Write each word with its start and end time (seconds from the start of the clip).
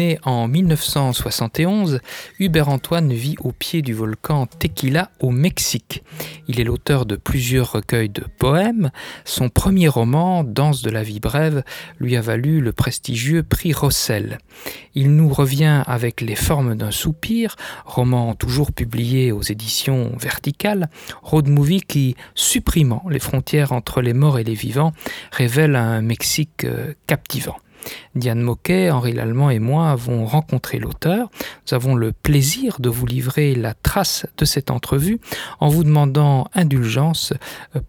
Né 0.00 0.18
en 0.22 0.48
1971, 0.48 2.00
Hubert 2.38 2.70
Antoine 2.70 3.12
vit 3.12 3.36
au 3.40 3.52
pied 3.52 3.82
du 3.82 3.92
volcan 3.92 4.46
Tequila 4.46 5.10
au 5.20 5.28
Mexique. 5.28 6.02
Il 6.48 6.58
est 6.58 6.64
l'auteur 6.64 7.04
de 7.04 7.16
plusieurs 7.16 7.72
recueils 7.72 8.08
de 8.08 8.24
poèmes. 8.38 8.92
Son 9.26 9.50
premier 9.50 9.88
roman, 9.88 10.42
Danse 10.42 10.80
de 10.80 10.88
la 10.88 11.02
vie 11.02 11.20
brève, 11.20 11.64
lui 11.98 12.16
a 12.16 12.22
valu 12.22 12.62
le 12.62 12.72
prestigieux 12.72 13.42
prix 13.42 13.74
Rossel. 13.74 14.38
Il 14.94 15.14
nous 15.14 15.28
revient 15.28 15.82
avec 15.86 16.22
Les 16.22 16.34
formes 16.34 16.76
d'un 16.76 16.92
soupir, 16.92 17.56
roman 17.84 18.34
toujours 18.34 18.72
publié 18.72 19.32
aux 19.32 19.42
éditions 19.42 20.12
Verticales, 20.18 20.88
road 21.20 21.46
movie 21.46 21.82
qui, 21.82 22.16
supprimant 22.34 23.04
les 23.10 23.20
frontières 23.20 23.72
entre 23.72 24.00
les 24.00 24.14
morts 24.14 24.38
et 24.38 24.44
les 24.44 24.54
vivants, 24.54 24.94
révèle 25.30 25.76
un 25.76 26.00
Mexique 26.00 26.64
euh, 26.64 26.94
captivant. 27.06 27.56
Diane 28.14 28.40
Moquet, 28.40 28.90
Henri 28.90 29.12
Lallemand 29.12 29.50
et 29.50 29.58
moi 29.58 29.90
avons 29.90 30.24
rencontré 30.24 30.78
l'auteur. 30.78 31.30
Nous 31.66 31.74
avons 31.74 31.94
le 31.94 32.12
plaisir 32.12 32.80
de 32.80 32.88
vous 32.88 33.06
livrer 33.06 33.54
la 33.54 33.74
trace 33.74 34.26
de 34.36 34.44
cette 34.44 34.70
entrevue 34.70 35.20
en 35.60 35.68
vous 35.68 35.84
demandant 35.84 36.48
indulgence 36.54 37.32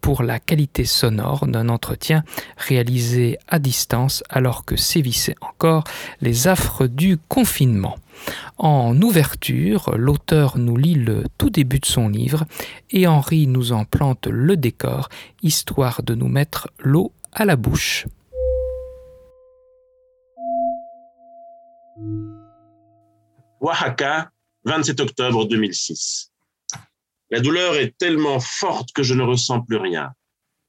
pour 0.01 0.23
la 0.23 0.39
qualité 0.39 0.85
sonore 0.85 1.47
d'un 1.47 1.69
entretien 1.69 2.23
réalisé 2.57 3.37
à 3.47 3.59
distance 3.59 4.23
alors 4.29 4.65
que 4.65 4.75
sévissaient 4.75 5.35
encore 5.41 5.83
les 6.21 6.47
affres 6.47 6.87
du 6.87 7.17
confinement. 7.27 7.95
En 8.57 9.01
ouverture, 9.01 9.93
l'auteur 9.97 10.57
nous 10.57 10.77
lit 10.77 10.93
le 10.93 11.23
tout 11.37 11.49
début 11.49 11.79
de 11.79 11.85
son 11.85 12.07
livre 12.07 12.45
et 12.91 13.07
Henri 13.07 13.47
nous 13.47 13.71
en 13.71 13.85
plante 13.85 14.27
le 14.27 14.57
décor, 14.57 15.09
histoire 15.41 16.03
de 16.03 16.13
nous 16.13 16.27
mettre 16.27 16.69
l'eau 16.79 17.11
à 17.33 17.45
la 17.45 17.55
bouche. 17.55 18.05
Oaxaca, 23.61 24.31
27 24.63 24.99
octobre 25.01 25.45
2006. 25.45 26.31
La 27.29 27.39
douleur 27.41 27.75
est 27.75 27.95
tellement 27.95 28.39
forte 28.39 28.91
que 28.91 29.03
je 29.03 29.13
ne 29.13 29.21
ressens 29.21 29.61
plus 29.61 29.77
rien, 29.77 30.15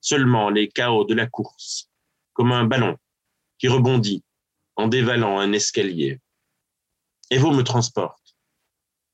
seulement 0.02 0.50
les 0.50 0.68
chaos 0.68 1.06
de 1.06 1.14
la 1.14 1.26
course, 1.26 1.88
comme 2.34 2.52
un 2.52 2.64
ballon 2.64 2.98
qui 3.58 3.68
rebondit 3.68 4.22
en 4.76 4.88
dévalant 4.88 5.40
un 5.40 5.54
escalier. 5.54 6.20
Evo 7.30 7.50
me 7.52 7.62
transporte, 7.62 8.36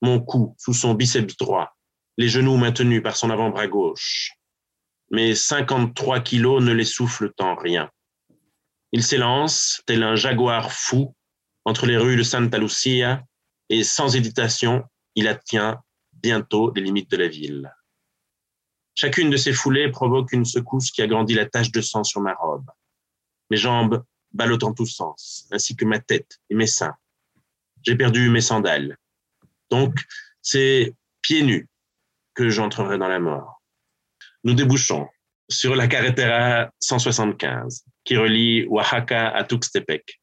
mon 0.02 0.18
cou 0.18 0.56
sous 0.58 0.74
son 0.74 0.94
biceps 0.94 1.36
droit, 1.36 1.76
les 2.16 2.28
genoux 2.28 2.56
maintenus 2.56 3.00
par 3.00 3.16
son 3.16 3.30
avant-bras 3.30 3.68
gauche. 3.68 4.32
Mes 5.12 5.36
53 5.36 6.18
kilos 6.18 6.64
ne 6.64 6.72
les 6.72 6.84
soufflent 6.84 7.32
en 7.38 7.54
rien. 7.54 7.92
Il 8.90 9.04
s'élance, 9.04 9.82
tel 9.86 10.02
un 10.02 10.16
jaguar 10.16 10.72
fou, 10.72 11.14
entre 11.64 11.86
les 11.86 11.96
rues 11.96 12.16
de 12.16 12.24
Santa 12.24 12.58
Lucia 12.58 13.22
et 13.68 13.84
sans 13.84 14.14
hésitation, 14.14 14.84
il 15.14 15.28
atteint 15.28 15.82
bientôt 16.12 16.72
les 16.74 16.82
limites 16.82 17.10
de 17.10 17.16
la 17.16 17.28
ville. 17.28 17.72
Chacune 18.94 19.30
de 19.30 19.36
ces 19.36 19.52
foulées 19.52 19.90
provoque 19.90 20.32
une 20.32 20.44
secousse 20.44 20.90
qui 20.90 21.02
agrandit 21.02 21.34
la 21.34 21.46
tache 21.46 21.70
de 21.70 21.80
sang 21.80 22.02
sur 22.02 22.20
ma 22.20 22.34
robe. 22.34 22.68
Mes 23.50 23.56
jambes 23.56 24.04
ballottent 24.32 24.64
en 24.64 24.74
tous 24.74 24.86
sens, 24.86 25.46
ainsi 25.50 25.76
que 25.76 25.84
ma 25.84 26.00
tête 26.00 26.38
et 26.50 26.54
mes 26.54 26.66
seins. 26.66 26.96
J'ai 27.82 27.96
perdu 27.96 28.28
mes 28.28 28.40
sandales. 28.40 28.96
Donc, 29.70 29.94
c'est 30.42 30.94
pieds 31.22 31.42
nus 31.42 31.68
que 32.34 32.48
j'entrerai 32.48 32.98
dans 32.98 33.08
la 33.08 33.20
mort. 33.20 33.62
Nous 34.44 34.54
débouchons 34.54 35.08
sur 35.48 35.74
la 35.74 35.86
carretera 35.88 36.70
175 36.80 37.84
qui 38.04 38.16
relie 38.16 38.66
Oaxaca 38.66 39.28
à 39.28 39.44
Tuxtepec. 39.44 40.20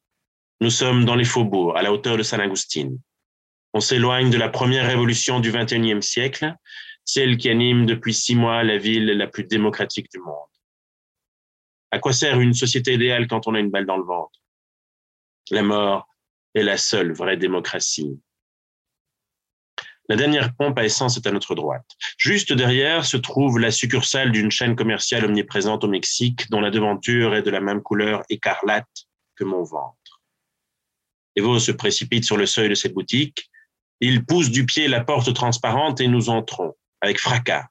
Nous 0.61 0.69
sommes 0.69 1.05
dans 1.05 1.15
les 1.15 1.25
faubourgs, 1.25 1.77
à 1.77 1.81
la 1.81 1.91
hauteur 1.91 2.17
de 2.17 2.23
San 2.23 2.39
Agustin. 2.39 2.95
On 3.75 3.81
s'éloigne 3.81 4.29
de 4.29 4.37
la 4.37 4.47
première 4.47 4.87
révolution 4.87 5.41
du 5.41 5.51
XXIe 5.51 6.01
siècle, 6.01 6.55
celle 7.03 7.35
qui 7.35 7.49
anime 7.49 7.85
depuis 7.85 8.13
six 8.13 8.33
mois 8.33 8.63
la 8.63 8.77
ville 8.77 9.07
la 9.07 9.27
plus 9.27 9.43
démocratique 9.43 10.09
du 10.09 10.19
monde. 10.19 10.47
À 11.91 11.99
quoi 11.99 12.13
sert 12.13 12.39
une 12.39 12.53
société 12.53 12.93
idéale 12.93 13.27
quand 13.27 13.47
on 13.47 13.53
a 13.53 13.59
une 13.59 13.69
balle 13.69 13.85
dans 13.85 13.97
le 13.97 14.05
ventre? 14.05 14.39
La 15.51 15.61
mort 15.61 16.07
est 16.53 16.63
la 16.63 16.77
seule 16.77 17.11
vraie 17.11 17.35
démocratie. 17.35 18.17
La 20.07 20.15
dernière 20.15 20.55
pompe 20.55 20.79
à 20.79 20.85
essence 20.85 21.17
est 21.17 21.27
à 21.27 21.31
notre 21.31 21.53
droite. 21.53 21.97
Juste 22.17 22.53
derrière 22.53 23.03
se 23.03 23.17
trouve 23.17 23.59
la 23.59 23.71
succursale 23.71 24.31
d'une 24.31 24.51
chaîne 24.51 24.77
commerciale 24.77 25.25
omniprésente 25.25 25.83
au 25.83 25.89
Mexique 25.89 26.49
dont 26.49 26.61
la 26.61 26.71
devanture 26.71 27.35
est 27.35 27.43
de 27.43 27.51
la 27.51 27.59
même 27.59 27.81
couleur 27.81 28.23
écarlate 28.29 28.87
que 29.35 29.43
mon 29.43 29.63
ventre. 29.63 30.21
Evo 31.35 31.59
se 31.59 31.73
précipite 31.73 32.23
sur 32.23 32.37
le 32.37 32.45
seuil 32.45 32.69
de 32.69 32.75
cette 32.75 32.93
boutique 32.93 33.51
il 34.01 34.25
pousse 34.25 34.49
du 34.49 34.65
pied 34.65 34.87
la 34.87 35.03
porte 35.03 35.33
transparente 35.33 36.01
et 36.01 36.07
nous 36.07 36.29
entrons, 36.29 36.75
avec 37.01 37.19
fracas. 37.19 37.67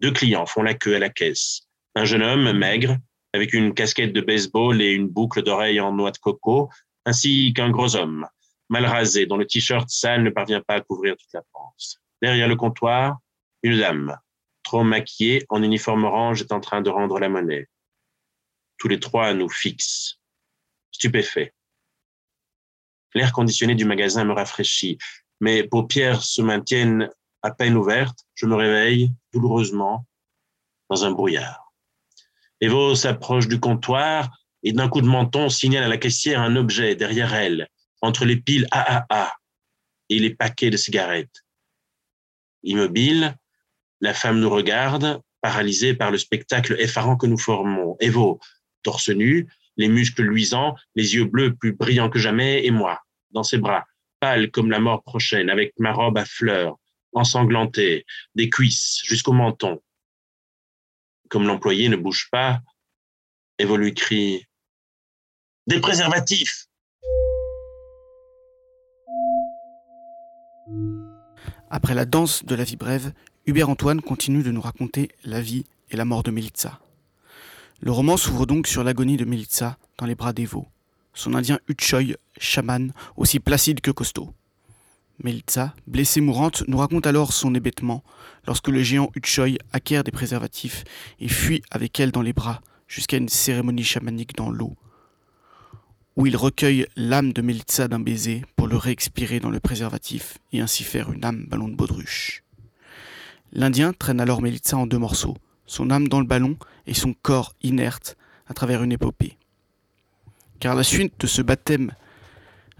Deux 0.00 0.12
clients 0.12 0.46
font 0.46 0.62
la 0.62 0.74
queue 0.74 0.96
à 0.96 0.98
la 0.98 1.08
caisse. 1.08 1.62
Un 1.94 2.04
jeune 2.04 2.22
homme 2.22 2.52
maigre, 2.52 2.96
avec 3.32 3.52
une 3.52 3.74
casquette 3.74 4.12
de 4.12 4.20
baseball 4.20 4.80
et 4.80 4.92
une 4.92 5.08
boucle 5.08 5.42
d'oreille 5.42 5.80
en 5.80 5.92
noix 5.92 6.10
de 6.10 6.18
coco, 6.18 6.70
ainsi 7.04 7.52
qu'un 7.54 7.70
gros 7.70 7.96
homme, 7.96 8.26
mal 8.68 8.84
rasé, 8.84 9.26
dont 9.26 9.36
le 9.36 9.46
t-shirt 9.46 9.88
sale 9.88 10.22
ne 10.22 10.30
parvient 10.30 10.60
pas 10.60 10.74
à 10.74 10.80
couvrir 10.80 11.16
toute 11.16 11.32
la 11.32 11.42
panse. 11.52 11.98
Derrière 12.22 12.48
le 12.48 12.56
comptoir, 12.56 13.18
une 13.62 13.78
dame, 13.78 14.16
trop 14.62 14.84
maquillée, 14.84 15.44
en 15.48 15.62
uniforme 15.62 16.04
orange, 16.04 16.42
est 16.42 16.52
en 16.52 16.60
train 16.60 16.82
de 16.82 16.90
rendre 16.90 17.18
la 17.18 17.28
monnaie. 17.28 17.68
Tous 18.76 18.88
les 18.88 19.00
trois 19.00 19.34
nous 19.34 19.48
fixent, 19.48 20.20
stupéfaits. 20.92 21.52
L'air 23.14 23.32
conditionné 23.32 23.74
du 23.74 23.84
magasin 23.84 24.24
me 24.24 24.32
rafraîchit. 24.32 24.98
Mes 25.40 25.62
paupières 25.62 26.22
se 26.22 26.42
maintiennent 26.42 27.10
à 27.42 27.50
peine 27.50 27.76
ouvertes. 27.76 28.24
Je 28.34 28.46
me 28.46 28.54
réveille 28.54 29.12
douloureusement 29.32 30.06
dans 30.90 31.04
un 31.04 31.10
brouillard. 31.10 31.72
Evo 32.60 32.94
s'approche 32.94 33.46
du 33.46 33.60
comptoir 33.60 34.30
et 34.62 34.72
d'un 34.72 34.88
coup 34.88 35.00
de 35.00 35.06
menton 35.06 35.48
signale 35.48 35.84
à 35.84 35.88
la 35.88 35.98
caissière 35.98 36.40
un 36.40 36.56
objet 36.56 36.96
derrière 36.96 37.34
elle, 37.34 37.68
entre 38.00 38.24
les 38.24 38.36
piles 38.36 38.66
AAA 38.72 39.32
et 40.08 40.18
les 40.18 40.34
paquets 40.34 40.70
de 40.70 40.76
cigarettes. 40.76 41.44
Immobile, 42.64 43.36
la 44.00 44.14
femme 44.14 44.40
nous 44.40 44.50
regarde, 44.50 45.20
paralysée 45.40 45.94
par 45.94 46.10
le 46.10 46.18
spectacle 46.18 46.74
effarant 46.78 47.16
que 47.16 47.26
nous 47.26 47.38
formons. 47.38 47.96
Evo, 48.00 48.40
torse 48.82 49.10
nu, 49.10 49.48
les 49.76 49.88
muscles 49.88 50.22
luisants, 50.22 50.74
les 50.96 51.14
yeux 51.14 51.24
bleus 51.24 51.54
plus 51.54 51.72
brillants 51.72 52.10
que 52.10 52.18
jamais, 52.18 52.66
et 52.66 52.70
moi, 52.72 53.00
dans 53.30 53.44
ses 53.44 53.58
bras, 53.58 53.84
pâle 54.20 54.50
comme 54.50 54.70
la 54.70 54.80
mort 54.80 55.02
prochaine, 55.02 55.50
avec 55.50 55.72
ma 55.78 55.92
robe 55.92 56.18
à 56.18 56.24
fleurs, 56.24 56.76
ensanglantée, 57.12 58.04
des 58.34 58.50
cuisses 58.50 59.00
jusqu'au 59.04 59.32
menton. 59.32 59.80
Comme 61.28 61.46
l'employé 61.46 61.88
ne 61.88 61.96
bouge 61.96 62.28
pas, 62.30 62.60
Evo 63.58 63.76
lui 63.76 63.92
crie 63.92 64.46
Des 65.66 65.80
préservatifs 65.80 66.66
Après 71.70 71.94
la 71.94 72.06
danse 72.06 72.44
de 72.44 72.54
la 72.54 72.64
vie 72.64 72.76
brève, 72.76 73.12
Hubert 73.46 73.68
Antoine 73.68 74.00
continue 74.00 74.42
de 74.42 74.50
nous 74.50 74.60
raconter 74.60 75.10
la 75.24 75.40
vie 75.40 75.64
et 75.90 75.96
la 75.96 76.04
mort 76.04 76.22
de 76.22 76.30
Melitza. 76.30 76.80
Le 77.80 77.92
roman 77.92 78.16
s'ouvre 78.16 78.46
donc 78.46 78.66
sur 78.66 78.84
l'agonie 78.84 79.16
de 79.16 79.24
Melitza 79.24 79.78
dans 79.98 80.06
les 80.06 80.14
bras 80.14 80.32
d'Evo 80.32 80.66
son 81.18 81.34
indien 81.34 81.58
Uchoy, 81.68 82.14
chaman, 82.38 82.92
aussi 83.16 83.40
placide 83.40 83.80
que 83.80 83.90
costaud. 83.90 84.32
Melitza, 85.24 85.74
blessée 85.88 86.20
mourante, 86.20 86.62
nous 86.68 86.78
raconte 86.78 87.08
alors 87.08 87.32
son 87.32 87.56
hébétement 87.56 88.04
lorsque 88.46 88.68
le 88.68 88.84
géant 88.84 89.10
Uchoy 89.16 89.58
acquiert 89.72 90.04
des 90.04 90.12
préservatifs 90.12 90.84
et 91.18 91.26
fuit 91.26 91.62
avec 91.72 91.98
elle 91.98 92.12
dans 92.12 92.22
les 92.22 92.32
bras 92.32 92.60
jusqu'à 92.86 93.16
une 93.16 93.28
cérémonie 93.28 93.82
chamanique 93.82 94.36
dans 94.36 94.48
l'eau, 94.48 94.76
où 96.14 96.24
il 96.26 96.36
recueille 96.36 96.86
l'âme 96.94 97.32
de 97.32 97.42
Melitza 97.42 97.88
d'un 97.88 97.98
baiser 97.98 98.44
pour 98.54 98.68
le 98.68 98.76
réexpirer 98.76 99.40
dans 99.40 99.50
le 99.50 99.58
préservatif 99.58 100.38
et 100.52 100.60
ainsi 100.60 100.84
faire 100.84 101.10
une 101.10 101.24
âme 101.24 101.46
ballon 101.48 101.66
de 101.66 101.74
baudruche. 101.74 102.44
L'Indien 103.52 103.92
traîne 103.92 104.20
alors 104.20 104.40
Melitza 104.40 104.76
en 104.76 104.86
deux 104.86 104.98
morceaux, 104.98 105.36
son 105.66 105.90
âme 105.90 106.06
dans 106.06 106.20
le 106.20 106.26
ballon 106.26 106.56
et 106.86 106.94
son 106.94 107.12
corps 107.12 107.54
inerte 107.60 108.16
à 108.46 108.54
travers 108.54 108.84
une 108.84 108.92
épopée 108.92 109.36
car 110.60 110.72
à 110.72 110.76
la 110.76 110.82
suite 110.82 111.20
de 111.20 111.26
ce 111.26 111.42
baptême, 111.42 111.92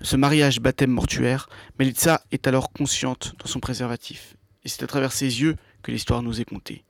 ce 0.02 0.16
mariage 0.16 0.60
baptême 0.60 0.90
mortuaire, 0.90 1.48
Melitza 1.78 2.22
est 2.32 2.46
alors 2.46 2.72
consciente 2.72 3.34
dans 3.38 3.46
son 3.46 3.60
préservatif. 3.60 4.36
Et 4.64 4.68
c'est 4.68 4.82
à 4.82 4.86
travers 4.86 5.12
ses 5.12 5.40
yeux 5.40 5.56
que 5.82 5.92
l'histoire 5.92 6.22
nous 6.22 6.40
est 6.40 6.44
contée. 6.44 6.84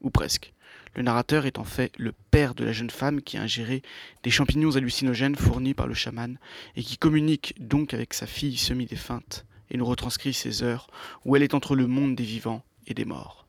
Ou 0.00 0.10
presque. 0.10 0.52
Le 0.94 1.02
narrateur 1.02 1.46
est 1.46 1.58
en 1.58 1.64
fait 1.64 1.92
le 1.98 2.12
père 2.30 2.54
de 2.54 2.64
la 2.64 2.72
jeune 2.72 2.90
femme 2.90 3.22
qui 3.22 3.38
a 3.38 3.42
ingéré 3.42 3.82
des 4.22 4.30
champignons 4.30 4.76
hallucinogènes 4.76 5.36
fournis 5.36 5.72
par 5.72 5.86
le 5.86 5.94
chaman 5.94 6.38
et 6.76 6.82
qui 6.82 6.98
communique 6.98 7.54
donc 7.58 7.94
avec 7.94 8.12
sa 8.12 8.26
fille 8.26 8.58
semi-défunte 8.58 9.46
et 9.70 9.78
nous 9.78 9.86
retranscrit 9.86 10.34
ses 10.34 10.62
heures 10.62 10.88
où 11.24 11.34
elle 11.34 11.42
est 11.42 11.54
entre 11.54 11.76
le 11.76 11.86
monde 11.86 12.14
des 12.14 12.24
vivants 12.24 12.62
et 12.86 12.94
des 12.94 13.06
morts. 13.06 13.46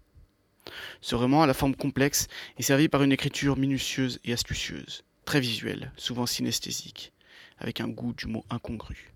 Ce 1.01 1.15
roman, 1.15 1.43
à 1.43 1.47
la 1.47 1.53
forme 1.53 1.75
complexe, 1.75 2.27
est 2.57 2.63
servi 2.63 2.87
par 2.87 3.03
une 3.03 3.11
écriture 3.11 3.57
minutieuse 3.57 4.21
et 4.23 4.31
astucieuse 4.31 5.03
très 5.25 5.39
visuel, 5.39 5.91
souvent 5.97 6.25
synesthésique, 6.25 7.13
avec 7.57 7.81
un 7.81 7.87
goût 7.87 8.13
du 8.13 8.27
mot 8.27 8.43
incongru. 8.49 9.13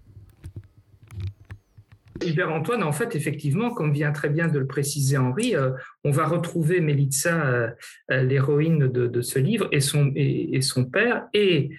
Hubert 2.25 2.51
Antoine, 2.51 2.83
en 2.83 2.91
fait, 2.91 3.15
effectivement, 3.15 3.71
comme 3.71 3.93
vient 3.93 4.11
très 4.11 4.29
bien 4.29 4.47
de 4.47 4.59
le 4.59 4.65
préciser 4.65 5.17
Henri, 5.17 5.55
euh, 5.55 5.71
on 6.07 6.11
va 6.11 6.25
retrouver 6.25 6.79
Melitza, 6.79 7.73
l'héroïne 8.09 8.87
de, 8.87 9.21
ce 9.21 9.39
livre, 9.39 9.67
et 9.71 9.81
son, 9.81 10.11
et, 10.15 10.61
son 10.61 10.85
père, 10.85 11.27
et 11.33 11.71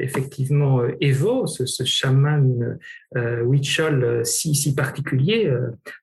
effectivement 0.00 0.82
Evo, 1.00 1.46
ce, 1.46 1.66
ce 1.66 1.84
chaman 1.84 2.78
si, 4.24 4.74
particulier, 4.74 5.52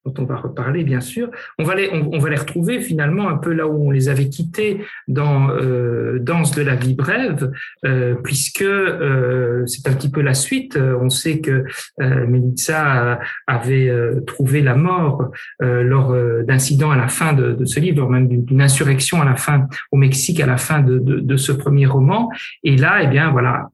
dont 0.06 0.14
on 0.20 0.26
va 0.26 0.38
reparler 0.38 0.84
bien 0.84 1.02
sûr. 1.02 1.30
On 1.58 1.64
va, 1.64 1.76
les, 1.76 1.90
on, 1.90 2.18
va 2.20 2.30
les 2.30 2.38
retrouver 2.38 2.80
finalement 2.80 3.30
un 3.30 3.38
peu 3.38 3.52
là 3.54 3.68
où 3.68 3.88
on 3.88 3.92
les 3.92 4.10
avait 4.10 4.30
quittés 4.30 4.82
dans 5.08 5.50
Danse 6.20 6.56
de 6.56 6.62
la 6.62 6.76
vie 6.76 6.96
brève, 6.96 7.52
puisque 8.24 8.66
c'est 9.66 9.88
un 9.88 9.94
petit 9.94 10.12
peu 10.12 10.22
la 10.22 10.34
suite. 10.34 10.78
On 10.78 11.10
sait 11.10 11.40
que 11.40 11.66
Melitza 12.00 13.20
avait 13.48 13.90
euh, 13.90 14.22
trouvé 14.22 14.62
la 14.62 14.76
mort 14.76 15.32
euh, 15.62 15.84
lors 15.84 16.12
euh, 16.12 16.44
d'incidents 16.44 16.92
à 16.92 16.98
la 16.98 17.08
fin 17.08 17.34
de, 17.34 17.49
ce 17.66 17.80
livre, 17.80 18.10
même 18.10 18.28
d'une 18.28 18.62
insurrection 18.62 19.22
à 19.22 19.26
la 19.26 19.36
fin 19.36 19.68
au 19.92 19.98
Mexique 19.98 20.40
à 20.40 20.46
la 20.46 20.58
fin 20.58 20.82
de, 20.82 21.38
ce 21.38 21.52
premier 21.52 21.86
roman. 21.86 22.30
Et 22.64 22.76
là, 22.76 23.00
eh 23.04 23.08
bien 23.08 23.32
voilà, 23.32 23.70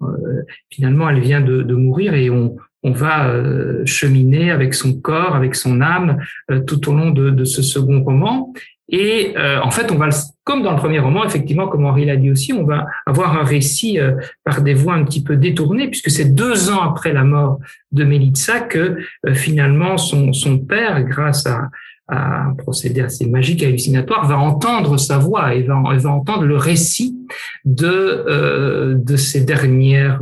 finalement, 0.69 1.09
elle 1.09 1.19
vient 1.19 1.41
de, 1.41 1.75
mourir 1.75 2.13
et 2.13 2.29
on, 2.29 2.55
va 2.83 3.33
cheminer 3.85 4.51
avec 4.51 4.75
son 4.75 4.93
corps, 4.93 5.35
avec 5.35 5.55
son 5.55 5.81
âme, 5.81 6.19
tout 6.67 6.89
au 6.89 6.93
long 6.93 7.09
de, 7.11 7.43
ce 7.43 7.61
second 7.61 8.03
roman. 8.03 8.53
Et 8.89 9.33
euh, 9.35 9.59
en 9.61 9.71
fait, 9.71 9.91
on 9.91 9.95
va, 9.95 10.09
comme 10.43 10.61
dans 10.61 10.71
le 10.71 10.77
premier 10.77 10.99
roman, 10.99 11.25
effectivement, 11.25 11.67
comme 11.67 11.85
Henri 11.85 12.05
l'a 12.05 12.17
dit 12.17 12.29
aussi, 12.29 12.53
on 12.53 12.65
va 12.65 12.85
avoir 13.07 13.35
un 13.39 13.43
récit 13.43 13.99
euh, 13.99 14.13
par 14.43 14.61
des 14.61 14.75
voies 14.75 14.93
un 14.93 15.03
petit 15.03 15.23
peu 15.23 15.37
détournées, 15.37 15.87
puisque 15.87 16.11
c'est 16.11 16.35
deux 16.35 16.69
ans 16.69 16.81
après 16.81 17.11
la 17.11 17.23
mort 17.23 17.59
de 17.91 18.03
Melitza 18.03 18.59
que 18.59 18.97
euh, 19.25 19.33
finalement 19.33 19.97
son, 19.97 20.33
son 20.33 20.59
père, 20.59 21.03
grâce 21.03 21.47
à, 21.47 21.69
à, 22.07 22.43
un 22.47 22.53
procédé 22.53 23.01
assez 23.01 23.25
magique 23.25 23.63
hallucinatoire, 23.63 24.27
va 24.27 24.37
entendre 24.37 24.97
sa 24.97 25.17
voix 25.17 25.55
et 25.55 25.63
va, 25.63 25.77
entendre 25.77 26.43
le 26.43 26.57
récit 26.57 27.15
de, 27.65 28.95
de 28.97 29.17
ces 29.17 29.41
dernières, 29.41 30.21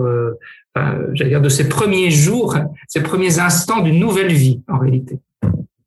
j'allais 1.14 1.32
dire, 1.32 1.42
de 1.42 1.50
ces 1.50 1.68
premiers 1.68 2.12
jours, 2.12 2.58
ces 2.88 3.02
premiers 3.02 3.40
instants 3.40 3.82
d'une 3.82 4.00
nouvelle 4.00 4.32
vie, 4.32 4.62
en 4.68 4.80
réalité. 4.80 5.20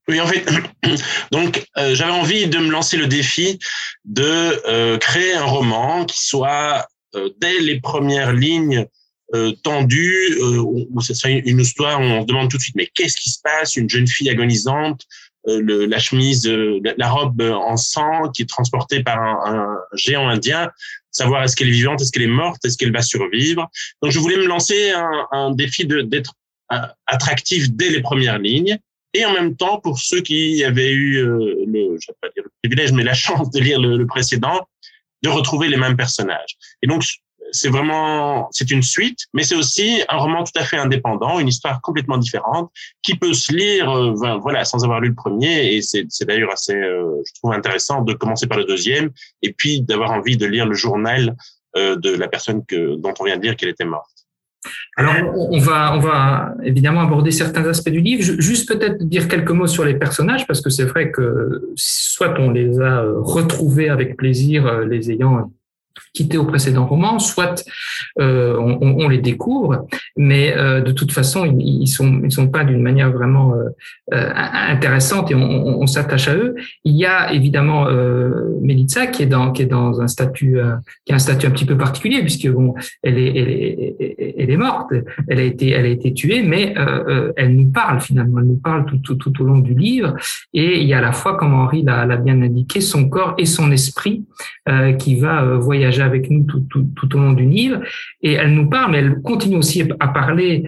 Oui, 0.09 0.21
en 0.21 0.27
fait, 0.27 0.45
donc 1.33 1.67
euh, 1.79 1.95
j'avais 1.95 2.13
envie 2.13 2.47
de 2.47 2.59
me 2.59 2.71
lancer 2.71 2.97
le 2.97 3.07
défi 3.07 3.59
de 4.05 4.23
euh, 4.69 4.99
créer 4.99 5.35
un 5.35 5.45
roman 5.45 6.05
qui 6.05 6.25
soit 6.25 6.87
euh, 7.15 7.31
dès 7.39 7.61
les 7.61 7.81
premières 7.81 8.33
lignes 8.33 8.87
tendu, 9.65 10.39
où 10.41 11.01
ce 11.01 11.13
soit 11.13 11.31
une 11.31 11.59
histoire 11.59 12.01
où 12.01 12.05
on 12.05 12.23
se 12.23 12.27
demande 12.27 12.49
tout 12.49 12.59
de 12.59 12.63
suite 12.63 12.77
mais 12.77 12.89
qu'est-ce 12.95 13.17
qui 13.17 13.31
se 13.31 13.41
passe? 13.43 13.75
Une 13.75 13.91
jeune 13.91 14.07
fille 14.07 14.31
agonisante, 14.31 15.03
le, 15.47 15.87
la 15.87 15.99
chemise, 15.99 16.47
la 16.47 17.09
robe 17.09 17.41
en 17.41 17.77
sang 17.77 18.31
qui 18.31 18.43
est 18.43 18.49
transportée 18.49 19.03
par 19.03 19.19
un, 19.21 19.55
un 19.55 19.79
géant 19.95 20.29
indien, 20.29 20.71
savoir 21.11 21.45
est-ce 21.45 21.57
qu'elle 21.57 21.69
est 21.69 21.73
vivante, 21.73 22.01
est-ce 22.01 22.13
qu'elle 22.13 22.23
est 22.23 22.27
morte, 22.27 22.65
est-ce 22.65 22.77
qu'elle 22.77 22.93
va 22.93 23.03
survivre. 23.03 23.71
Donc 24.03 24.11
je 24.11 24.19
voulais 24.19 24.37
me 24.37 24.47
lancer 24.47 24.91
un, 24.91 25.27
un 25.33 25.51
défi 25.53 25.87
d'être 25.87 26.35
attractif 27.07 27.71
dès 27.71 27.91
les 27.91 28.01
premières 28.01 28.39
lignes 28.39 28.79
et 29.17 29.25
en 29.25 29.33
même 29.33 29.57
temps, 29.57 29.81
pour 29.81 29.99
ceux 29.99 30.21
qui 30.21 30.63
avaient 30.63 30.93
eu 30.93 31.17
euh, 31.17 31.65
le, 31.67 31.97
je 31.99 32.09
vais 32.09 32.17
pas 32.21 32.29
dire 32.35 32.45
le 32.45 32.51
privilège, 32.63 32.93
mais 32.93 33.03
la 33.03 33.15
chance 33.15 33.51
de 33.51 33.61
lire 33.61 33.81
le, 33.81 34.05
précédent, 34.07 34.69
de 35.23 35.31
retrouver 35.31 35.69
les 35.69 35.79
mêmes 35.79 35.97
personnages. 35.97 36.59
Et 36.83 36.87
donc, 36.87 37.03
c'est 37.53 37.69
vraiment, 37.69 38.49
c'est 38.51 38.71
une 38.71 38.83
suite, 38.83 39.21
mais 39.35 39.43
c'est 39.43 39.55
aussi 39.55 40.03
un 40.09 40.17
roman 40.17 40.45
tout 40.45 40.59
à 40.59 40.65
fait 40.65 40.77
indépendant, 40.77 41.39
une 41.39 41.49
histoire 41.49 41.81
complètement 41.81 42.19
différente, 42.19 42.71
qui 43.03 43.17
peut 43.17 43.35
se 43.35 43.53
lire, 43.53 43.91
euh, 43.91 44.39
voilà, 44.41 44.65
sans 44.65 44.85
avoir 44.85 45.01
lu 45.01 45.09
le 45.09 45.15
premier. 45.15 45.75
Et 45.75 45.83
c'est 45.83 46.07
d'ailleurs 46.27 46.53
assez, 46.53 46.75
euh, 46.75 47.23
je 47.27 47.33
trouve 47.41 47.53
intéressant 47.53 48.03
de 48.03 48.13
commencer 48.13 48.47
par 48.47 48.59
le 48.59 48.65
deuxième, 48.65 49.11
et 49.43 49.53
puis 49.53 49.83
d'avoir 49.83 50.13
envie 50.13 50.37
de 50.37 50.47
lire 50.47 50.67
le 50.67 50.75
journal 50.75 51.37
de 51.77 52.17
la 52.17 52.27
personne 52.27 52.65
que, 52.65 52.97
dont 52.97 53.13
on 53.21 53.25
vient 53.25 53.37
de 53.37 53.43
dire 53.43 53.55
qu'elle 53.55 53.69
était 53.69 53.85
morte. 53.85 54.17
Alors, 54.97 55.15
on 55.35 55.59
va, 55.59 55.95
on 55.95 56.01
va 56.01 56.55
évidemment 56.65 57.01
aborder 57.01 57.31
certains 57.31 57.65
aspects 57.67 57.91
du 57.91 58.01
livre. 58.01 58.23
Juste 58.23 58.69
peut-être 58.69 59.03
dire 59.03 59.29
quelques 59.29 59.51
mots 59.51 59.67
sur 59.67 59.85
les 59.85 59.95
personnages, 59.95 60.47
parce 60.47 60.61
que 60.61 60.71
c'est 60.71 60.85
vrai 60.85 61.11
que 61.11 61.71
soit 61.77 62.35
on 62.39 62.51
les 62.51 62.81
a 62.81 63.03
euh, 63.03 63.21
retrouvés 63.21 63.89
avec 63.89 64.17
plaisir, 64.17 64.67
euh, 64.67 64.85
les 64.87 65.11
ayant 65.11 65.51
quittés 66.15 66.39
au 66.39 66.45
précédent 66.45 66.87
roman, 66.87 67.19
soit 67.19 67.65
euh, 68.21 68.57
on, 68.59 69.09
les 69.09 69.19
découvre, 69.19 69.87
mais 70.17 70.57
euh, 70.57 70.81
de 70.81 70.93
toute 70.93 71.13
façon, 71.13 71.45
ils, 71.45 71.83
ils 71.83 71.87
sont 71.87 72.23
ils 72.25 72.33
sont 72.33 72.49
pas 72.49 72.65
d'une 72.65 72.83
manière 72.83 73.11
vraiment 73.11 73.55
euh, 74.13 74.33
intéressante 74.35 75.31
et 75.31 75.35
on, 75.35 75.87
s'attache 75.87 76.29
à 76.29 76.35
eux. 76.35 76.55
Il 76.85 76.97
y 76.97 77.07
a 77.07 77.33
évidemment 77.33 77.89
euh, 77.89 78.59
qui 79.13 79.23
est 79.23 79.27
dans 79.27 79.53
qui 79.53 79.63
est 79.63 79.67
dans 79.67 80.01
un 80.01 80.09
statut 80.09 80.59
qui 81.05 81.13
un 81.13 81.19
statut 81.19 81.47
un 81.47 81.51
petit 81.51 81.65
peu 81.65 81.77
particulier 81.77 82.21
puisque 82.21 82.49
bon, 82.49 82.75
elle 83.03 83.19
est 83.19 83.37
elle 83.37 83.51
est, 83.51 84.35
elle 84.39 84.51
est 84.51 84.57
morte, 84.57 84.93
elle 85.29 85.39
a 85.39 85.43
été 85.43 85.71
elle 85.71 85.87
a 85.87 85.89
été 85.89 86.13
tuée, 86.13 86.43
mais 86.43 86.75
elle 87.37 87.57
nous 87.57 87.71
parle 87.71 88.01
finalement, 88.01 88.41
elle 88.41 88.47
nous 88.47 88.61
parle 88.61 88.87
tout, 88.87 88.99
tout, 88.99 89.17
tout 89.17 89.43
au 89.43 89.45
long 89.45 89.59
du 89.59 89.75
livre. 89.75 90.15
Et 90.53 90.81
il 90.81 90.87
y 90.87 90.95
a 90.95 90.99
à 90.99 91.03
la 91.03 91.13
fois, 91.13 91.37
comme 91.37 91.55
Henri 91.55 91.83
l'a 91.83 92.17
bien 92.17 92.41
indiqué, 92.43 92.81
son 92.81 93.09
corps 93.09 93.35
et 93.39 93.47
son 93.47 93.71
esprit 93.71 94.25
qui 94.99 95.17
va 95.17 95.57
voyager 95.57 95.86
avec 96.05 96.31
nous 96.31 96.44
tout, 96.44 96.61
tout, 96.71 96.87
tout, 96.94 97.17
au 97.17 97.19
long 97.19 97.33
du 97.33 97.44
livre. 97.44 97.81
Et 98.23 98.33
elle 98.33 98.55
nous 98.55 98.69
parle, 98.69 98.93
mais 98.93 98.99
elle 98.99 99.21
continue 99.23 99.56
aussi 99.56 99.85
à 100.00 100.09
parler 100.09 100.65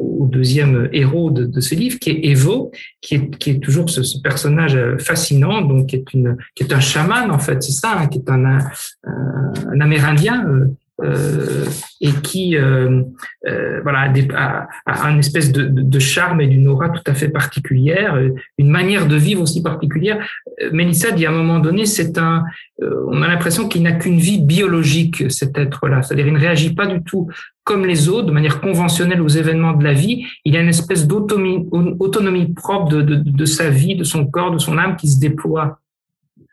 au 0.00 0.26
deuxième 0.26 0.88
héros 0.92 1.30
de, 1.30 1.60
ce 1.60 1.74
livre, 1.74 1.98
qui 1.98 2.10
est 2.10 2.26
Evo, 2.26 2.70
qui 3.00 3.16
est, 3.16 3.36
qui 3.36 3.50
est 3.50 3.58
toujours 3.58 3.90
ce, 3.90 4.00
personnage 4.20 4.78
fascinant, 4.98 5.62
donc 5.62 5.88
qui 5.88 5.96
est, 5.96 6.14
une, 6.14 6.36
qui 6.54 6.64
est 6.64 6.72
un 6.72 6.80
chaman 6.80 7.30
en 7.30 7.38
fait, 7.38 7.62
c'est 7.62 7.72
ça, 7.72 7.98
hein, 7.98 8.06
qui 8.06 8.18
est 8.18 8.30
un 8.30 9.80
Amérindien. 9.80 10.46
Euh, 10.48 10.66
euh, 11.00 11.64
et 12.00 12.10
qui 12.10 12.56
euh, 12.56 13.02
euh, 13.46 13.80
voilà 13.84 14.12
a, 14.34 14.66
a, 14.84 15.06
un 15.06 15.16
espèce 15.18 15.52
de, 15.52 15.98
charme 16.00 16.40
et 16.40 16.48
d'une 16.48 16.66
aura 16.66 16.88
tout 16.88 17.02
à 17.06 17.14
fait 17.14 17.28
particulière, 17.28 18.18
une 18.56 18.68
manière 18.68 19.06
de 19.06 19.14
vivre 19.14 19.42
aussi 19.42 19.62
particulière. 19.62 20.28
Mélissa 20.72 21.12
dit 21.12 21.24
à 21.24 21.30
un 21.30 21.32
moment 21.32 21.60
donné, 21.60 21.86
c'est 21.86 22.18
un, 22.18 22.42
on 22.80 23.22
a 23.22 23.28
l'impression 23.28 23.68
qu'il 23.68 23.82
n'a 23.82 23.92
qu'une 23.92 24.18
vie 24.18 24.40
biologique 24.40 25.30
cet 25.30 25.56
être-là, 25.56 26.02
c'est-à-dire 26.02 26.26
il 26.26 26.32
ne 26.32 26.40
réagit 26.40 26.74
pas 26.74 26.86
du 26.86 27.02
tout 27.04 27.28
comme 27.62 27.86
les 27.86 28.08
autres, 28.08 28.26
de 28.26 28.32
manière 28.32 28.60
conventionnelle 28.60 29.20
aux 29.20 29.28
événements 29.28 29.74
de 29.74 29.84
la 29.84 29.92
vie. 29.92 30.24
Il 30.44 30.56
a 30.56 30.60
une 30.60 30.68
espèce 30.68 31.06
d'autonomie 31.06 31.68
autonomie 32.00 32.52
propre 32.54 32.88
de, 32.88 33.02
de, 33.02 33.44
sa 33.44 33.70
vie, 33.70 33.94
de 33.94 34.04
son 34.04 34.26
corps, 34.26 34.50
de 34.50 34.58
son 34.58 34.76
âme 34.78 34.96
qui 34.96 35.08
se 35.08 35.20
déploie. 35.20 35.78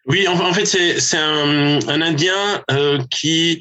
Oui, 0.08 0.28
en, 0.28 0.54
fait, 0.54 0.66
c'est 0.66 1.18
un, 1.18 1.80
un 1.88 2.02
Indien 2.02 2.62
qui 3.10 3.60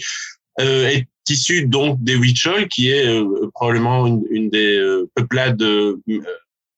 est 0.58 1.06
issu 1.28 1.66
donc 1.66 2.02
des 2.02 2.14
Huichol, 2.14 2.68
qui 2.68 2.90
est 2.90 3.06
euh, 3.06 3.50
probablement 3.54 4.06
une, 4.06 4.23
une 4.30 4.50
des 4.50 4.76
euh, 4.76 5.11
peuplades 5.14 5.62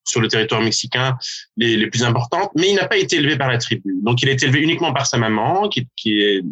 sur 0.04 0.20
le 0.20 0.28
territoire 0.28 0.60
mexicain 0.60 1.18
les, 1.56 1.76
les, 1.76 1.88
plus 1.88 2.04
importantes, 2.04 2.50
mais 2.54 2.70
il 2.70 2.76
n'a 2.76 2.86
pas 2.86 2.96
été 2.96 3.16
élevé 3.16 3.36
par 3.36 3.48
la 3.48 3.58
tribu. 3.58 3.96
Donc 4.02 4.22
il 4.22 4.28
a 4.28 4.32
été 4.32 4.46
élevé 4.46 4.60
uniquement 4.60 4.92
par 4.92 5.06
sa 5.06 5.18
maman, 5.18 5.68
qui, 5.68 5.88
qui 5.96 6.20
est 6.20 6.42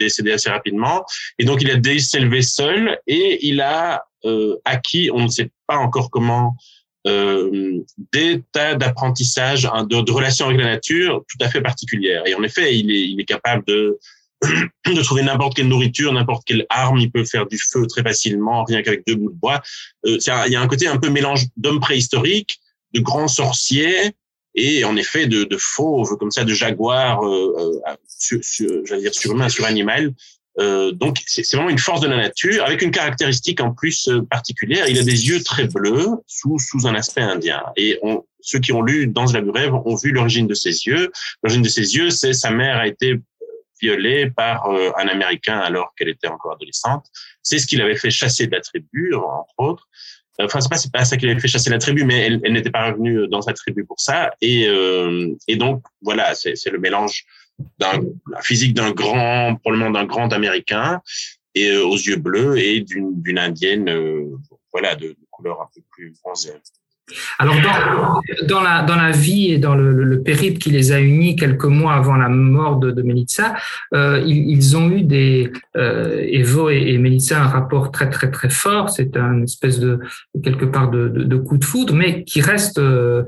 décédée 0.00 0.32
assez 0.32 0.50
rapidement, 0.50 1.04
et 1.38 1.44
donc 1.44 1.62
il 1.62 1.70
a 1.70 1.76
dû 1.76 2.00
s'élever 2.00 2.42
seul, 2.42 2.98
et 3.06 3.46
il 3.46 3.60
a 3.60 4.04
euh, 4.24 4.56
acquis, 4.64 5.10
on 5.12 5.22
ne 5.22 5.28
sait 5.28 5.50
pas 5.68 5.76
encore 5.76 6.10
comment, 6.10 6.56
euh, 7.06 7.84
des 8.12 8.42
tas 8.52 8.74
d'apprentissages, 8.74 9.66
hein, 9.66 9.84
de, 9.84 10.00
de, 10.00 10.12
relations 10.12 10.46
avec 10.46 10.58
la 10.58 10.66
nature 10.66 11.24
tout 11.28 11.44
à 11.44 11.48
fait 11.48 11.60
particulières. 11.60 12.26
Et 12.26 12.34
en 12.34 12.42
effet, 12.42 12.76
il 12.76 12.90
est, 12.90 13.08
il 13.08 13.20
est 13.20 13.24
capable 13.24 13.64
de 13.66 13.98
de 14.86 15.02
trouver 15.02 15.22
n'importe 15.22 15.56
quelle 15.56 15.68
nourriture, 15.68 16.12
n'importe 16.12 16.44
quelle 16.46 16.66
arme. 16.70 16.98
Il 16.98 17.10
peut 17.10 17.24
faire 17.24 17.46
du 17.46 17.58
feu 17.58 17.86
très 17.86 18.02
facilement, 18.02 18.64
rien 18.64 18.82
qu'avec 18.82 19.06
deux 19.06 19.16
bouts 19.16 19.30
de 19.30 19.36
bois. 19.36 19.60
Euh, 20.06 20.18
il 20.46 20.52
y 20.52 20.56
a 20.56 20.60
un 20.60 20.68
côté 20.68 20.86
un 20.86 20.96
peu 20.96 21.10
mélange 21.10 21.46
d'hommes 21.56 21.80
préhistoriques, 21.80 22.60
de 22.94 23.00
grands 23.00 23.28
sorciers 23.28 24.14
et 24.54 24.84
en 24.84 24.96
effet 24.96 25.26
de, 25.26 25.44
de 25.44 25.56
fauves 25.56 26.16
comme 26.18 26.30
ça, 26.30 26.44
de 26.44 26.54
jaguars, 26.54 27.24
euh, 27.24 27.80
euh 27.86 27.94
sur, 28.06 28.40
j'allais 28.84 29.02
dire 29.02 29.14
surhumain, 29.14 29.48
suranimal. 29.48 30.12
Euh, 30.58 30.90
donc 30.90 31.18
c'est 31.26 31.48
vraiment 31.54 31.70
une 31.70 31.78
force 31.78 32.00
de 32.00 32.08
la 32.08 32.16
nature 32.16 32.64
avec 32.64 32.82
une 32.82 32.90
caractéristique 32.90 33.60
en 33.60 33.72
plus 33.72 34.08
euh, 34.08 34.22
particulière. 34.22 34.88
Il 34.88 34.98
a 34.98 35.04
des 35.04 35.28
yeux 35.28 35.42
très 35.42 35.68
bleus 35.68 36.08
sous 36.26 36.58
sous 36.58 36.86
un 36.88 36.94
aspect 36.94 37.20
indien. 37.20 37.62
Et 37.76 37.98
on, 38.02 38.24
ceux 38.40 38.58
qui 38.58 38.72
ont 38.72 38.82
lu 38.82 39.06
Dans 39.06 39.24
la 39.32 39.40
rêve 39.52 39.74
ont 39.74 39.94
vu 39.94 40.10
l'origine 40.10 40.46
de 40.46 40.54
ses 40.54 40.86
yeux. 40.86 41.12
L'origine 41.42 41.62
de 41.62 41.68
ses 41.68 41.96
yeux, 41.96 42.10
c'est 42.10 42.32
sa 42.32 42.50
mère 42.50 42.76
a 42.76 42.88
été 42.88 43.20
violée 43.80 44.30
par 44.30 44.66
euh, 44.66 44.90
un 44.96 45.08
Américain 45.08 45.58
alors 45.58 45.94
qu'elle 45.96 46.08
était 46.08 46.28
encore 46.28 46.52
adolescente. 46.52 47.06
C'est 47.42 47.58
ce 47.58 47.66
qu'il 47.66 47.80
avait 47.82 47.96
fait 47.96 48.10
chasser 48.10 48.46
de 48.46 48.52
la 48.52 48.60
tribu, 48.60 49.14
entre 49.14 49.54
autres. 49.58 49.88
Enfin, 50.40 50.60
c'est 50.60 50.70
pas, 50.70 50.98
pas 50.98 51.04
ça 51.04 51.16
qu'il 51.16 51.28
avait 51.28 51.40
fait 51.40 51.48
chasser 51.48 51.70
la 51.70 51.78
tribu, 51.78 52.04
mais 52.04 52.26
elle, 52.26 52.40
elle 52.44 52.52
n'était 52.52 52.70
pas 52.70 52.90
revenue 52.90 53.26
dans 53.28 53.42
sa 53.42 53.52
tribu 53.52 53.84
pour 53.84 53.98
ça. 53.98 54.30
Et, 54.40 54.68
euh, 54.68 55.34
et 55.48 55.56
donc, 55.56 55.82
voilà, 56.00 56.34
c'est, 56.34 56.54
le 56.70 56.78
mélange 56.78 57.24
d'un 57.78 58.00
physique 58.40 58.74
d'un 58.74 58.92
grand, 58.92 59.56
probablement 59.56 59.90
d'un 59.90 60.04
grand 60.04 60.32
Américain, 60.32 61.00
et 61.56 61.70
euh, 61.70 61.84
aux 61.84 61.96
yeux 61.96 62.16
bleus, 62.16 62.56
et 62.56 62.80
d'une, 62.82 63.20
d'une 63.20 63.38
indienne, 63.38 63.90
voilà, 64.72 64.94
de, 64.94 65.08
de, 65.08 65.16
couleur 65.30 65.60
un 65.60 65.68
peu 65.74 65.80
plus 65.90 66.14
bronzée. 66.22 66.52
Alors 67.38 67.54
dans, 68.46 68.60
la, 68.60 68.82
dans 68.82 68.96
la 68.96 69.10
vie 69.10 69.52
et 69.52 69.58
dans 69.58 69.74
le, 69.74 69.92
le, 69.92 70.22
périple 70.22 70.58
qui 70.58 70.70
les 70.70 70.92
a 70.92 71.00
unis 71.00 71.36
quelques 71.36 71.64
mois 71.64 71.94
avant 71.94 72.16
la 72.16 72.28
mort 72.28 72.76
de, 72.76 72.90
de 72.90 73.02
euh, 73.94 74.22
ils, 74.26 74.76
ont 74.76 74.90
eu 74.90 75.02
des 75.02 75.50
euh, 75.76 76.22
Evo 76.28 76.70
et, 76.70 76.76
et 76.76 77.34
un 77.34 77.46
rapport 77.46 77.90
très 77.90 78.10
très 78.10 78.30
très 78.30 78.50
fort. 78.50 78.90
C'est 78.90 79.16
un 79.16 79.42
espèce 79.42 79.78
de 79.80 80.00
quelque 80.42 80.64
part 80.64 80.90
de, 80.90 81.08
de, 81.08 81.36
coup 81.36 81.56
de 81.56 81.64
foudre, 81.64 81.94
mais 81.94 82.24
qui 82.24 82.40
reste 82.40 82.78
euh 82.78 83.22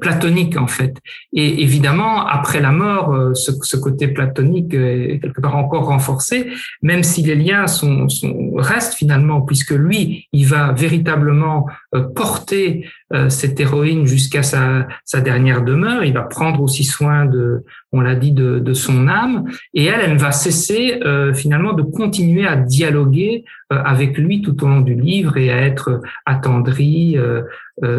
platonique 0.00 0.56
en 0.56 0.66
fait. 0.66 0.96
Et 1.32 1.62
évidemment 1.62 2.26
après 2.26 2.60
la 2.60 2.72
mort, 2.72 3.12
euh, 3.12 3.34
ce, 3.34 3.52
ce, 3.62 3.76
côté 3.76 4.08
platonique 4.08 4.72
est 4.72 5.20
quelque 5.22 5.40
part 5.40 5.56
encore 5.56 5.86
renforcé, 5.86 6.48
même 6.82 7.02
si 7.02 7.22
les 7.22 7.34
liens 7.34 7.66
sont, 7.66 8.08
sont 8.08 8.52
restent 8.56 8.94
finalement, 8.94 9.42
puisque 9.42 9.72
lui 9.72 10.28
il 10.32 10.46
va 10.46 10.72
véritablement 10.72 11.66
euh, 11.94 12.02
porter 12.02 12.88
cette 13.28 13.60
héroïne 13.60 14.04
jusqu'à 14.04 14.42
sa, 14.42 14.88
sa, 15.04 15.20
dernière 15.20 15.62
demeure. 15.62 16.02
Il 16.02 16.12
va 16.12 16.22
prendre 16.22 16.60
aussi 16.60 16.82
soin 16.82 17.24
de, 17.24 17.62
on 17.96 18.00
l'a 18.00 18.14
dit, 18.14 18.32
de, 18.32 18.74
son 18.74 19.08
âme. 19.08 19.50
Et 19.74 19.84
elle, 19.84 20.00
elle 20.00 20.18
va 20.18 20.32
cesser 20.32 21.00
euh, 21.02 21.32
finalement 21.34 21.72
de 21.72 21.82
continuer 21.82 22.46
à 22.46 22.56
dialoguer 22.56 23.44
euh, 23.72 23.82
avec 23.84 24.18
lui 24.18 24.42
tout 24.42 24.62
au 24.64 24.68
long 24.68 24.80
du 24.80 24.94
livre 24.94 25.36
et 25.36 25.50
à 25.50 25.62
être 25.62 26.00
attendrie, 26.24 27.16
euh, 27.18 27.42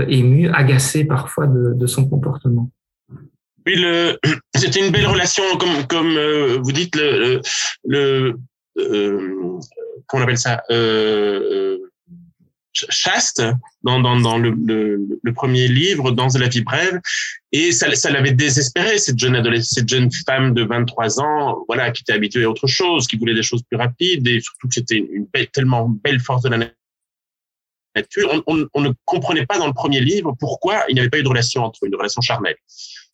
émue, 0.07 0.49
agacée 0.49 1.05
parfois 1.05 1.47
de, 1.47 1.87
son 1.87 2.07
comportement. 2.07 2.69
Oui, 3.65 3.83
c'était 4.55 4.85
une 4.85 4.91
belle 4.91 5.07
relation, 5.07 5.43
comme, 5.57 6.17
vous 6.61 6.71
dites, 6.71 6.97
le, 7.85 8.35
qu'on 10.07 10.21
appelle 10.21 10.37
ça 10.37 10.61
chaste 12.89 13.41
dans, 13.83 14.37
le, 14.37 15.33
premier 15.33 15.67
livre, 15.67 16.11
Dans 16.11 16.27
la 16.39 16.47
vie 16.47 16.61
brève, 16.61 16.99
et 17.51 17.71
ça, 17.71 17.93
ça 17.95 18.11
l'avait 18.11 18.33
désespéré, 18.33 18.97
cette 18.97 19.17
jeune 19.17 19.35
adolescente, 19.35 19.71
cette 19.73 19.89
jeune 19.89 20.09
femme 20.25 20.53
de 20.53 20.63
23 20.63 21.21
ans, 21.21 21.63
voilà, 21.67 21.91
qui 21.91 22.01
était 22.01 22.13
habituée 22.13 22.43
à 22.43 22.49
autre 22.49 22.67
chose, 22.67 23.07
qui 23.07 23.17
voulait 23.17 23.33
des 23.33 23.43
choses 23.43 23.63
plus 23.63 23.77
rapides, 23.77 24.27
et 24.27 24.41
surtout 24.41 24.67
que 24.67 24.73
c'était 24.73 24.97
une 24.97 25.27
tellement 25.53 25.87
belle 25.87 26.19
force 26.19 26.41
de 26.43 26.49
la 26.49 26.57
nature. 27.95 28.29
On, 28.31 28.43
on, 28.47 28.67
on, 28.73 28.81
ne 28.81 28.91
comprenait 29.05 29.45
pas 29.45 29.57
dans 29.57 29.67
le 29.67 29.73
premier 29.73 30.01
livre 30.01 30.35
pourquoi 30.39 30.83
il 30.89 30.95
n'y 30.95 30.99
avait 30.99 31.09
pas 31.09 31.19
eu 31.19 31.23
de 31.23 31.29
relation 31.29 31.63
entre 31.63 31.85
eux, 31.85 31.87
une 31.87 31.95
relation 31.95 32.21
charnelle. 32.21 32.57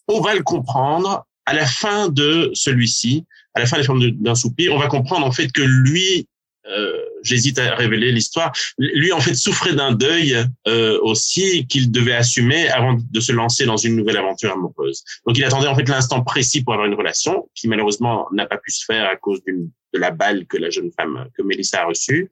On 0.08 0.20
va 0.20 0.34
le 0.34 0.42
comprendre 0.44 1.25
à 1.46 1.54
la 1.54 1.66
fin 1.66 2.10
de 2.10 2.52
celui-ci, 2.54 3.25
à 3.54 3.60
la 3.60 3.66
fin 3.66 3.78
des 3.78 3.84
formes 3.84 4.10
d'un 4.10 4.36
soupir, 4.36 4.74
on 4.74 4.80
va 4.80 4.88
comprendre 4.88 5.25
en 5.25 5.32
fait 5.32 5.52
que 5.52 5.62
lui 5.62 6.28
euh, 6.67 6.98
j'hésite 7.24 7.60
à 7.60 7.75
révéler 7.75 8.12
l'histoire. 8.12 8.51
Lui, 8.77 9.12
en 9.12 9.20
fait, 9.20 9.36
souffrait 9.36 9.74
d'un 9.74 9.91
deuil 9.91 10.38
euh, 10.67 11.00
aussi 11.01 11.67
qu'il 11.67 11.91
devait 11.91 12.15
assumer 12.15 12.70
avant 12.70 12.98
de 12.98 13.20
se 13.20 13.32
lancer 13.32 13.65
dans 13.65 13.77
une 13.77 13.96
nouvelle 13.96 14.17
aventure 14.17 14.51
amoureuse. 14.51 15.03
Donc, 15.27 15.38
il 15.38 15.43
attendait 15.43 15.67
en 15.67 15.75
fait 15.75 15.88
l'instant 15.89 16.24
précis 16.24 16.63
pour 16.63 16.74
avoir 16.74 16.88
une 16.88 16.96
relation, 16.96 17.50
qui 17.55 17.67
malheureusement 17.67 18.27
n'a 18.32 18.46
pas 18.46 18.58
pu 18.58 18.72
se 18.72 18.86
faire 18.86 19.05
à 19.10 19.15
cause 19.15 19.41
de 19.46 19.67
la 19.93 20.12
balle 20.12 20.46
que 20.48 20.58
la 20.58 20.70
jeune 20.70 20.91
femme, 20.91 21.27
que 21.38 21.43
Mélissa 21.43 21.82
a 21.82 21.86
reçue. 21.86 22.29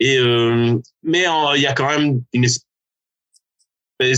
Et 0.00 0.18
euh, 0.18 0.76
mais 1.02 1.26
il 1.54 1.62
y 1.62 1.66
a 1.66 1.72
quand 1.72 1.88
même 1.88 2.22
une 2.32 2.46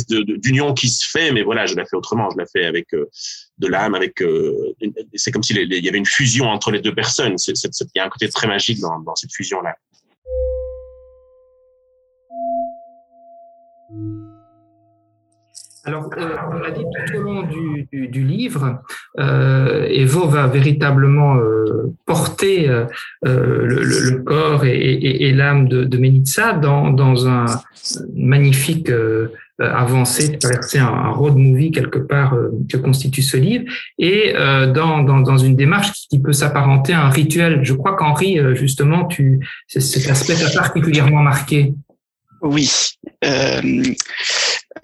d'union 0.08 0.74
qui 0.74 0.88
se 0.88 1.08
fait, 1.08 1.32
mais 1.32 1.42
voilà, 1.42 1.66
je 1.66 1.74
la 1.74 1.84
fais 1.84 1.96
autrement. 1.96 2.28
Je 2.30 2.38
la 2.38 2.46
fais 2.46 2.64
avec 2.64 2.92
euh, 2.94 3.08
de 3.58 3.66
l'âme, 3.66 3.94
avec. 3.94 4.22
Euh, 4.22 4.74
c'est 5.14 5.30
comme 5.30 5.42
s'il 5.42 5.56
y 5.56 5.88
avait 5.88 5.98
une 5.98 6.06
fusion 6.06 6.46
entre 6.46 6.70
les 6.70 6.80
deux 6.80 6.94
personnes. 6.94 7.36
Il 7.48 7.86
y 7.94 8.00
a 8.00 8.04
un 8.04 8.08
côté 8.08 8.28
très 8.28 8.46
magique 8.46 8.80
dans, 8.80 9.14
cette 9.14 9.32
fusion-là. 9.32 9.76
Alors, 15.86 16.08
euh, 16.16 16.36
on 16.50 16.54
l'a 16.54 16.70
dit 16.70 16.82
tout 17.06 17.16
au 17.16 17.20
long 17.20 17.42
du, 17.42 18.24
livre, 18.24 18.82
Evo 19.18 20.26
va 20.28 20.46
véritablement 20.46 21.38
porter 22.06 22.68
le, 23.22 24.22
corps 24.22 24.64
et, 24.64 25.32
l'âme 25.32 25.68
de, 25.68 25.84
de 25.84 26.96
dans 26.96 27.28
un 27.28 27.44
magnifique 28.14 28.90
euh, 29.60 29.72
avancée, 29.72 30.38
traverser 30.38 30.78
un, 30.78 31.10
road 31.10 31.36
movie 31.36 31.70
quelque 31.70 31.98
part 31.98 32.34
euh, 32.34 32.50
que 32.68 32.76
constitue 32.76 33.22
ce 33.22 33.36
livre, 33.36 33.64
et 33.98 34.32
dans, 34.34 35.02
dans, 35.02 35.20
dans, 35.20 35.38
une 35.38 35.56
démarche 35.56 35.92
qui 36.10 36.18
peut 36.18 36.32
s'apparenter 36.32 36.92
à 36.92 37.04
un 37.06 37.10
rituel. 37.10 37.60
Je 37.62 37.74
crois 37.74 37.96
qu'Henri, 37.96 38.38
justement, 38.54 39.06
tu, 39.06 39.40
cet 39.68 40.10
aspect 40.10 40.34
t'a 40.34 40.50
particulièrement 40.50 41.22
marqué. 41.22 41.74
Oui. 42.44 42.70
Euh, 43.24 43.82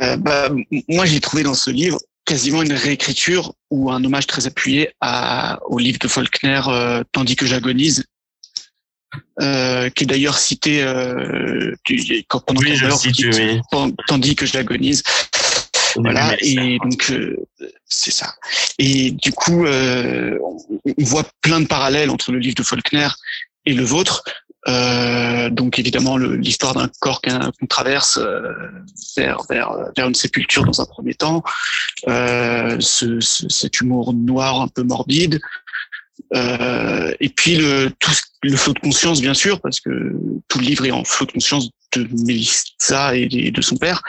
euh, 0.01 0.17
bah, 0.17 0.49
moi, 0.89 1.05
j'ai 1.05 1.21
trouvé 1.21 1.43
dans 1.43 1.55
ce 1.55 1.71
livre 1.71 1.99
quasiment 2.25 2.63
une 2.63 2.73
réécriture 2.73 3.55
ou 3.71 3.91
un 3.91 4.03
hommage 4.03 4.27
très 4.27 4.47
appuyé 4.47 4.91
à, 5.01 5.59
au 5.67 5.79
livre 5.79 5.99
de 5.99 6.09
Faulkner, 6.09 6.61
euh, 6.69 7.05
Tandis 7.13 7.37
que 7.37 7.45
j'agonise, 7.45 8.05
euh, 9.41 9.89
qui 9.91 10.05
est 10.05 10.07
d'ailleurs 10.07 10.39
cité 10.39 10.83
euh, 10.83 11.75
quand 12.29 12.41
pendant 12.41 12.61
oui, 12.61 12.77
cite, 12.97 13.17
Tandis 14.07 14.37
que 14.37 14.47
j'agonise. 14.47 15.03
Voilà, 15.97 16.37
et 16.41 16.79
donc 16.79 17.11
euh, 17.11 17.37
c'est 17.87 18.13
ça. 18.13 18.35
Et 18.79 19.11
du 19.11 19.33
coup, 19.33 19.67
euh, 19.67 20.39
on 20.41 21.05
voit 21.05 21.25
plein 21.43 21.61
de 21.61 21.67
parallèles 21.67 22.11
entre 22.11 22.31
le 22.33 22.39
livre 22.39 22.55
de 22.55 22.63
Faulkner 22.63 23.09
et 23.67 23.75
le 23.75 23.83
vôtre, 23.83 24.23
euh, 24.69 25.49
donc 25.49 25.79
évidemment 25.79 26.19
l'histoire 26.19 26.75
d'un 26.75 26.91
corps 27.01 27.23
qu'on 27.23 27.67
traverse 27.67 28.19
euh, 28.19 28.53
vers, 29.17 29.43
vers, 29.49 29.73
vers 29.97 30.07
une 30.07 30.15
sépulture 30.15 30.65
dans 30.65 30.81
un 30.81 30.85
premier 30.85 31.15
temps, 31.15 31.43
euh, 32.09 32.77
ce, 32.79 33.21
ce, 33.21 33.49
cet 33.49 33.81
humour 33.81 34.13
noir 34.13 34.61
un 34.61 34.69
peu 34.69 34.83
morbide, 34.83 35.41
euh, 36.35 37.13
et 37.19 37.29
puis 37.29 37.57
le, 37.57 37.91
tout 37.99 38.11
le 38.43 38.57
flot 38.57 38.73
de 38.73 38.79
conscience 38.79 39.21
bien 39.21 39.35
sûr 39.35 39.61
parce 39.61 39.81
que 39.81 39.91
tout 40.49 40.59
le 40.59 40.65
livre 40.65 40.87
est 40.87 40.93
en 40.93 41.05
flot 41.05 41.27
de 41.27 41.33
conscience 41.33 41.71
de 41.93 42.09
Mélissa 42.25 43.17
et 43.17 43.27
de, 43.27 43.61
son 43.61 43.77
père. 43.77 44.03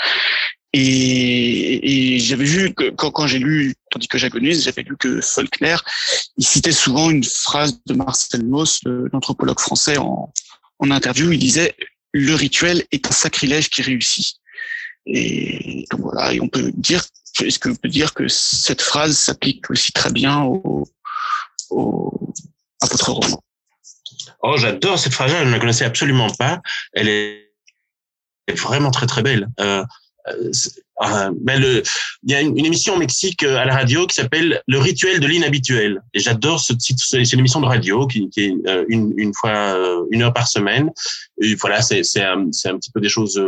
Et, 0.74 2.16
et 2.16 2.20
j'avais 2.20 2.46
vu 2.46 2.74
que 2.74 2.92
quand, 2.92 3.12
quand 3.12 3.28
j'ai 3.28 3.40
lu, 3.40 3.74
tandis 3.90 4.08
que 4.08 4.18
j'agonise, 4.18 4.64
j'avais 4.64 4.84
lu 4.84 4.96
que 4.98 5.20
Faulkner, 5.20 5.76
il 6.38 6.46
citait 6.46 6.72
souvent 6.72 7.10
une 7.10 7.24
phrase 7.24 7.82
de 7.88 7.94
Marcel 7.94 8.46
Mauss, 8.46 8.82
l'anthropologue 8.86 9.60
français, 9.60 9.98
en, 9.98 10.32
en 10.80 10.92
interview. 10.92 11.32
Il 11.32 11.40
disait 11.40 11.76
le 12.14 12.36
rituel 12.36 12.86
est 12.92 13.08
un 13.08 13.12
sacrilège 13.12 13.70
qui 13.70 13.82
réussit. 13.82 14.36
Et 15.08 15.86
donc 15.92 16.02
voilà, 16.02 16.34
et 16.34 16.40
on 16.40 16.48
peut 16.48 16.72
dire, 16.76 17.04
est-ce 17.42 17.60
que 17.60 17.70
peut 17.70 17.90
dire 17.90 18.14
que 18.14 18.28
cette 18.28 18.82
phrase 18.82 19.18
s'applique 19.18 19.70
aussi 19.72 19.92
très 19.92 20.12
bien 20.12 20.44
au, 20.44 20.88
Oh, 21.72 22.12
j'adore 24.58 25.00
cette 25.00 25.14
phrase, 25.14 25.32
je 25.32 25.44
ne 25.44 25.52
la 25.52 25.60
connaissais 25.60 25.86
absolument 25.86 26.30
pas. 26.30 26.62
Elle 26.94 27.08
est 27.08 27.52
vraiment 28.56 28.92
très 28.92 29.06
très 29.06 29.22
belle. 29.22 29.48
Euh, 29.60 29.84
euh, 30.28 30.52
euh, 31.04 31.32
le, 31.46 31.82
il 32.24 32.32
y 32.32 32.36
a 32.36 32.42
une, 32.42 32.58
émission 32.64 32.96
au 32.96 32.98
Mexique 32.98 33.44
euh, 33.44 33.58
à 33.58 33.66
la 33.66 33.74
radio 33.74 34.06
qui 34.06 34.16
s'appelle 34.16 34.62
Le 34.68 34.78
rituel 34.78 35.20
de 35.20 35.28
l'inhabituel. 35.28 36.02
Et 36.14 36.20
j'adore 36.20 36.60
ce 36.60 36.74
titre. 36.74 37.04
C'est 37.04 37.24
une 37.34 37.40
émission 37.40 37.62
de 37.62 37.66
radio 37.66 38.06
qui, 38.08 38.30
est 38.38 38.54
une, 38.88 39.34
fois 39.34 39.76
une 40.12 40.22
heure 40.22 40.34
par 40.34 40.48
semaine. 40.48 40.92
Voilà, 41.60 41.82
c'est 41.82 42.22
un, 42.22 42.50
petit 42.50 42.92
peu 42.92 43.02
des 43.02 43.10
choses 43.10 43.42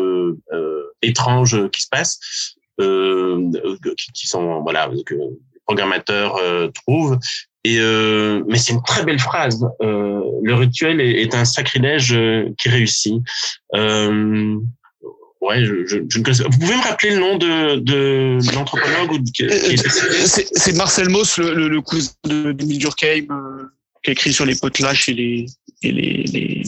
étranges 1.01 1.69
qui 1.69 1.81
se 1.81 1.87
passent, 1.89 2.19
qui, 4.13 4.27
sont 4.27 4.61
voilà 4.61 4.89
que 5.05 5.13
les 5.13 5.59
programmateurs 5.65 6.39
trouvent. 6.73 7.19
Et 7.65 7.79
mais 8.47 8.57
c'est 8.57 8.73
une 8.73 8.83
très 8.83 9.03
belle 9.05 9.19
phrase. 9.19 9.65
le 9.79 10.53
rituel 10.53 10.99
est, 10.99 11.21
est, 11.21 11.33
un 11.33 11.45
sacrilège 11.45 12.17
qui 12.57 12.69
réussit. 12.69 13.21
Ouais, 15.43 15.65
je, 15.65 15.85
je, 15.85 15.97
je, 16.07 16.19
ne 16.19 16.23
connais 16.23 16.37
pas. 16.37 16.49
Vous 16.49 16.57
pouvez 16.57 16.75
me 16.77 16.81
rappeler 16.81 17.09
le 17.09 17.19
nom 17.19 17.37
de, 17.37 17.75
de, 17.75 18.39
de 18.39 18.55
l'anthropologue 18.55 19.21
de... 19.21 19.49
C'est 20.55 20.75
Marcel 20.77 21.09
Mauss, 21.09 21.37
le, 21.37 21.53
le, 21.53 21.67
le 21.67 21.81
cousin 21.81 22.11
d'Emile 22.23 22.77
Durkheim, 22.77 23.25
euh, 23.29 23.65
qui 24.03 24.11
a 24.11 24.13
écrit 24.13 24.31
sur 24.31 24.45
les 24.45 24.55
potlatches 24.55 25.09
et 25.09 25.13
les, 25.13 25.45
et 25.81 25.91
les, 25.91 26.23
les, 26.31 26.63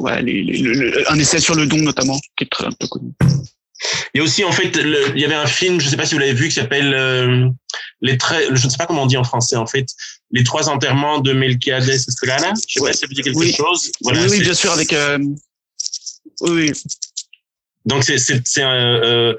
ouais, 0.00 0.22
les, 0.22 1.04
un 1.08 1.18
essai 1.20 1.38
sur 1.38 1.54
le 1.54 1.66
don 1.66 1.76
notamment, 1.76 2.18
qui 2.36 2.44
est 2.44 2.50
très 2.50 2.66
un 2.66 2.72
peu 2.72 2.88
connu. 2.88 3.12
Il 4.12 4.18
y 4.18 4.20
a 4.20 4.24
aussi 4.24 4.42
en 4.42 4.50
fait, 4.50 4.76
le, 4.76 5.12
il 5.14 5.20
y 5.20 5.24
avait 5.24 5.34
un 5.34 5.46
film, 5.46 5.78
je 5.78 5.86
ne 5.86 5.90
sais 5.90 5.96
pas 5.96 6.04
si 6.04 6.14
vous 6.14 6.20
l'avez 6.20 6.34
vu, 6.34 6.48
qui 6.48 6.54
s'appelle 6.54 6.92
euh, 6.92 7.48
les 8.02 8.16
traits, 8.18 8.48
je 8.54 8.64
ne 8.64 8.70
sais 8.70 8.78
pas 8.78 8.86
comment 8.86 9.02
on 9.02 9.06
dit 9.06 9.16
en 9.16 9.24
français 9.24 9.56
en 9.56 9.66
fait, 9.66 9.86
les 10.30 10.44
trois 10.44 10.68
enterrements 10.68 11.20
de 11.20 11.32
Melquiades 11.32 11.88
Estrada. 11.88 12.52
Je 12.68 12.74
sais 12.74 12.80
ouais. 12.80 12.90
pas 12.90 12.92
si 12.92 13.00
ça 13.00 13.06
veut 13.06 13.14
dire 13.14 13.24
quelque 13.24 13.38
oui. 13.38 13.52
chose. 13.52 13.90
Voilà, 14.02 14.22
oui, 14.22 14.28
oui 14.30 14.40
bien 14.40 14.54
sûr, 14.54 14.72
avec. 14.72 14.92
Euh, 14.92 15.18
oui. 16.40 16.72
Donc 17.86 18.04
c'est 18.04 18.62
un, 18.62 19.02
euh, 19.02 19.34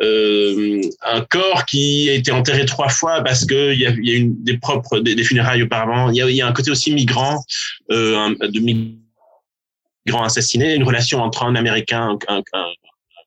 euh, 0.00 0.80
un 1.02 1.20
corps 1.20 1.66
qui 1.66 2.08
a 2.08 2.14
été 2.14 2.32
enterré 2.32 2.64
trois 2.64 2.88
fois 2.88 3.22
parce 3.22 3.44
que 3.44 3.72
il 3.72 3.80
y 3.80 3.86
a, 3.86 3.90
y 3.90 4.12
a 4.12 4.16
une, 4.16 4.42
des 4.42 4.56
propres 4.56 4.98
des, 4.98 5.14
des, 5.14 5.24
funérailles 5.24 5.62
auparavant. 5.62 6.10
Il 6.10 6.16
y 6.16 6.22
a, 6.22 6.30
y 6.30 6.40
a 6.40 6.46
un 6.46 6.52
côté 6.52 6.70
aussi 6.70 6.92
migrant 6.94 7.44
euh, 7.90 8.34
de 8.40 8.60
migrants 8.60 10.24
assassinés, 10.24 10.74
une 10.74 10.84
relation 10.84 11.22
entre 11.22 11.44
un 11.44 11.54
Américain, 11.54 12.18
un, 12.28 12.42
un, 12.52 12.72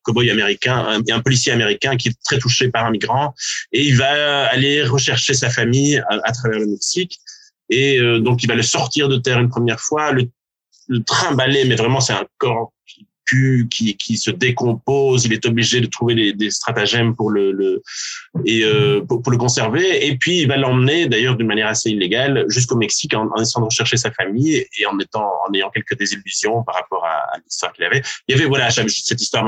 cow-boy 0.05 0.29
américain, 0.29 0.77
un, 0.77 1.01
un, 1.13 1.19
policier 1.19 1.51
américain 1.51 1.97
qui 1.97 2.09
est 2.09 2.23
très 2.23 2.37
touché 2.37 2.69
par 2.69 2.85
un 2.85 2.91
migrant 2.91 3.33
et 3.71 3.83
il 3.85 3.97
va 3.97 4.45
aller 4.45 4.83
rechercher 4.83 5.33
sa 5.33 5.49
famille 5.49 6.01
à, 6.09 6.31
travers 6.31 6.59
le 6.59 6.67
Mexique 6.67 7.19
et 7.69 7.99
euh, 7.99 8.19
donc 8.19 8.43
il 8.43 8.47
va 8.47 8.55
le 8.55 8.63
sortir 8.63 9.09
de 9.09 9.17
terre 9.17 9.39
une 9.39 9.49
première 9.49 9.79
fois, 9.79 10.11
le, 10.11 10.29
le 10.87 11.03
trimballer, 11.03 11.65
mais 11.65 11.75
vraiment 11.75 11.99
c'est 11.99 12.13
un 12.13 12.25
corps 12.37 12.71
qui, 13.69 13.97
qui 13.97 14.17
se 14.17 14.31
décompose. 14.31 15.25
Il 15.25 15.33
est 15.33 15.45
obligé 15.45 15.81
de 15.81 15.87
trouver 15.87 16.33
des, 16.33 16.49
stratagèmes 16.49 17.15
pour 17.15 17.31
le, 17.31 17.51
le 17.51 17.81
et 18.45 18.63
euh, 18.63 19.01
pour, 19.01 19.31
le 19.31 19.37
conserver. 19.37 20.07
Et 20.07 20.17
puis 20.17 20.41
il 20.41 20.47
va 20.47 20.57
l'emmener, 20.57 21.07
d'ailleurs 21.07 21.35
d'une 21.35 21.47
manière 21.47 21.67
assez 21.67 21.89
illégale, 21.89 22.45
jusqu'au 22.49 22.75
Mexique 22.75 23.13
en, 23.13 23.29
en, 23.35 23.41
essayant 23.41 23.61
de 23.61 23.65
rechercher 23.65 23.97
sa 23.97 24.11
famille 24.11 24.65
et 24.77 24.85
en 24.85 24.97
étant 24.99 25.27
en 25.47 25.53
ayant 25.53 25.69
quelques 25.69 25.97
désillusions 25.97 26.63
par 26.63 26.75
rapport 26.75 27.05
à, 27.05 27.35
à 27.35 27.37
l'histoire 27.43 27.73
qu'il 27.73 27.83
avait. 27.83 28.03
Il 28.27 28.35
y 28.35 28.39
avait 28.39 28.47
voilà 28.47 28.69
cette 28.69 29.21
histoire 29.21 29.45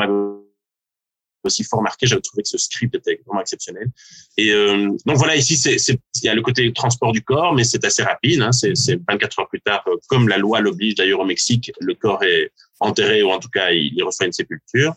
aussi 1.44 1.64
fort 1.64 1.82
marqué. 1.82 2.08
J'avais 2.08 2.22
trouvé 2.22 2.44
que 2.44 2.50
ce 2.50 2.58
script 2.58 2.96
était 2.96 3.22
vraiment 3.26 3.42
exceptionnel. 3.42 3.90
Et 4.38 4.52
euh, 4.52 4.90
donc 5.06 5.18
voilà, 5.18 5.36
ici, 5.36 5.56
il 5.56 6.24
y 6.24 6.30
a 6.30 6.36
le 6.36 6.42
côté 6.42 6.72
transport 6.74 7.12
du 7.12 7.24
corps, 7.24 7.54
mais 7.54 7.64
c'est 7.64 7.84
assez 7.86 8.04
rapide. 8.04 8.42
Hein, 8.42 8.52
c'est, 8.52 8.74
24 9.08 9.40
heures 9.40 9.50
plus 9.50 9.62
tard, 9.62 9.84
euh, 9.88 9.96
comme 10.08 10.28
la 10.28 10.38
loi 10.38 10.60
l'oblige 10.60 10.96
d'ailleurs 10.96 11.20
au 11.20 11.26
Mexique, 11.26 11.72
le 11.80 11.96
corps 11.96 12.24
est 12.24 12.52
enterré 12.80 13.24
ou 13.24 13.32
en 13.32 13.40
tout 13.40 13.50
cas 13.50 13.72
il, 13.72 14.02
reçoit 14.04 14.26
une 14.26 14.34
sépulture. 14.34 14.94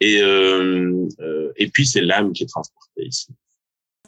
Et, 0.00 0.20
euh, 0.20 1.06
et 1.56 1.68
puis 1.68 1.86
c'est 1.86 2.00
l'âme 2.00 2.32
qui 2.32 2.42
est 2.42 2.48
transportée 2.48 3.06
ici. 3.06 3.28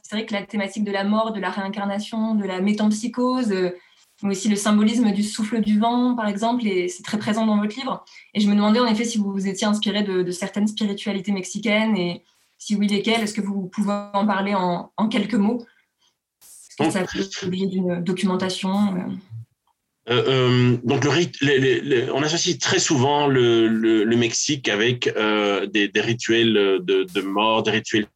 C'est 0.03 0.17
vrai 0.17 0.27
que 0.27 0.35
la 0.35 0.43
thématique 0.43 0.85
de 0.85 0.93
la 0.93 1.05
mort, 1.05 1.33
de 1.33 1.41
la 1.41 1.51
réincarnation, 1.51 2.35
de 2.35 2.45
la 2.45 2.61
métampsychose, 2.61 3.55
euh, 4.23 4.27
mais 4.27 4.31
aussi 4.31 4.49
le 4.49 4.57
symbolisme 4.57 5.13
du 5.13 5.23
souffle 5.23 5.61
du 5.61 5.79
vent, 5.79 6.15
par 6.15 6.29
exemple, 6.29 6.67
et 6.67 6.89
c'est 6.89 7.03
très 7.03 7.19
présent 7.19 7.47
dans 7.47 7.59
votre 7.59 7.77
livre. 7.77 8.05
Et 8.35 8.41
je 8.41 8.49
me 8.49 8.55
demandais 8.55 8.81
en 8.81 8.87
effet 8.87 9.05
si 9.05 9.19
vous 9.19 9.33
vous 9.33 9.47
étiez 9.49 9.67
inspiré 9.67 10.03
de, 10.03 10.23
de 10.23 10.31
certaines 10.31 10.67
spiritualités 10.69 11.33
mexicaines 11.33 11.97
et 11.97 12.23
si 12.59 12.77
oui, 12.77 12.87
lesquelles. 12.87 13.23
Est-ce 13.23 13.35
que 13.35 13.41
vous 13.41 13.67
pouvez 13.67 13.93
en 14.13 14.27
parler 14.27 14.55
en, 14.55 14.93
en 14.97 15.09
quelques 15.09 15.35
mots? 15.35 15.65
Est-ce 16.81 16.89
que 16.89 16.91
ça 16.91 17.05
peut 17.05 17.49
d'une 17.51 18.03
documentation 18.03 18.95
euh, 20.11 20.23
euh, 20.29 20.77
donc, 20.85 21.05
le, 21.05 21.11
les, 21.41 21.81
les, 21.81 22.11
on 22.11 22.23
associe 22.23 22.59
très 22.59 22.79
souvent 22.79 23.27
le, 23.27 23.69
le, 23.69 24.05
le 24.05 24.17
Mexique 24.17 24.69
avec 24.69 25.07
euh, 25.07 25.67
des, 25.67 25.89
des, 25.89 26.01
rituels 26.03 26.53
de, 26.53 27.05
de, 27.05 27.21
mort, 27.23 27.63
des 27.63 27.71
rituels 27.71 28.07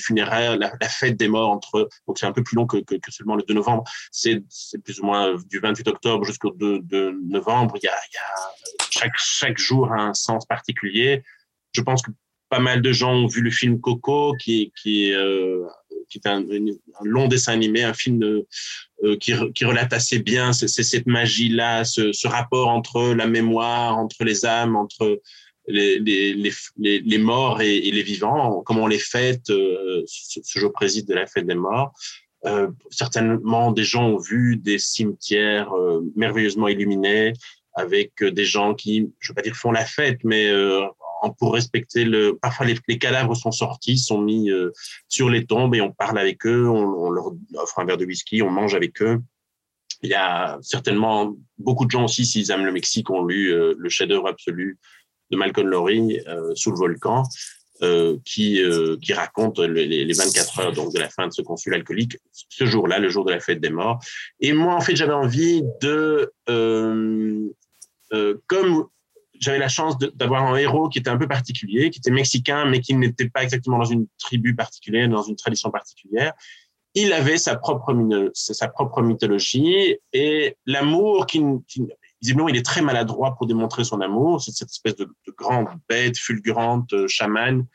funéraires, 0.00 0.56
la, 0.56 0.88
fête 0.88 1.16
des 1.16 1.28
morts 1.28 1.50
entre 1.50 1.88
donc 2.06 2.18
c'est 2.18 2.26
un 2.26 2.32
peu 2.32 2.42
plus 2.42 2.56
long 2.56 2.66
que, 2.66 2.78
seulement 3.08 3.36
le 3.36 3.42
2 3.42 3.54
novembre. 3.54 3.84
C'est 4.10 4.42
plus 4.84 5.00
ou 5.00 5.06
moins 5.06 5.36
du 5.48 5.58
28 5.58 5.88
octobre 5.88 6.24
jusqu'au 6.24 6.50
2, 6.50 6.80
2, 6.80 7.20
novembre. 7.24 7.74
Il 7.82 7.84
y 7.84 7.88
a, 7.88 7.94
a 7.94 8.76
chaque, 8.90 9.16
chaque 9.16 9.58
jour 9.58 9.92
un 9.92 10.14
sens 10.14 10.46
particulier. 10.46 11.22
Je 11.72 11.82
pense 11.82 12.02
que 12.02 12.10
pas 12.48 12.58
mal 12.60 12.82
de 12.82 12.92
gens 12.92 13.12
ont 13.12 13.26
vu 13.26 13.40
le 13.40 13.50
film 13.50 13.80
Coco, 13.80 14.34
qui, 14.40 14.72
qui, 14.80 15.12
euh, 15.12 15.64
qui 16.08 16.18
est 16.18 16.28
un, 16.28 16.42
un, 16.42 17.04
long 17.04 17.28
dessin 17.28 17.52
animé, 17.52 17.82
un 17.82 17.94
film 17.94 18.22
euh, 18.22 19.16
qui, 19.18 19.32
qui, 19.54 19.64
relate 19.64 19.92
assez 19.92 20.20
bien 20.20 20.52
cette 20.52 21.06
magie-là, 21.06 21.84
ce, 21.84 22.26
rapport 22.26 22.68
entre 22.68 23.14
la 23.14 23.26
mémoire, 23.26 23.98
entre 23.98 24.24
les 24.24 24.46
âmes, 24.46 24.76
entre 24.76 25.20
les, 25.68 25.98
les, 25.98 26.34
les, 26.34 27.00
les 27.00 27.18
morts 27.18 27.60
et, 27.60 27.80
les 27.80 28.02
vivants, 28.02 28.62
comment 28.64 28.84
on 28.84 28.86
les 28.86 28.98
fête. 28.98 29.50
Euh, 29.50 30.02
ce, 30.06 30.40
ce 30.42 30.58
jour 30.58 30.72
préside 30.72 31.06
de 31.06 31.14
la 31.14 31.26
fête 31.26 31.46
des 31.46 31.54
morts. 31.54 31.92
Euh, 32.44 32.68
certainement, 32.90 33.72
des 33.72 33.84
gens 33.84 34.04
ont 34.04 34.18
vu 34.18 34.56
des 34.56 34.78
cimetières 34.78 35.72
euh, 35.72 36.02
merveilleusement 36.14 36.68
illuminés 36.68 37.32
avec 37.74 38.22
des 38.22 38.44
gens 38.44 38.74
qui, 38.74 39.10
je 39.18 39.28
ne 39.28 39.32
veux 39.32 39.34
pas 39.34 39.42
dire 39.42 39.54
font 39.54 39.72
la 39.72 39.84
fête, 39.84 40.20
mais 40.24 40.46
euh, 40.46 40.86
pour 41.38 41.54
respecter 41.54 42.04
le. 42.04 42.36
Parfois, 42.40 42.66
les, 42.66 42.76
les, 42.88 42.98
cadavres 42.98 43.34
sont 43.34 43.52
sortis, 43.52 43.98
sont 43.98 44.20
mis 44.20 44.50
euh, 44.50 44.72
sur 45.08 45.28
les 45.28 45.46
tombes 45.46 45.74
et 45.74 45.80
on 45.80 45.92
parle 45.92 46.18
avec 46.18 46.46
eux, 46.46 46.68
on, 46.68 47.06
on, 47.06 47.10
leur 47.10 47.32
offre 47.54 47.78
un 47.78 47.84
verre 47.84 47.96
de 47.96 48.04
whisky, 48.04 48.42
on 48.42 48.50
mange 48.50 48.74
avec 48.74 49.00
eux. 49.02 49.20
Il 50.02 50.10
y 50.10 50.14
a 50.14 50.58
certainement 50.60 51.36
beaucoup 51.58 51.86
de 51.86 51.90
gens 51.90 52.04
aussi, 52.04 52.26
s'ils 52.26 52.50
aiment 52.50 52.66
le 52.66 52.72
Mexique, 52.72 53.10
ont 53.10 53.24
lu 53.24 53.52
euh, 53.52 53.74
le 53.76 53.88
chef-d'œuvre 53.88 54.28
absolu 54.28 54.78
de 55.30 55.36
Malcolm 55.36 55.68
Lowry, 55.68 56.20
euh, 56.26 56.54
Sous 56.54 56.70
le 56.70 56.76
volcan, 56.76 57.24
euh, 57.82 58.16
qui, 58.24 58.62
euh, 58.62 58.96
qui 59.02 59.12
raconte 59.12 59.58
les, 59.58 59.86
les, 59.86 60.14
24 60.14 60.60
heures 60.60 60.72
donc 60.72 60.94
de 60.94 60.98
la 60.98 61.10
fin 61.10 61.26
de 61.26 61.32
ce 61.32 61.42
consul 61.42 61.74
alcoolique, 61.74 62.16
ce 62.32 62.64
jour-là, 62.64 62.98
le 62.98 63.08
jour 63.08 63.24
de 63.24 63.32
la 63.32 63.40
fête 63.40 63.60
des 63.60 63.70
morts. 63.70 63.98
Et 64.40 64.52
moi, 64.52 64.74
en 64.74 64.80
fait, 64.80 64.96
j'avais 64.96 65.12
envie 65.12 65.62
de, 65.82 66.32
comme 68.46 68.86
j'avais 69.38 69.58
la 69.58 69.68
chance 69.68 69.98
d'avoir 69.98 70.44
un 70.44 70.56
héros 70.56 70.88
qui 70.88 70.98
était 70.98 71.10
un 71.10 71.18
peu 71.18 71.28
particulier, 71.28 71.90
qui 71.90 71.98
était 71.98 72.10
mexicain, 72.10 72.64
mais 72.64 72.80
qui 72.80 72.94
n'était 72.94 73.28
pas 73.28 73.42
exactement 73.42 73.78
dans 73.78 73.84
une 73.84 74.06
tribu 74.18 74.54
particulière, 74.54 75.08
dans 75.10 75.22
une 75.22 75.36
tradition 75.36 75.70
particulière. 75.70 76.32
Il 76.94 77.12
avait 77.12 77.36
sa 77.36 77.56
propre, 77.56 77.94
sa 78.32 78.68
propre 78.68 79.02
mythologie 79.02 79.98
et 80.14 80.56
l'amour 80.64 81.26
qui, 81.26 81.42
visiblement, 82.26 82.48
il 82.48 82.56
est 82.56 82.64
très 82.64 82.82
maladroit 82.82 83.36
pour 83.36 83.46
démontrer 83.46 83.84
son 83.84 84.00
amour. 84.00 84.42
C'est 84.42 84.50
cette 84.50 84.70
espèce 84.70 84.96
de, 84.96 85.04
de, 85.04 85.32
grande 85.38 85.68
bête 85.88 86.18
fulgurante, 86.18 86.92
euh, 86.92 87.06
chamane. 87.06 87.66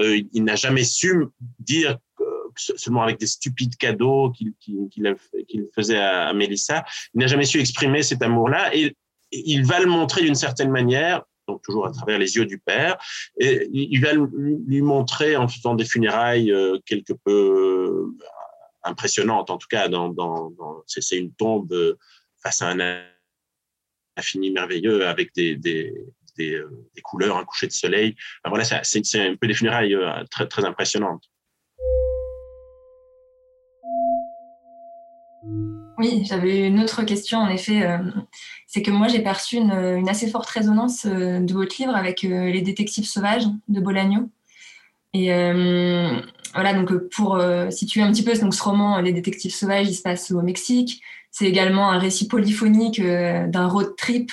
Euh, 0.00 0.20
il, 0.32 0.42
n'a 0.42 0.56
jamais 0.56 0.82
su 0.82 1.26
dire 1.60 1.98
euh, 2.20 2.24
seulement 2.56 3.02
avec 3.02 3.20
des 3.20 3.28
stupides 3.28 3.76
cadeaux 3.76 4.32
qu'il 4.32 4.54
qu 4.58 4.72
qu 4.90 5.70
faisait 5.76 6.00
à, 6.00 6.32
Mélissa. 6.32 6.84
Il 7.14 7.20
n'a 7.20 7.28
jamais 7.28 7.44
su 7.44 7.60
exprimer 7.60 8.02
cet 8.02 8.22
amour-là 8.22 8.74
et 8.74 8.96
il 9.30 9.64
va 9.64 9.78
le 9.78 9.86
montrer 9.86 10.22
d'une 10.22 10.34
certaine 10.34 10.70
manière, 10.70 11.22
donc 11.46 11.62
toujours 11.62 11.86
à 11.86 11.92
travers 11.92 12.18
les 12.18 12.34
yeux 12.36 12.44
du 12.44 12.58
père, 12.58 12.98
et 13.38 13.66
il 13.72 13.98
va 14.00 14.12
lui 14.12 14.82
montrer 14.82 15.36
en 15.36 15.48
faisant 15.48 15.74
des 15.74 15.86
funérailles 15.86 16.52
quelque 16.84 17.14
peu 17.24 18.12
impressionnantes, 18.82 19.48
en 19.48 19.56
tout 19.56 19.68
cas, 19.70 19.88
dans, 19.88 20.14
c'est 20.86 21.16
une 21.16 21.32
tombe 21.32 21.74
face 22.42 22.60
à 22.60 22.68
un 22.68 22.78
infini 24.16 24.50
merveilleux 24.50 25.06
avec 25.06 25.34
des, 25.34 25.56
des, 25.56 25.92
des, 26.36 26.60
des 26.94 27.02
couleurs, 27.02 27.36
un 27.36 27.44
coucher 27.44 27.66
de 27.66 27.72
soleil. 27.72 28.16
voilà, 28.44 28.64
c'est 28.64 29.16
un 29.16 29.36
peu 29.36 29.46
des 29.46 29.54
funérailles 29.54 29.96
très, 30.30 30.46
très 30.46 30.64
impressionnantes. 30.64 31.24
Oui, 35.98 36.24
j'avais 36.24 36.66
une 36.66 36.80
autre 36.80 37.02
question, 37.04 37.38
en 37.38 37.48
effet. 37.48 37.84
Euh, 37.84 37.98
c'est 38.66 38.82
que 38.82 38.90
moi, 38.90 39.08
j'ai 39.08 39.20
perçu 39.20 39.56
une, 39.56 40.08
assez 40.08 40.28
forte 40.28 40.48
résonance 40.48 41.06
euh, 41.06 41.40
de 41.40 41.52
votre 41.52 41.76
livre 41.78 41.94
avec 41.94 42.24
euh, 42.24 42.50
Les 42.50 42.62
détectives 42.62 43.04
sauvages 43.04 43.44
de 43.68 43.80
Bolagno. 43.80 44.30
Et 45.12 45.32
euh, 45.32 46.18
voilà, 46.54 46.72
donc 46.72 46.92
pour 47.10 47.36
euh, 47.36 47.70
situer 47.70 48.00
un 48.00 48.10
petit 48.10 48.24
peu 48.24 48.32
donc, 48.38 48.54
ce 48.54 48.62
roman, 48.62 49.00
Les 49.00 49.12
détectives 49.12 49.54
sauvages, 49.54 49.88
il 49.88 49.94
se 49.94 50.02
passe 50.02 50.30
au 50.30 50.42
Mexique. 50.42 51.02
C'est 51.32 51.46
également 51.46 51.90
un 51.90 51.98
récit 51.98 52.28
polyphonique 52.28 53.00
euh, 53.00 53.48
d'un 53.48 53.66
road 53.66 53.96
trip. 53.96 54.30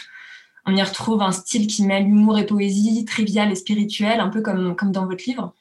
On 0.67 0.75
y 0.75 0.83
retrouve 0.83 1.23
un 1.23 1.31
style 1.31 1.65
qui 1.65 1.83
mêle 1.83 2.03
humour 2.03 2.37
et 2.37 2.45
poésie, 2.45 3.03
trivial 3.05 3.51
et 3.51 3.55
spirituel, 3.55 4.19
un 4.19 4.29
peu 4.29 4.41
comme, 4.41 4.75
comme 4.75 4.91
dans 4.91 5.07
votre 5.07 5.23
livre. 5.25 5.55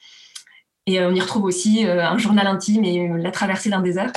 Et 0.85 1.01
on 1.01 1.15
y 1.15 1.21
retrouve 1.21 1.45
aussi 1.45 1.85
un 1.85 2.17
journal 2.19 2.47
intime 2.47 2.85
et 2.85 3.09
la 3.09 3.31
traversée 3.31 3.71
d'un 3.71 3.81
désert. 3.81 4.13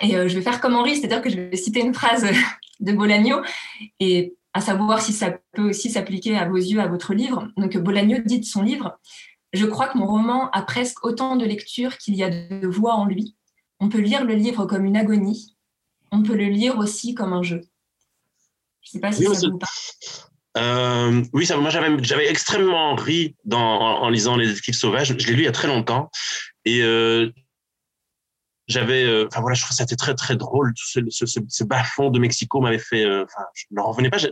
Et 0.00 0.16
euh, 0.16 0.28
je 0.28 0.34
vais 0.34 0.42
faire 0.42 0.60
comme 0.60 0.76
Henri, 0.76 0.96
c'est-à-dire 0.96 1.22
que 1.22 1.30
je 1.30 1.36
vais 1.36 1.56
citer 1.56 1.80
une 1.80 1.94
phrase 1.94 2.26
de 2.80 2.92
Bolagno 2.92 3.42
et 4.00 4.36
à 4.52 4.60
savoir 4.60 5.00
si 5.00 5.12
ça 5.12 5.38
peut 5.52 5.68
aussi 5.68 5.90
s'appliquer 5.90 6.36
à 6.36 6.48
vos 6.48 6.56
yeux, 6.56 6.80
à 6.80 6.86
votre 6.86 7.14
livre. 7.14 7.48
Donc 7.56 7.76
Bolagno 7.76 8.18
dit 8.24 8.40
de 8.40 8.44
son 8.44 8.62
livre 8.62 8.98
Je 9.52 9.66
crois 9.66 9.88
que 9.88 9.98
mon 9.98 10.06
roman 10.06 10.50
a 10.50 10.62
presque 10.62 11.04
autant 11.04 11.36
de 11.36 11.44
lectures 11.44 11.98
qu'il 11.98 12.14
y 12.14 12.22
a 12.22 12.30
de 12.30 12.66
voix 12.66 12.94
en 12.94 13.06
lui. 13.06 13.36
On 13.80 13.88
peut 13.88 14.00
lire 14.00 14.24
le 14.24 14.34
livre 14.34 14.66
comme 14.66 14.84
une 14.84 14.96
agonie. 14.96 15.56
On 16.10 16.22
peut 16.22 16.36
le 16.36 16.46
lire 16.46 16.78
aussi 16.78 17.14
comme 17.14 17.32
un 17.32 17.42
jeu. 17.42 17.62
Je 18.82 18.88
ne 18.88 18.92
sais 18.92 19.00
pas 19.00 19.12
si 19.12 19.26
oui, 19.26 19.36
ça 19.36 19.48
vous 19.48 19.58
parle. 19.58 19.70
Euh, 20.56 21.22
oui, 21.32 21.46
ça, 21.46 21.56
moi 21.56 21.70
j'avais 21.70 22.28
extrêmement 22.28 22.94
ri 22.94 23.36
dans, 23.44 23.60
en, 23.60 24.02
en, 24.02 24.08
lisant 24.08 24.36
Les 24.36 24.46
Détectives 24.46 24.74
Sauvages. 24.74 25.14
Je 25.16 25.26
l'ai 25.26 25.34
lu 25.34 25.42
il 25.42 25.44
y 25.44 25.48
a 25.48 25.52
très 25.52 25.68
longtemps. 25.68 26.10
Et 26.64 26.82
euh, 26.82 27.30
j'avais, 28.66 29.04
euh, 29.04 29.26
enfin 29.26 29.40
voilà, 29.40 29.54
je 29.54 29.62
trouve 29.62 29.70
que 29.70 29.76
c'était 29.76 29.96
très 29.96 30.14
très 30.14 30.36
drôle. 30.36 30.72
Tout 30.74 30.86
ce, 30.86 31.00
ce, 31.10 31.26
ce, 31.26 31.40
ce 31.46 31.64
bas 31.64 31.84
fond 31.84 32.10
de 32.10 32.18
Mexico 32.18 32.60
m'avait 32.60 32.78
fait, 32.78 33.06
enfin, 33.06 33.44
je 33.54 33.66
ne 33.70 33.80
revenais 33.80 34.10
pas. 34.10 34.18
Je, 34.18 34.28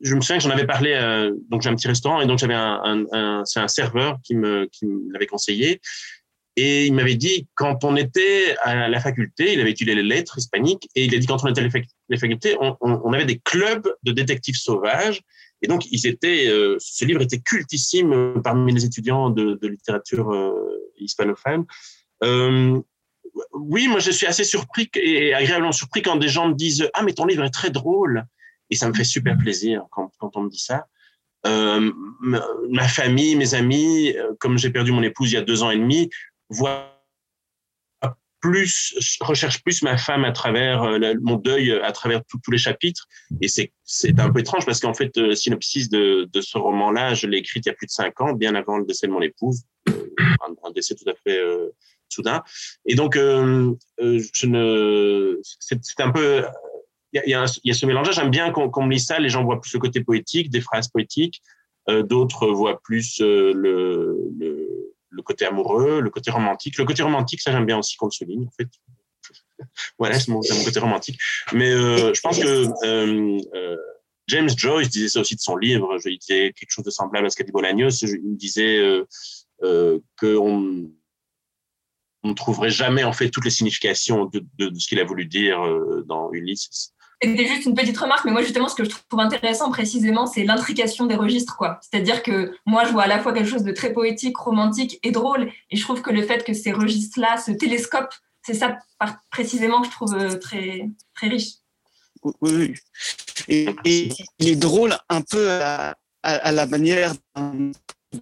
je, 0.00 0.14
me 0.14 0.20
souviens 0.20 0.38
que 0.38 0.44
j'en 0.44 0.50
avais 0.50 0.66
parlé. 0.66 1.30
Donc 1.50 1.62
j'ai 1.62 1.68
un 1.68 1.76
petit 1.76 1.88
restaurant 1.88 2.20
et 2.20 2.26
donc 2.26 2.38
j'avais 2.38 2.54
un, 2.54 2.80
un, 2.82 3.04
un 3.12 3.44
c'est 3.44 3.60
un 3.60 3.68
serveur 3.68 4.18
qui 4.24 4.34
me 4.34 4.66
qui 4.72 4.86
l'avait 5.12 5.26
conseillé 5.26 5.80
et 6.62 6.84
il 6.84 6.92
m'avait 6.92 7.14
dit 7.14 7.48
quand 7.54 7.84
on 7.84 7.96
était 7.96 8.54
à 8.62 8.86
la 8.86 9.00
faculté, 9.00 9.54
il 9.54 9.60
avait 9.60 9.70
étudié 9.70 9.94
les 9.94 10.02
lettres 10.02 10.36
hispaniques 10.36 10.90
et 10.94 11.06
il 11.06 11.14
a 11.14 11.18
dit 11.18 11.26
quand 11.26 11.42
on 11.42 11.48
était 11.48 11.62
à 11.62 11.64
la 11.64 12.18
faculté, 12.18 12.54
on, 12.60 13.12
avait 13.14 13.24
des 13.24 13.38
clubs 13.38 13.90
de 14.02 14.12
détectives 14.12 14.56
sauvages. 14.56 15.22
Et 15.62 15.68
donc, 15.68 15.86
ils 15.90 16.06
étaient, 16.06 16.48
euh, 16.48 16.76
ce 16.78 17.06
livre 17.06 17.22
était 17.22 17.38
cultissime 17.38 18.42
parmi 18.44 18.74
les 18.74 18.84
étudiants 18.84 19.30
de, 19.30 19.58
littérature 19.66 20.34
euh, 20.34 20.52
hispanophone. 20.98 21.64
Euh, 22.24 22.78
oui, 23.54 23.88
moi 23.88 24.00
je 24.00 24.10
suis 24.10 24.26
assez 24.26 24.44
surpris 24.44 24.90
et 24.96 25.32
agréablement 25.32 25.72
surpris 25.72 26.02
quand 26.02 26.16
des 26.16 26.28
gens 26.28 26.48
me 26.48 26.54
disent 26.54 26.90
Ah, 26.92 27.02
mais 27.02 27.14
ton 27.14 27.24
livre 27.24 27.44
est 27.44 27.50
très 27.50 27.70
drôle. 27.70 28.26
Et 28.68 28.76
ça 28.76 28.86
me 28.86 28.92
fait 28.92 29.04
super 29.04 29.38
plaisir 29.38 29.84
quand 29.90 30.36
on 30.36 30.42
me 30.42 30.50
dit 30.50 30.62
ça. 30.62 30.84
ma 31.44 32.88
famille, 32.88 33.34
mes 33.34 33.54
amis, 33.54 34.14
comme 34.38 34.58
j'ai 34.58 34.70
perdu 34.70 34.92
mon 34.92 35.02
épouse 35.02 35.32
il 35.32 35.36
y 35.36 35.38
a 35.38 35.42
deux 35.42 35.62
ans 35.62 35.70
et 35.70 35.78
demi, 35.78 36.10
voient 36.50 37.00
plus, 38.40 39.18
recherche 39.20 39.62
plus 39.62 39.82
ma 39.82 39.96
femme 39.96 40.24
à 40.24 40.32
travers 40.32 40.82
euh, 40.82 41.14
mon 41.20 41.36
deuil, 41.36 41.72
à 41.72 41.92
travers 41.92 42.22
tous 42.24 42.50
les 42.50 42.58
chapitres. 42.58 43.06
Et 43.40 43.48
c'est, 43.48 43.72
un 44.18 44.30
peu 44.30 44.40
étrange 44.40 44.64
parce 44.66 44.80
qu'en 44.80 44.94
fait, 44.94 45.16
le 45.16 45.34
synopsis 45.34 45.88
de, 45.88 46.28
de 46.32 46.40
ce 46.40 46.58
roman-là, 46.58 47.14
je 47.14 47.26
l'ai 47.26 47.38
écrit 47.38 47.60
il 47.60 47.66
y 47.66 47.70
a 47.70 47.74
plus 47.74 47.86
de 47.86 47.92
cinq 47.92 48.20
ans, 48.20 48.32
bien 48.32 48.54
avant 48.54 48.78
le 48.78 48.84
décès 48.84 49.06
de 49.06 49.12
mon 49.12 49.20
épouse, 49.20 49.62
euh, 49.88 49.92
un, 50.64 50.70
décès 50.72 50.94
tout 50.94 51.08
à 51.08 51.14
fait 51.22 51.38
euh, 51.38 51.68
soudain. 52.08 52.42
Et 52.86 52.94
donc, 52.94 53.14
je 53.14 54.46
ne, 54.46 55.38
c'est, 55.42 56.00
un 56.00 56.10
peu, 56.10 56.44
il 57.12 57.22
y 57.26 57.34
a, 57.34 57.46
y 57.64 57.70
a, 57.70 57.74
ce 57.74 57.86
mélange. 57.86 58.12
J'aime 58.12 58.30
bien 58.30 58.50
qu'on, 58.50 58.70
qu'on 58.70 58.84
me 58.84 58.92
lit 58.92 59.00
ça. 59.00 59.18
Les 59.18 59.28
gens 59.28 59.44
voient 59.44 59.60
plus 59.60 59.74
le 59.74 59.80
côté 59.80 60.02
poétique, 60.02 60.50
des 60.50 60.60
phrases 60.60 60.88
poétiques. 60.88 61.42
d'autres 61.88 62.48
voient 62.48 62.80
plus 62.82 63.20
le, 63.20 63.52
le 63.52 64.59
le 65.10 65.22
côté 65.22 65.44
amoureux, 65.44 66.00
le 66.00 66.10
côté 66.10 66.30
romantique. 66.30 66.78
Le 66.78 66.84
côté 66.84 67.02
romantique, 67.02 67.40
ça 67.40 67.52
j'aime 67.52 67.66
bien 67.66 67.78
aussi 67.78 67.96
qu'on 67.96 68.06
le 68.06 68.12
souligne, 68.12 68.46
en 68.46 68.50
fait. 68.50 68.68
voilà, 69.98 70.18
c'est 70.18 70.30
mon, 70.30 70.40
côté 70.40 70.78
romantique. 70.78 71.18
Mais 71.52 71.70
euh, 71.70 72.14
je 72.14 72.20
pense 72.20 72.38
que 72.38 72.66
euh, 72.84 73.38
euh, 73.54 73.76
James 74.28 74.50
Joyce 74.56 74.88
disait 74.88 75.08
ça 75.08 75.20
aussi 75.20 75.36
de 75.36 75.40
son 75.40 75.56
livre. 75.56 75.98
Je 75.98 76.10
disais 76.10 76.52
quelque 76.52 76.70
chose 76.70 76.84
de 76.84 76.90
semblable 76.90 77.26
à 77.26 77.30
ce 77.30 77.36
qu'a 77.36 77.44
dit 77.44 77.52
Bolaños. 77.52 77.90
Il 78.02 78.36
disait 78.36 78.80
qu'on 79.60 80.90
on 82.22 82.28
ne 82.28 82.34
trouverait 82.34 82.70
jamais 82.70 83.02
en 83.02 83.12
fait 83.12 83.30
toutes 83.30 83.44
les 83.44 83.50
significations 83.50 84.26
de, 84.26 84.44
de 84.58 84.78
ce 84.78 84.88
qu'il 84.88 85.00
a 85.00 85.04
voulu 85.04 85.26
dire 85.26 85.60
dans 86.06 86.30
Ulysses. 86.32 86.92
C'était 87.22 87.46
juste 87.46 87.66
une 87.66 87.74
petite 87.74 87.98
remarque, 87.98 88.24
mais 88.24 88.32
moi 88.32 88.42
justement 88.42 88.68
ce 88.68 88.74
que 88.74 88.84
je 88.84 88.90
trouve 88.90 89.20
intéressant 89.20 89.70
précisément, 89.70 90.26
c'est 90.26 90.44
l'intrication 90.44 91.06
des 91.06 91.16
registres, 91.16 91.56
quoi. 91.56 91.78
C'est-à-dire 91.82 92.22
que 92.22 92.54
moi 92.64 92.84
je 92.86 92.92
vois 92.92 93.02
à 93.02 93.06
la 93.06 93.20
fois 93.20 93.32
quelque 93.34 93.48
chose 93.48 93.62
de 93.62 93.72
très 93.72 93.92
poétique, 93.92 94.38
romantique 94.38 94.98
et 95.02 95.10
drôle, 95.10 95.52
et 95.70 95.76
je 95.76 95.82
trouve 95.82 96.00
que 96.00 96.10
le 96.10 96.22
fait 96.22 96.44
que 96.44 96.54
ces 96.54 96.72
registres-là 96.72 97.36
se 97.36 97.50
télescopent, 97.50 98.14
c'est 98.42 98.54
ça 98.54 98.78
précisément 99.30 99.82
que 99.82 99.88
je 99.88 99.92
trouve 99.92 100.14
euh, 100.14 100.36
très 100.38 100.88
très 101.14 101.28
riche. 101.28 101.56
Oui, 102.22 102.32
oui. 102.42 102.74
Et, 103.48 104.08
il 104.38 104.48
est 104.48 104.56
drôle 104.56 104.96
un 105.08 105.22
peu 105.22 105.50
à, 105.50 105.94
la 106.22 106.66
manière 106.66 107.14
d'un 107.34 107.72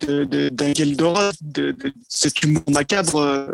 de, 0.01 0.25
de, 0.25 0.51
de, 0.51 1.93
cet 2.09 2.43
humour 2.43 2.63
macabre 2.69 3.17
euh, 3.17 3.47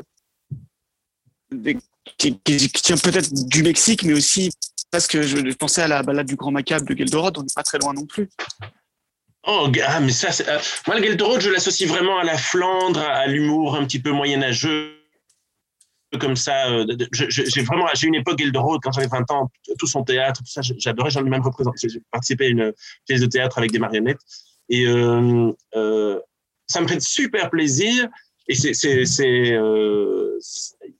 qui, 2.18 2.38
tient 2.38 2.96
peut-être 2.96 3.32
du 3.48 3.62
Mexique, 3.62 4.02
mais 4.02 4.12
aussi 4.12 4.50
parce 4.94 5.08
que 5.08 5.22
je, 5.22 5.52
pensais 5.54 5.82
à 5.82 5.88
la 5.88 6.04
balade 6.04 6.28
du 6.28 6.36
Grand 6.36 6.52
Macabre 6.52 6.86
de 6.86 6.96
Geldorod, 6.96 7.36
on 7.36 7.42
n'est 7.42 7.48
pas 7.52 7.64
très 7.64 7.78
loin 7.78 7.92
non 7.92 8.06
plus. 8.06 8.28
Oh, 9.44 9.68
ah, 9.88 9.98
mais 9.98 10.12
ça, 10.12 10.28
euh, 10.48 10.58
moi, 10.86 11.00
le 11.00 11.04
Geldorod, 11.04 11.40
je 11.40 11.50
l'associe 11.50 11.88
vraiment 11.88 12.16
à 12.20 12.22
la 12.22 12.38
Flandre, 12.38 13.00
à, 13.00 13.26
l'humour 13.26 13.74
un 13.74 13.84
petit 13.86 13.98
peu 13.98 14.12
moyenâgeux, 14.12 14.94
comme 16.20 16.36
ça. 16.36 16.70
Euh, 16.70 16.86
j'ai 17.10 17.62
vraiment, 17.62 17.88
j'ai 17.94 18.06
une 18.06 18.14
époque 18.14 18.38
Geldorod, 18.38 18.80
quand 18.84 18.92
j'avais 18.92 19.08
20 19.08 19.28
ans, 19.32 19.50
tout 19.80 19.88
son 19.88 20.04
théâtre, 20.04 20.40
tout 20.44 20.50
ça, 20.52 20.60
j'adorais, 20.62 21.10
j'en 21.10 21.26
ai 21.26 21.28
même 21.28 21.42
représenté. 21.42 21.88
J'ai 21.88 22.00
participé 22.12 22.44
à 22.44 22.48
une 22.50 22.72
pièce 23.04 23.20
de 23.20 23.26
théâtre 23.26 23.58
avec 23.58 23.72
des 23.72 23.80
marionnettes. 23.80 24.20
Et 24.68 24.86
euh, 24.86 25.50
ça 26.68 26.80
me 26.80 26.86
fait 26.86 27.02
super 27.02 27.50
plaisir. 27.50 28.06
Et 28.46 28.54
c'est, 28.54 28.72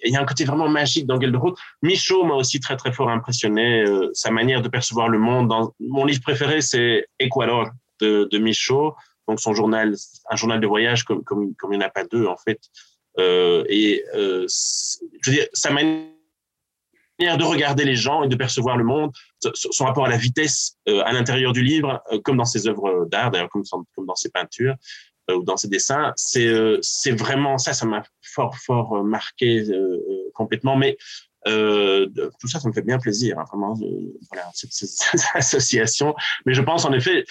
il 0.04 0.12
y 0.12 0.16
a 0.16 0.20
un 0.20 0.24
côté 0.24 0.44
vraiment 0.44 0.68
magique 0.68 1.06
dans 1.06 1.20
Gelderot. 1.20 1.54
Michaud 1.82 2.24
m'a 2.24 2.34
aussi 2.34 2.58
très 2.60 2.76
très 2.76 2.92
fort 2.92 3.10
impressionné, 3.10 3.82
euh, 3.82 4.10
sa 4.14 4.30
manière 4.30 4.62
de 4.62 4.68
percevoir 4.68 5.08
le 5.08 5.18
monde. 5.18 5.48
Dans, 5.48 5.74
mon 5.80 6.04
livre 6.04 6.22
préféré, 6.22 6.62
c'est 6.62 7.06
Ecuador 7.18 7.70
de, 8.00 8.28
de 8.30 8.38
Michaud, 8.38 8.94
donc 9.28 9.40
son 9.40 9.52
journal, 9.52 9.94
un 10.30 10.36
journal 10.36 10.60
de 10.60 10.66
voyage 10.66 11.04
comme, 11.04 11.22
comme, 11.22 11.54
comme 11.54 11.72
il 11.72 11.78
n'y 11.78 11.84
en 11.84 11.88
a 11.88 11.90
pas 11.90 12.04
deux 12.04 12.26
en 12.26 12.36
fait. 12.36 12.60
Euh, 13.18 13.64
et 13.68 14.04
euh, 14.14 14.46
je 14.48 15.30
veux 15.30 15.36
dire, 15.36 15.46
sa 15.52 15.70
manière 15.70 16.08
de 17.18 17.44
regarder 17.44 17.84
les 17.84 17.94
gens 17.94 18.22
et 18.24 18.28
de 18.28 18.36
percevoir 18.36 18.76
le 18.76 18.84
monde, 18.84 19.12
son 19.54 19.84
rapport 19.84 20.04
à 20.04 20.08
la 20.08 20.16
vitesse 20.16 20.76
euh, 20.88 21.02
à 21.04 21.12
l'intérieur 21.12 21.52
du 21.52 21.62
livre, 21.62 22.02
euh, 22.12 22.20
comme 22.20 22.36
dans 22.36 22.44
ses 22.44 22.66
œuvres 22.66 23.06
d'art, 23.10 23.30
d'ailleurs 23.30 23.50
comme, 23.50 23.62
comme, 23.94 24.06
dans 24.06 24.16
ses 24.16 24.30
peintures, 24.30 24.74
euh, 24.74 24.76
ou 25.32 25.42
dans 25.42 25.56
ses 25.56 25.68
dessins, 25.68 26.12
c'est 26.16 26.46
euh, 26.46 26.78
c'est 26.82 27.12
vraiment 27.12 27.58
ça, 27.58 27.72
ça 27.72 27.86
m'a 27.86 28.02
fort 28.22 28.56
fort 28.58 28.96
euh, 28.96 29.02
marqué 29.02 29.64
complètement. 30.34 30.76
Mais 30.76 30.96
tout 31.44 32.48
ça, 32.48 32.60
ça 32.60 32.68
me 32.68 32.72
fait 32.72 32.82
bien 32.82 32.98
plaisir, 32.98 33.38
hein, 33.38 33.44
vraiment, 33.48 33.74
voilà, 34.30 34.50
cette, 34.54 34.72
association. 35.34 36.14
Mais 36.46 36.54
je 36.54 36.62
pense 36.62 36.84
en 36.84 36.92
effet, 36.92 37.24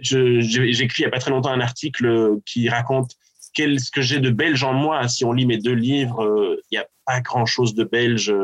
j'ai 0.00 0.82
écrit 0.82 1.02
il 1.02 1.06
n'y 1.06 1.08
a 1.08 1.10
pas 1.10 1.20
très 1.20 1.30
longtemps 1.30 1.52
un 1.52 1.60
article 1.60 2.38
qui 2.44 2.68
raconte 2.68 3.12
quel, 3.54 3.80
ce 3.80 3.90
que 3.90 4.00
j'ai 4.00 4.18
de 4.18 4.30
belge 4.30 4.64
en 4.64 4.72
moi. 4.72 5.06
Si 5.08 5.24
on 5.24 5.32
lit 5.32 5.46
mes 5.46 5.58
deux 5.58 5.74
livres, 5.74 6.58
il 6.70 6.76
n'y 6.76 6.78
a 6.78 6.86
pas 7.06 7.20
grand-chose 7.20 7.74
de 7.74 7.84
belge 7.84 8.34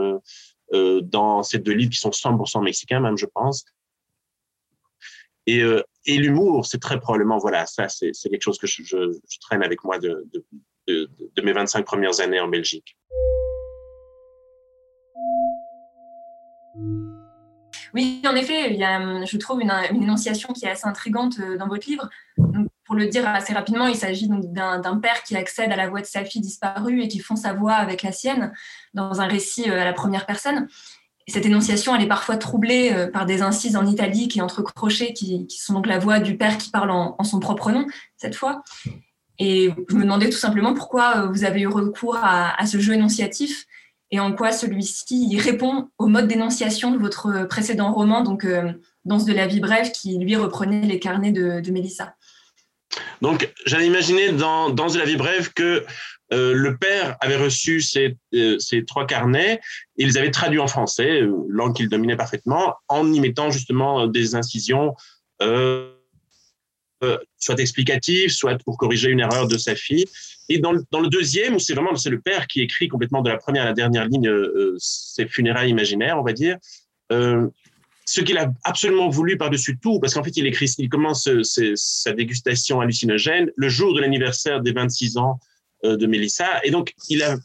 dans 0.73 1.43
ces 1.43 1.59
deux 1.59 1.73
livres 1.73 1.91
qui 1.91 1.99
sont 1.99 2.11
100% 2.11 2.63
mexicains, 2.63 3.01
même, 3.01 3.17
je 3.17 3.27
pense. 3.27 3.65
Et, 5.49 5.63
euh, 5.63 5.83
et 6.05 6.19
l'humour, 6.19 6.67
c'est 6.67 6.79
très 6.79 7.01
probablement, 7.01 7.39
voilà, 7.39 7.65
ça, 7.65 7.89
c'est 7.89 8.13
quelque 8.29 8.43
chose 8.43 8.59
que 8.59 8.67
je, 8.67 9.19
traîne 9.41 9.63
avec 9.63 9.83
moi 9.83 9.99
de, 9.99 10.29
de, 10.31 10.45
de, 10.87 11.11
de, 11.35 11.43
mes 11.43 11.53
25 11.53 11.87
premières 11.87 12.21
années 12.21 12.39
en 12.39 12.49
Belgique. 12.49 12.99
Oui, 17.95 18.21
en 18.27 18.37
effet, 18.37 18.75
il 18.75 18.77
y 18.77 18.85
a, 18.85 19.25
je 19.25 19.37
trouve 19.39 19.63
une, 19.63 19.73
énonciation 19.91 20.53
qui 20.53 20.67
est 20.67 20.71
assez 20.71 20.87
intrigante 20.87 21.39
euh, 21.41 21.57
dans 21.57 21.67
votre 21.67 21.89
livre. 21.89 22.11
pour 22.85 22.95
le 22.95 23.07
dire 23.07 23.27
assez 23.27 23.55
rapidement, 23.55 23.87
il 23.87 23.97
s'agit 23.97 24.29
d'un 24.29 25.01
père 25.01 25.23
qui 25.23 25.35
accède 25.35 25.73
à 25.73 25.77
la 25.77 25.89
voix 25.89 26.03
de 26.03 26.07
sa 26.07 26.27
fille 26.27 26.43
disparue 26.43 27.01
et 27.01 27.09
qui 27.09 27.21
fond 27.21 27.37
sa 27.37 27.55
voix 27.55 27.73
avec 27.73 28.03
la 28.03 28.13
sienne 28.13 28.53
dans 28.93 29.23
un 29.23 29.27
récit 29.27 29.71
euh, 29.71 29.81
à 29.81 29.87
la 29.87 29.95
première 29.95 30.27
personne 30.27 30.69
cette 31.29 31.47
énonciation, 31.47 31.95
elle 31.95 32.03
est 32.03 32.09
parfois 32.09 32.37
troublée 32.37 32.93
euh, 32.93 33.11
par 33.11 33.27
des 33.27 33.43
incises 33.43 33.77
en 33.77 33.87
italique 33.87 34.37
et 34.37 34.41
entre 34.41 34.63
crochets 34.63 35.13
qui, 35.13 35.47
sont 35.51 35.75
donc 35.75 35.87
la 35.87 35.99
voix 35.99 36.21
du 36.21 36.37
père 36.37 36.59
qui 36.59 36.71
parle 36.71 36.91
en, 36.91 37.23
son 37.25 37.41
propre 37.41 37.71
nom, 37.71 37.87
cette 38.17 38.35
fois. 38.35 38.63
Et 39.39 39.71
je 39.89 39.95
me 39.95 40.03
demandais 40.03 40.31
tout 40.31 40.39
simplement 40.39 40.75
pourquoi 40.75 41.19
euh, 41.19 41.27
vous 41.29 41.45
avez 41.45 41.61
eu 41.61 41.67
recours 41.67 42.19
à, 42.23 42.67
ce 42.67 42.79
jeu 42.79 42.95
énonciatif 42.95 43.67
et 44.11 44.21
en 44.21 44.33
quoi 44.33 44.53
celui-ci 44.53 45.39
répond 45.39 45.91
au 45.99 46.07
mode 46.07 46.29
d'énonciation 46.29 46.93
de 46.93 46.99
votre 46.99 47.47
précédent 47.47 47.93
roman, 47.93 48.23
donc 48.23 48.45
euh, 48.45 48.73
Danse 49.05 49.25
de 49.25 49.33
la 49.33 49.47
vie 49.47 49.61
brève, 49.61 49.91
qui 49.93 50.19
lui 50.19 50.37
reprenait 50.37 50.87
les 50.87 50.99
carnets 50.99 51.33
de, 51.33 51.61
de 51.61 51.71
Mélissa. 51.71 52.15
Donc, 53.23 53.51
j'avais 53.67 53.87
imaginé 53.87 54.33
dans 54.33 54.71
Danse 54.71 54.95
de 54.95 54.99
la 54.99 55.05
vie 55.05 55.17
brève 55.17 55.53
que 55.53 55.85
euh, 56.33 56.53
le 56.53 56.77
père 56.77 57.17
avait 57.21 57.37
reçu 57.37 57.81
ces, 57.81 58.17
euh, 58.35 58.59
trois 58.87 59.07
carnets 59.07 59.61
et 59.97 60.05
ils 60.05 60.19
avaient 60.19 60.31
traduit 60.31 60.59
en 60.59 60.67
français, 60.67 61.23
euh, 61.23 61.33
langue 61.49 61.75
qu'il 61.75 61.89
dominait 61.89 62.17
parfaitement, 62.17 62.75
en 62.89 63.11
y 63.13 63.21
mettant 63.21 63.51
justement 63.51 64.07
des 64.07 64.35
incisions, 64.35 64.95
soit 67.39 67.59
explicatives, 67.61 68.31
soit 68.31 68.59
pour 68.65 68.77
corriger 68.77 69.09
une 69.09 69.21
erreur 69.21 69.47
de 69.49 69.57
sa 69.57 69.75
fille. 69.75 70.05
Et 70.49 70.59
dans 70.59 70.73
le, 70.73 71.09
deuxième, 71.09 71.55
où 71.55 71.59
c'est 71.59 71.75
vraiment 71.75 71.95
c'est 71.95 72.11
le 72.11 72.21
père 72.21 72.47
qui 72.47 72.61
écrit 72.61 72.89
complètement 72.89 73.23
de 73.23 73.31
la 73.31 73.37
première 73.37 73.63
à 73.63 73.67
la 73.67 73.73
dernière 73.73 74.07
ligne 74.07 74.31
ses 74.79 75.27
funérailles 75.29 75.71
imaginaires, 75.71 76.19
on 76.19 76.25
va 76.25 76.33
dire. 76.33 76.57
ce 77.11 78.21
qu'il 78.21 78.37
a 78.37 78.51
absolument 78.65 79.09
voulu 79.09 79.39
par-dessus 79.39 79.79
tout, 79.79 80.01
parce 80.01 80.15
qu'en 80.15 80.25
fait, 80.25 80.37
il 80.37 80.47
écrit, 80.47 80.69
il 80.79 80.89
commence 80.89 81.29
sa 81.77 82.13
dégustation 82.13 82.81
hallucinogène 82.81 83.51
le 83.55 83.69
jour 83.69 83.95
de 83.95 84.01
l'anniversaire 84.01 84.61
des 84.61 84.73
26 84.73 85.19
ans 85.19 85.39
de 85.85 86.07
Mélissa. 86.07 86.61
Et 86.65 86.71
donc, 86.71 86.93
il 87.09 87.23
a, 87.23 87.37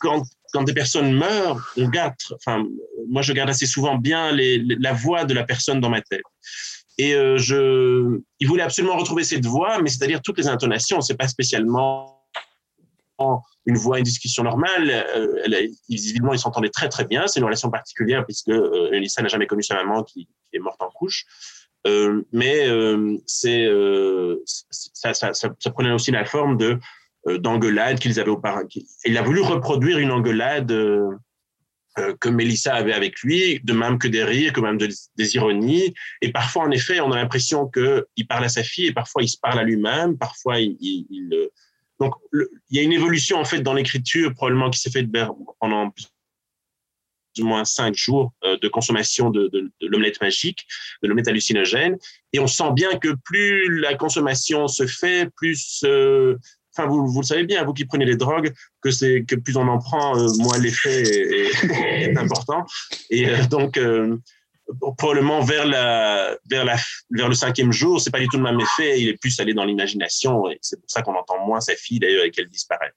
quand, 0.00 0.22
quand 0.52 0.62
des 0.62 0.74
personnes 0.74 1.12
meurent, 1.12 1.72
on 1.76 1.88
garde, 1.88 2.14
enfin, 2.34 2.64
moi, 3.08 3.22
je 3.22 3.32
garde 3.32 3.50
assez 3.50 3.66
souvent 3.66 3.96
bien 3.96 4.32
les, 4.32 4.58
la 4.58 4.92
voix 4.92 5.24
de 5.24 5.34
la 5.34 5.44
personne 5.44 5.80
dans 5.80 5.90
ma 5.90 6.00
tête. 6.00 6.22
Et 6.98 7.14
euh, 7.14 7.38
je, 7.38 8.20
il 8.38 8.46
voulait 8.46 8.62
absolument 8.62 8.96
retrouver 8.96 9.24
cette 9.24 9.46
voix, 9.46 9.80
mais 9.80 9.88
c'est-à-dire 9.88 10.20
toutes 10.22 10.38
les 10.38 10.48
intonations. 10.48 11.00
C'est 11.00 11.16
pas 11.16 11.28
spécialement 11.28 12.18
une 13.66 13.76
voix, 13.76 13.98
une 13.98 14.04
discussion 14.04 14.42
normale. 14.42 14.90
Euh, 15.16 15.68
visiblement, 15.88 16.34
ils 16.34 16.38
s'entendaient 16.38 16.70
très 16.70 16.88
très 16.88 17.04
bien. 17.04 17.26
C'est 17.26 17.40
une 17.40 17.46
relation 17.46 17.70
particulière 17.70 18.24
puisque 18.26 18.48
euh, 18.48 18.90
n'a 18.90 19.28
jamais 19.28 19.46
connu 19.46 19.62
sa 19.62 19.76
maman 19.76 20.02
qui, 20.02 20.28
est 20.52 20.58
morte 20.58 20.82
en 20.82 20.90
couche. 20.90 21.24
Euh, 21.86 22.22
mais 22.30 22.68
euh, 22.68 23.16
c'est 23.26 23.68
ça, 24.44 25.14
ça, 25.14 25.32
ça, 25.32 25.50
ça, 25.58 25.70
prenait 25.70 25.92
aussi 25.92 26.10
la 26.10 26.24
forme 26.24 26.56
de 26.56 26.78
euh, 27.28 27.38
d'engueulade 27.38 28.00
qu'ils 28.00 28.18
avaient 28.18 28.30
auparavant. 28.30 28.66
Il 29.04 29.16
a 29.16 29.22
voulu 29.22 29.42
reproduire 29.42 29.98
une 29.98 30.10
engueulade 30.10 30.72
euh, 30.72 31.08
euh, 31.98 32.16
que 32.20 32.28
Mélissa 32.28 32.74
avait 32.74 32.94
avec 32.94 33.20
lui, 33.20 33.60
de 33.62 33.72
même 33.72 33.98
que 34.00 34.08
des 34.08 34.24
rires, 34.24 34.52
que 34.52 34.60
même 34.60 34.76
des 34.76 35.36
ironies. 35.36 35.94
Et 36.20 36.32
parfois, 36.32 36.64
en 36.64 36.72
effet, 36.72 36.98
on 36.98 37.12
a 37.12 37.16
l'impression 37.16 37.68
qu'il 37.68 38.26
parle 38.28 38.44
à 38.44 38.48
sa 38.48 38.64
fille 38.64 38.86
et 38.86 38.92
parfois 38.92 39.22
il 39.22 39.28
se 39.28 39.38
parle 39.40 39.60
à 39.60 39.62
lui-même, 39.62 40.18
parfois 40.18 40.58
il... 40.58 41.50
donc, 42.00 42.14
il 42.32 42.76
y 42.76 42.80
a 42.80 42.82
une 42.82 42.92
évolution 42.92 43.38
en 43.38 43.44
fait 43.44 43.60
dans 43.60 43.74
l'écriture 43.74 44.34
probablement 44.34 44.70
qui 44.70 44.80
s'est 44.80 44.90
faite 44.90 45.08
pendant 45.60 45.92
ou 47.38 47.44
moins 47.44 47.64
cinq 47.64 47.94
jours 47.94 48.32
de 48.42 48.68
consommation 48.68 49.30
de, 49.30 49.48
l'omelette 49.80 50.20
magique, 50.20 50.66
de 51.02 51.08
l'omelette 51.08 51.28
hallucinogène. 51.28 51.96
Et 52.32 52.40
on 52.40 52.48
sent 52.48 52.72
bien 52.74 52.98
que 52.98 53.14
plus 53.24 53.80
la 53.80 53.94
consommation 53.94 54.66
se 54.66 54.86
fait, 54.88 55.30
plus 55.36 55.84
enfin 56.76 56.88
vous, 56.88 57.06
vous 57.06 57.20
le 57.20 57.26
savez 57.26 57.44
bien, 57.44 57.64
vous 57.64 57.72
qui 57.72 57.84
prenez 57.84 58.04
les 58.04 58.16
drogues, 58.16 58.52
que 58.80 58.90
c'est 58.90 59.24
que 59.24 59.36
plus 59.36 59.56
on 59.56 59.68
en 59.68 59.78
prend, 59.78 60.16
moins 60.38 60.58
l'effet 60.58 61.02
est, 61.02 62.16
important. 62.16 62.64
Et 63.10 63.26
donc 63.50 63.78
probablement 64.96 65.40
vers, 65.42 65.66
la, 65.66 66.36
vers, 66.50 66.64
la, 66.64 66.76
vers 67.10 67.28
le 67.28 67.34
cinquième 67.34 67.72
jour, 67.72 68.00
c'est 68.00 68.10
pas 68.10 68.20
du 68.20 68.28
tout 68.28 68.36
le 68.36 68.42
même 68.42 68.60
effet, 68.60 69.00
il 69.00 69.08
est 69.08 69.20
plus 69.20 69.38
allé 69.40 69.54
dans 69.54 69.64
l'imagination, 69.64 70.44
c'est 70.60 70.80
pour 70.80 70.90
ça 70.90 71.02
qu'on 71.02 71.14
entend 71.14 71.44
moins 71.44 71.60
sa 71.60 71.74
fille 71.74 71.98
d'ailleurs 71.98 72.24
et 72.24 72.30
qu'elle 72.30 72.48
disparaît. 72.48 72.92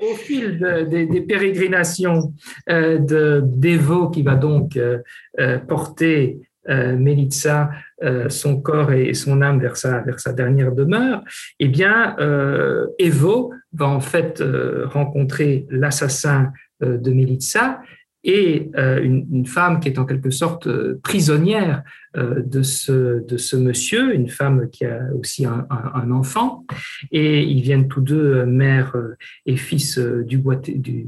Au 0.00 0.14
fil 0.14 0.58
des 0.88 1.20
pérégrinations 1.20 2.32
euh, 2.68 3.40
d'Evo, 3.42 4.10
qui 4.10 4.22
va 4.22 4.34
donc 4.34 4.76
euh, 4.76 4.98
euh, 5.38 5.58
porter 5.58 6.38
euh, 6.68 6.96
euh, 8.02 8.28
son 8.28 8.60
corps 8.60 8.92
et 8.92 9.14
son 9.14 9.42
âme 9.42 9.60
vers 9.60 9.76
sa, 9.76 10.00
vers 10.00 10.20
sa 10.20 10.32
dernière 10.32 10.72
demeure, 10.72 11.22
eh 11.60 11.68
bien, 11.68 12.16
euh, 12.18 12.86
Evo 12.98 13.52
va 13.72 13.86
en 13.86 14.00
fait 14.00 14.40
euh, 14.40 14.86
rencontrer 14.86 15.66
l'assassin 15.70 16.52
de 16.80 17.12
Melitza 17.12 17.80
et 18.24 18.70
euh, 18.76 19.02
une, 19.02 19.44
femme 19.46 19.80
qui 19.80 19.88
est 19.88 19.98
en 19.98 20.06
quelque 20.06 20.30
sorte 20.30 20.66
euh, 20.66 20.98
prisonnière 21.02 21.82
euh, 22.16 22.42
de, 22.42 22.62
ce, 22.62 23.22
de 23.24 23.36
ce 23.36 23.54
monsieur, 23.54 24.14
une 24.14 24.28
femme 24.28 24.70
qui 24.70 24.86
a 24.86 25.00
aussi 25.18 25.44
un, 25.44 25.66
enfant, 26.10 26.64
et 27.12 27.42
ils 27.42 27.60
viennent 27.60 27.88
tous 27.88 28.00
deux 28.00 28.46
mère 28.46 28.94
et 29.46 29.56
fils 29.56 29.98
du, 29.98 30.38
du 30.38 31.04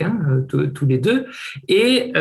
hein, 0.00 0.46
tous 0.48 0.86
les 0.86 0.98
deux, 0.98 1.26
et 1.68 2.12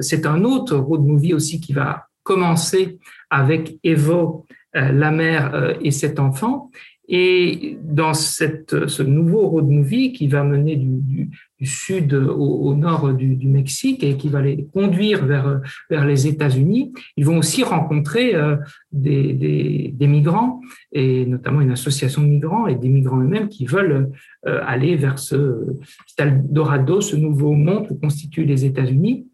c'est 0.00 0.26
un 0.26 0.44
autre 0.44 0.76
road 0.76 1.02
movie 1.02 1.34
aussi 1.34 1.60
qui 1.60 1.72
va 1.72 2.08
commencer 2.22 2.98
avec 3.30 3.78
Evo, 3.82 4.46
la 4.74 5.10
mère 5.10 5.76
et 5.80 5.90
cet 5.90 6.18
enfant, 6.18 6.70
et 7.08 7.76
dans 7.82 8.14
cette, 8.14 8.88
ce 8.88 9.02
nouveau 9.02 9.48
road 9.48 9.68
movie 9.68 10.12
qui 10.12 10.26
va 10.26 10.42
mener 10.42 10.76
du, 10.76 10.88
du, 11.02 11.30
du 11.58 11.66
sud 11.66 12.14
au, 12.14 12.74
nord 12.74 13.12
du, 13.12 13.36
du, 13.36 13.48
Mexique 13.48 14.02
et 14.02 14.16
qui 14.16 14.28
va 14.28 14.40
les 14.40 14.66
conduire 14.72 15.26
vers, 15.26 15.60
vers 15.90 16.06
les 16.06 16.26
États-Unis, 16.26 16.92
ils 17.16 17.24
vont 17.26 17.38
aussi 17.38 17.62
rencontrer 17.62 18.34
euh, 18.34 18.56
des, 18.90 19.34
des, 19.34 19.90
des, 19.94 20.06
migrants 20.06 20.60
et 20.92 21.26
notamment 21.26 21.60
une 21.60 21.72
association 21.72 22.22
de 22.22 22.28
migrants 22.28 22.66
et 22.66 22.74
des 22.74 22.88
migrants 22.88 23.20
eux-mêmes 23.20 23.48
qui 23.48 23.66
veulent 23.66 24.10
euh, 24.46 24.60
aller 24.64 24.96
vers 24.96 25.18
ce, 25.18 25.58
cet 26.06 26.26
Eldorado, 26.26 27.02
ce 27.02 27.16
nouveau 27.16 27.52
monde 27.52 27.88
que 27.88 27.94
constituent 27.94 28.46
les 28.46 28.64
États-Unis. 28.64 29.26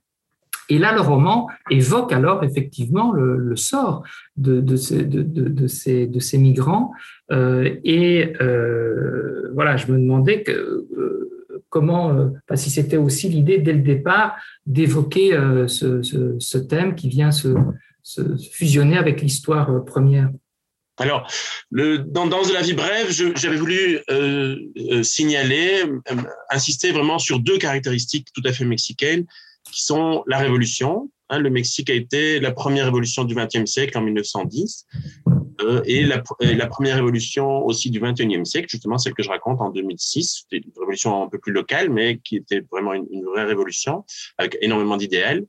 Et 0.70 0.78
là, 0.78 0.92
le 0.94 1.00
roman 1.00 1.48
évoque 1.68 2.12
alors 2.12 2.44
effectivement 2.44 3.12
le, 3.12 3.56
sort 3.56 4.04
de, 4.36 4.76
ces, 4.76 6.38
migrants. 6.38 6.92
Euh, 7.32 7.74
et 7.84 8.32
euh, 8.40 9.50
voilà, 9.52 9.76
je 9.76 9.90
me 9.90 9.98
demandais 9.98 10.44
euh, 10.48 11.58
comment, 11.68 12.32
si 12.54 12.70
c'était 12.70 12.96
aussi 12.96 13.28
l'idée 13.28 13.58
dès 13.58 13.72
le 13.72 13.82
départ 13.82 14.36
d'évoquer 14.64 15.32
ce, 15.66 16.58
thème 16.58 16.94
qui 16.94 17.08
vient 17.08 17.32
se, 17.32 17.48
fusionner 18.52 18.96
avec 18.96 19.20
l'histoire 19.20 19.84
première. 19.84 20.30
Alors, 20.98 21.26
le, 21.70 21.98
dans, 21.98 22.26
dans 22.26 22.42
la 22.52 22.60
vie 22.60 22.74
brève, 22.74 23.10
j'avais 23.10 23.56
voulu 23.56 23.98
signaler, 25.02 25.82
insister 26.48 26.92
vraiment 26.92 27.18
sur 27.18 27.40
deux 27.40 27.58
caractéristiques 27.58 28.28
tout 28.32 28.42
à 28.44 28.52
fait 28.52 28.64
mexicaines 28.64 29.26
qui 29.72 29.82
sont 29.82 30.22
la 30.26 30.38
révolution. 30.38 31.10
Hein, 31.28 31.38
le 31.38 31.50
Mexique 31.50 31.90
a 31.90 31.94
été 31.94 32.40
la 32.40 32.50
première 32.50 32.86
révolution 32.86 33.24
du 33.24 33.34
XXe 33.34 33.70
siècle 33.70 33.96
en 33.96 34.02
1910 34.02 34.86
euh, 35.62 35.82
et, 35.84 36.04
la, 36.04 36.18
première 36.66 36.96
révolution 36.96 37.64
aussi 37.64 37.90
du 37.90 38.00
XXIe 38.00 38.44
siècle, 38.44 38.68
justement 38.68 38.98
celle 38.98 39.14
que 39.14 39.22
je 39.22 39.28
raconte 39.28 39.60
en 39.60 39.70
2006. 39.70 40.42
C'était 40.42 40.64
une 40.64 40.72
révolution 40.76 41.22
un 41.22 41.28
peu 41.28 41.38
plus 41.38 41.52
locale, 41.52 41.90
mais 41.90 42.18
qui 42.18 42.36
était 42.36 42.62
vraiment 42.70 42.94
une, 42.94 43.24
vraie 43.24 43.44
révolution 43.44 44.04
avec 44.38 44.56
énormément 44.60 44.96
d'idéal. 44.96 45.44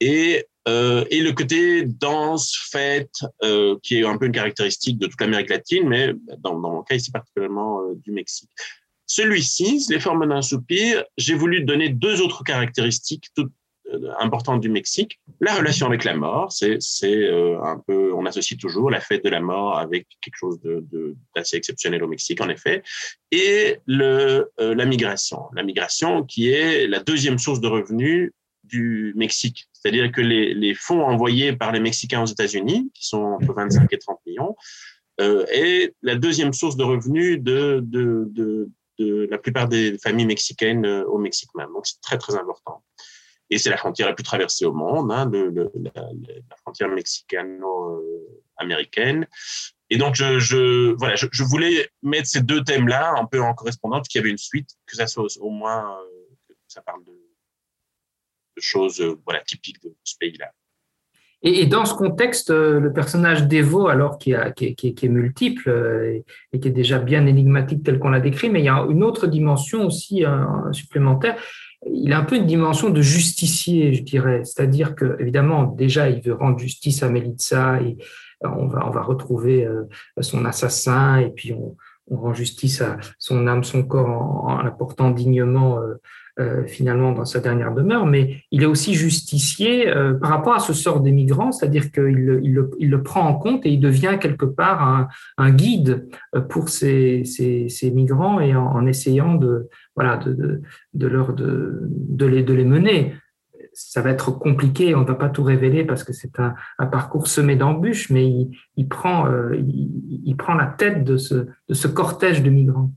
Et, 0.00 0.44
euh, 0.68 1.04
le 1.10 1.30
côté 1.32 1.84
danse, 1.84 2.56
fête, 2.70 3.14
euh, 3.42 3.76
qui 3.82 3.98
est 3.98 4.06
un 4.06 4.16
peu 4.16 4.26
une 4.26 4.32
caractéristique 4.32 4.98
de 4.98 5.06
toute 5.06 5.20
l'Amérique 5.20 5.50
latine, 5.50 5.88
mais 5.88 6.12
dans, 6.38 6.58
mon 6.58 6.82
cas 6.82 6.94
ici 6.94 7.10
particulièrement 7.10 7.80
du 7.96 8.12
Mexique. 8.12 8.50
Celui-ci, 9.14 9.84
Les 9.90 10.00
formes 10.00 10.26
d'un 10.26 10.40
soupir, 10.40 11.04
j'ai 11.18 11.34
voulu 11.34 11.64
donner 11.64 11.90
deux 11.90 12.22
autres 12.22 12.44
caractéristiques 12.44 13.26
toutes 13.36 13.52
euh, 13.92 14.10
importantes 14.18 14.62
du 14.62 14.70
Mexique. 14.70 15.20
La 15.38 15.54
relation 15.54 15.86
avec 15.86 16.04
la 16.04 16.14
mort, 16.14 16.50
c'est 16.50 16.78
euh, 17.04 17.62
un 17.62 17.78
peu, 17.86 18.14
on 18.14 18.24
associe 18.24 18.58
toujours 18.58 18.90
la 18.90 19.00
fête 19.00 19.22
de 19.22 19.28
la 19.28 19.40
mort 19.40 19.76
avec 19.76 20.06
quelque 20.22 20.36
chose 20.36 20.58
d'assez 20.62 21.56
de, 21.56 21.58
exceptionnel 21.58 22.02
au 22.02 22.08
Mexique, 22.08 22.40
en 22.40 22.48
effet, 22.48 22.82
et 23.30 23.80
euh, 23.90 24.44
la 24.58 24.86
migration. 24.86 25.42
La 25.54 25.62
migration 25.62 26.24
qui 26.24 26.48
est 26.48 26.86
la 26.86 27.00
deuxième 27.00 27.38
source 27.38 27.60
de 27.60 27.68
revenus 27.68 28.32
du 28.64 29.12
Mexique. 29.14 29.68
C'est-à-dire 29.74 30.10
que 30.10 30.22
les, 30.22 30.74
fonds 30.74 31.02
envoyés 31.02 31.52
par 31.52 31.70
les 31.70 31.80
Mexicains 31.80 32.22
aux 32.22 32.32
États-Unis, 32.36 32.90
qui 32.94 33.06
sont 33.06 33.36
entre 33.38 33.52
25 33.52 33.92
et 33.92 33.98
30 33.98 34.20
millions, 34.26 34.56
est 35.18 35.94
la 36.00 36.14
deuxième 36.14 36.54
source 36.54 36.76
de 36.76 36.84
revenus 36.84 37.42
de, 37.42 37.84
la 39.30 39.38
plupart 39.38 39.68
des 39.68 39.96
familles 39.98 40.26
mexicaines 40.26 40.84
euh, 40.84 41.06
au 41.06 41.18
Mexique 41.18 41.54
même. 41.54 41.72
Donc, 41.72 41.86
c'est 41.86 42.00
très, 42.00 42.18
très 42.18 42.34
important. 42.36 42.84
Et 43.50 43.58
c'est 43.58 43.70
la 43.70 43.76
frontière 43.76 44.08
la 44.08 44.14
plus 44.14 44.24
traversée 44.24 44.64
au 44.64 44.72
monde, 44.72 45.12
hein, 45.12 45.30
la, 45.30 46.56
frontière 46.56 46.88
mexicano-américaine. 46.88 49.28
Et 49.90 49.98
donc, 49.98 50.14
je, 50.14 50.94
voilà, 50.94 51.16
je, 51.16 51.44
voulais 51.44 51.90
mettre 52.02 52.28
ces 52.28 52.40
deux 52.40 52.64
thèmes-là 52.64 53.12
un 53.18 53.26
peu 53.26 53.42
en 53.42 53.52
correspondance, 53.52 54.08
qu'il 54.08 54.20
y 54.20 54.22
avait 54.22 54.30
une 54.30 54.38
suite, 54.38 54.70
que 54.86 54.96
ça 54.96 55.06
soit 55.06 55.26
au 55.40 55.50
moins, 55.50 55.98
euh, 55.98 56.04
que 56.48 56.54
ça 56.66 56.80
parle 56.80 57.04
de, 57.04 57.12
de 57.12 58.62
choses 58.62 59.02
euh, 59.02 59.20
voilà, 59.24 59.42
typiques 59.42 59.82
de 59.82 59.94
ce 60.02 60.16
pays-là. 60.18 60.50
Et, 61.44 61.66
dans 61.66 61.84
ce 61.84 61.94
contexte, 61.94 62.50
euh, 62.50 62.78
le 62.78 62.92
personnage 62.92 63.48
d'Evo, 63.48 63.88
alors 63.88 64.16
qui, 64.18 64.32
est 64.32 65.02
multiple 65.08 65.68
euh, 65.68 66.20
et, 66.52 66.60
qui 66.60 66.68
est 66.68 66.72
déjà 66.72 66.98
bien 66.98 67.26
énigmatique 67.26 67.82
tel 67.82 67.98
qu'on 67.98 68.10
l'a 68.10 68.20
décrit, 68.20 68.48
mais 68.48 68.60
il 68.60 68.66
y 68.66 68.68
a 68.68 68.86
une 68.88 69.02
autre 69.02 69.26
dimension 69.26 69.84
aussi 69.84 70.24
euh, 70.24 70.44
supplémentaire. 70.72 71.36
Il 71.92 72.12
a 72.12 72.18
un 72.18 72.24
peu 72.24 72.36
une 72.36 72.46
dimension 72.46 72.90
de 72.90 73.02
justicier, 73.02 73.92
je 73.92 74.02
dirais. 74.02 74.42
C'est-à-dire 74.44 74.94
que, 74.94 75.16
évidemment, 75.18 75.64
déjà, 75.64 76.08
il 76.08 76.22
veut 76.22 76.34
rendre 76.34 76.58
justice 76.60 77.02
à 77.02 77.08
Melitza 77.08 77.82
et 77.82 77.96
on 78.40 78.68
va, 78.68 78.86
on 78.86 78.90
va 78.90 79.02
retrouver 79.02 79.68
son 80.20 80.44
assassin 80.44 81.18
et 81.18 81.30
puis 81.30 81.52
on, 81.52 81.74
rend 82.10 82.34
justice 82.34 82.82
à 82.82 82.98
son 83.18 83.46
âme, 83.46 83.64
son 83.64 83.84
corps 83.84 84.08
en, 84.08 84.50
en 84.50 84.62
l'apportant 84.62 85.10
dignement 85.10 85.78
euh, 86.40 86.64
finalement 86.66 87.12
dans 87.12 87.26
sa 87.26 87.40
dernière 87.40 87.74
demeure, 87.74 88.06
mais 88.06 88.38
il 88.50 88.62
est 88.62 88.66
aussi 88.66 88.94
justicier 88.94 89.86
euh, 89.86 90.14
par 90.14 90.30
rapport 90.30 90.54
à 90.54 90.60
ce 90.60 90.72
sort 90.72 91.00
des 91.00 91.12
migrants, 91.12 91.52
c'est-à-dire 91.52 91.92
qu'il 91.92 92.40
il 92.42 92.88
le, 92.88 93.02
prend 93.02 93.28
en 93.28 93.34
compte 93.34 93.66
et 93.66 93.68
il 93.68 93.80
devient 93.80 94.16
quelque 94.18 94.46
part 94.46 95.10
un, 95.36 95.50
guide 95.50 96.08
euh, 96.34 96.40
pour 96.40 96.70
ces, 96.70 97.22
migrants 97.92 98.40
et 98.40 98.56
en, 98.56 98.86
essayant 98.86 99.34
de, 99.34 99.68
voilà, 99.94 100.16
de, 100.16 101.06
leur, 101.06 101.34
de, 101.34 102.24
les, 102.24 102.42
de 102.42 102.54
les 102.54 102.64
mener 102.64 103.14
ça 103.74 104.00
va 104.00 104.08
être 104.08 104.30
compliqué, 104.30 104.94
on 104.94 105.00
ne 105.00 105.06
va 105.06 105.14
pas 105.14 105.28
tout 105.28 105.42
révéler 105.42 105.84
parce 105.84 106.02
que 106.02 106.14
c'est 106.14 106.40
un, 106.40 106.54
parcours 106.86 107.26
semé 107.26 107.56
d'embûches, 107.56 108.08
mais 108.08 108.26
il, 108.76 108.88
prend, 108.88 109.28
il, 109.52 110.34
prend 110.38 110.54
la 110.54 110.66
tête 110.66 111.04
de 111.04 111.18
ce, 111.18 111.34
de 111.34 111.74
ce 111.74 111.88
cortège 111.88 112.42
de 112.42 112.48
migrants. 112.48 112.90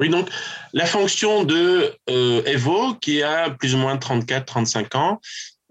Oui, 0.00 0.08
donc 0.08 0.30
la 0.72 0.86
fonction 0.86 1.44
de 1.44 1.92
euh, 2.08 2.42
Evo, 2.46 2.94
qui 2.94 3.22
a 3.22 3.50
plus 3.50 3.74
ou 3.74 3.78
moins 3.78 3.96
34-35 3.96 4.96
ans, 4.96 5.20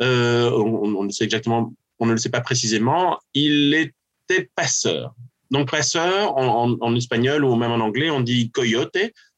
euh, 0.04 0.52
on, 0.52 0.96
on, 0.96 1.10
sait 1.10 1.24
exactement, 1.24 1.74
on 1.98 2.06
ne 2.06 2.12
le 2.12 2.18
sait 2.18 2.30
pas 2.30 2.42
précisément, 2.42 3.18
il 3.34 3.74
était 3.74 4.50
passeur. 4.56 5.16
Donc 5.52 5.72
passeur, 5.72 6.38
en, 6.38 6.96
espagnol 6.96 7.44
ou 7.44 7.56
même 7.56 7.72
en 7.72 7.80
anglais, 7.80 8.12
on 8.12 8.20
dit 8.20 8.52
coyote, 8.52 8.98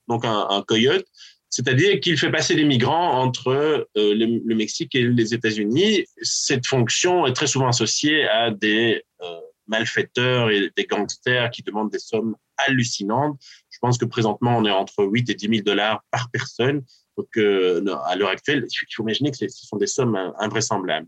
donc 0.10 0.26
un, 0.26 0.62
coyote, 0.68 1.06
c'est-à-dire 1.50 2.00
qu'il 2.02 2.18
fait 2.18 2.32
passer 2.32 2.56
des 2.56 2.66
migrants 2.66 3.22
entre 3.22 3.50
euh, 3.50 3.86
le, 3.96 4.56
Mexique 4.56 4.94
et 4.94 5.04
les 5.04 5.34
États-Unis. 5.34 6.06
Cette 6.22 6.68
fonction 6.68 7.26
est 7.26 7.34
très 7.34 7.48
souvent 7.48 7.70
associée 7.70 8.28
à 8.28 8.52
des 8.52 9.04
euh, 9.22 9.40
malfaiteurs 9.68 10.50
et 10.50 10.70
des 10.76 10.86
gangsters 10.86 11.50
qui 11.52 11.62
demandent 11.64 11.92
des 11.92 12.00
sommes 12.00 12.36
hallucinantes 12.58 13.40
pense 13.82 13.98
que 13.98 14.06
présentement, 14.06 14.58
on 14.58 14.66
est 14.66 14.72
entre 14.72 15.04
8 15.04 15.30
et 15.30 15.36
10 15.36 15.48
000 15.48 15.62
dollars 15.64 16.04
par 16.12 16.30
personne. 16.32 16.84
Donc, 17.18 17.28
euh, 17.38 17.84
à 18.06 18.16
l'heure 18.16 18.30
actuelle, 18.30 18.66
il 18.70 18.96
faut 18.96 19.04
imaginer 19.04 19.32
que 19.32 19.38
ce 19.38 19.48
sont 19.50 19.78
des 19.78 19.88
sommes 19.88 20.34
invraisemblables. 20.38 21.08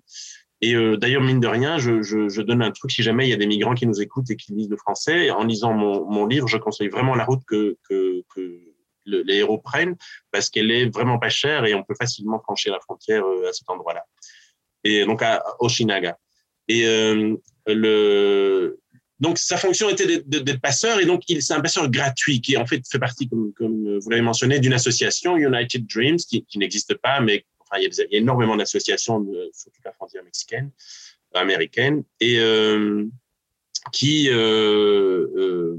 Et 0.62 0.76
euh, 0.76 0.96
d'ailleurs, 0.96 1.22
mine 1.22 1.40
de 1.42 1.48
rien, 1.48 1.78
je, 1.78 2.02
je, 2.02 2.30
je, 2.30 2.42
donne 2.42 2.62
un 2.62 2.72
truc, 2.72 2.90
si 2.92 3.04
jamais 3.04 3.28
il 3.28 3.30
y 3.30 3.34
a 3.34 3.38
des 3.38 3.48
migrants 3.48 3.76
qui 3.76 3.86
nous 3.86 4.02
écoutent 4.02 4.32
et 4.32 4.38
qui 4.38 4.54
lisent 4.54 4.70
le 4.70 4.78
français, 4.78 5.30
en 5.30 5.44
lisant 5.44 5.74
mon, 5.74 6.26
livre, 6.26 6.48
je 6.48 6.58
conseille 6.58 6.88
vraiment 6.88 7.16
la 7.16 7.26
route 7.26 7.44
que, 7.46 7.78
les 9.06 9.36
héros 9.36 9.58
prennent, 9.58 9.98
parce 10.32 10.50
qu'elle 10.50 10.72
est 10.72 10.86
vraiment 10.86 11.20
pas 11.20 11.28
chère 11.28 11.66
et 11.66 11.74
on 11.74 11.84
peut 11.84 11.96
facilement 12.00 12.40
franchir 12.40 12.72
la 12.72 12.80
frontière 12.80 13.26
euh, 13.26 13.50
à 13.50 13.52
cet 13.52 13.70
endroit-là. 13.70 14.06
Et 14.86 15.06
donc 15.06 15.22
à 15.22 15.44
Oshinaga. 15.60 16.18
Et 16.70 16.86
le, 17.68 18.80
donc 19.24 19.38
sa 19.38 19.56
fonction 19.56 19.90
était 19.90 20.22
d'être 20.26 20.60
passeur 20.60 21.00
et 21.00 21.06
donc 21.06 21.24
c'est 21.28 21.54
un 21.54 21.62
passeur 21.62 21.90
gratuit 21.90 22.42
qui 22.42 22.58
en 22.58 22.66
fait 22.66 22.82
fait 22.86 23.00
partie, 23.00 23.30
comme, 23.30 23.54
comme 23.54 23.98
vous 24.00 24.10
l'avez 24.10 24.22
mentionné, 24.22 24.60
d'une 24.60 24.74
association 24.74 25.38
United 25.38 25.88
Dreams 25.88 26.18
qui, 26.18 26.46
n'existe 26.58 26.96
pas, 26.96 27.22
mais 27.22 27.46
il, 27.78 27.84
y 27.84 28.02
a, 28.02 28.06
énormément 28.12 28.58
d'associations 28.58 29.26
sur 29.54 29.72
toute 29.72 29.86
la 29.86 29.94
frontière 29.94 30.26
mexicaine, 30.26 30.72
américaine, 31.34 32.04
et 32.20 32.38
euh, 32.38 33.06
qui 33.94 34.30
euh, 34.30 35.26
euh, 35.38 35.78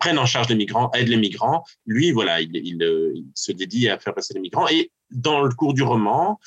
prennent 0.00 0.18
en 0.18 0.26
charge 0.26 0.48
les 0.48 0.56
migrants, 0.56 0.90
aident 0.94 1.10
les 1.10 1.16
migrants. 1.16 1.62
Lui, 1.86 2.10
voilà, 2.10 2.40
il, 2.40 2.56
il, 2.56 3.24
se 3.36 3.52
dédie 3.52 3.88
à 3.88 4.00
faire 4.00 4.14
passer 4.14 4.34
les 4.34 4.40
migrants. 4.40 4.66
Et 4.68 4.90
dans 5.12 5.42
le 5.42 5.54
cours 5.54 5.74
du 5.74 5.84
roman, 5.84 6.40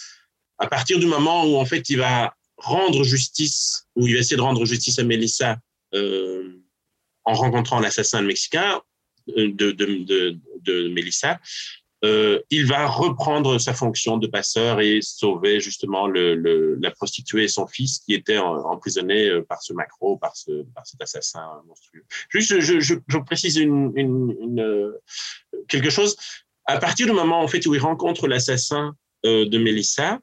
à 0.58 0.68
partir 0.68 1.00
du 1.00 1.06
moment 1.06 1.46
où 1.46 1.56
en 1.56 1.64
fait 1.64 1.90
il 1.90 2.00
va 2.00 2.34
rendre 2.58 3.04
justice, 3.04 3.88
où 3.96 4.08
il 4.08 4.13
va 4.13 4.20
essayer 4.20 4.38
de 4.38 4.41
rendre 4.41 4.65
justice 4.65 5.00
à 5.00 5.04
Melissa 5.04 5.58
en 5.93 7.34
rencontrant 7.34 7.80
l'assassin 7.80 8.22
mexicain 8.22 8.82
de, 9.28 9.48
de, 9.48 9.72
de, 9.72 10.38
de 10.62 10.88
Melissa, 10.89 11.39
euh, 12.06 12.39
il 12.52 12.65
va 12.67 12.88
reprendre 12.88 13.58
sa 13.58 13.74
fonction 13.74 14.17
de 14.17 14.28
passeur 14.28 14.80
et 14.80 15.00
sauver 15.02 15.60
justement 15.60 16.08
le, 16.08 16.36
le, 16.36 16.76
la 16.80 16.91
prostituée 16.91 17.46
et 17.46 17.48
son 17.48 17.65
fils 17.65 18.00
qui 18.00 18.13
étaient 18.13 18.38
emprisonnés 18.38 19.28
euh, 19.28 19.41
par 19.43 19.62
ce 19.63 19.74
macro, 19.74 20.15
par, 20.15 20.36
ce, 20.38 20.63
par 20.76 20.86
cet 20.86 21.02
assassin 21.02 21.43
monstrueux. 21.67 22.06
Juste, 22.30 22.60
je, 22.60 22.80
je, 22.80 22.96
je 23.08 23.17
précise 23.17 23.58
une, 23.58 23.91
une, 23.96 24.38
une, 24.39 24.60
euh, 24.60 24.91
quelque 25.67 25.89
chose. 25.89 26.15
À 26.65 26.78
partir 26.78 27.08
du 27.08 27.13
moment 27.13 27.41
en 27.41 27.48
fait 27.48 27.65
où 27.65 27.74
il 27.74 27.82
rencontre 27.82 28.28
l'assassin 28.28 28.96
euh, 29.26 29.50
de 29.50 29.58
Mélissa, 29.58 30.20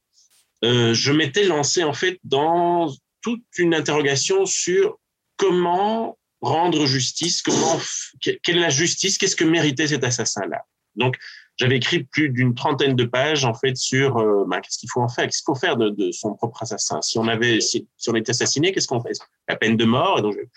euh, 0.65 0.95
je 0.95 1.13
m'étais 1.13 1.45
lancé 1.45 1.85
en 1.85 1.93
fait 1.93 2.19
dans 2.25 2.93
toute 3.21 3.45
une 3.59 3.75
interrogation 3.75 4.47
sur 4.47 4.99
comment 5.37 6.19
rendre 6.41 6.87
justice, 6.87 7.43
comment, 7.43 7.79
quelle 8.21 8.59
est 8.59 8.61
la 8.61 8.69
justice, 8.71 9.19
qu'est-ce 9.19 9.37
que 9.37 9.45
méritait 9.45 9.87
cet 9.87 10.05
assassin-là. 10.05 10.65
Donc, 10.97 11.17
j'avais 11.57 11.77
écrit 11.77 12.05
plus 12.05 12.31
d'une 12.31 12.55
trentaine 12.55 12.97
de 12.97 13.05
pages 13.05 13.45
en 13.45 13.55
fait 13.55 13.77
sur 13.77 14.17
euh, 14.19 14.45
bah, 14.47 14.61
qu'est-ce 14.61 14.79
qu'il 14.79 14.91
faut 14.91 15.01
en 15.01 15.09
faire, 15.09 15.25
qu'est-ce 15.25 15.39
qu'il 15.39 15.55
faut 15.55 15.59
faire 15.59 15.77
de, 15.77 16.11
son 16.13 16.35
propre 16.35 16.63
assassin. 16.63 17.01
Si 17.01 17.19
on 17.19 17.29
avait, 17.29 17.61
si, 17.61 17.87
on 18.09 18.15
était 18.15 18.31
assassiné, 18.31 18.73
qu'est-ce 18.73 18.89
qu'on 18.89 19.01
fait? 19.01 19.13
La 19.49 19.57
peine 19.57 19.77
de 19.77 19.85
mort. 19.85 20.19
Et 20.19 20.23
donc 20.23 20.35
j'ai 20.35 20.49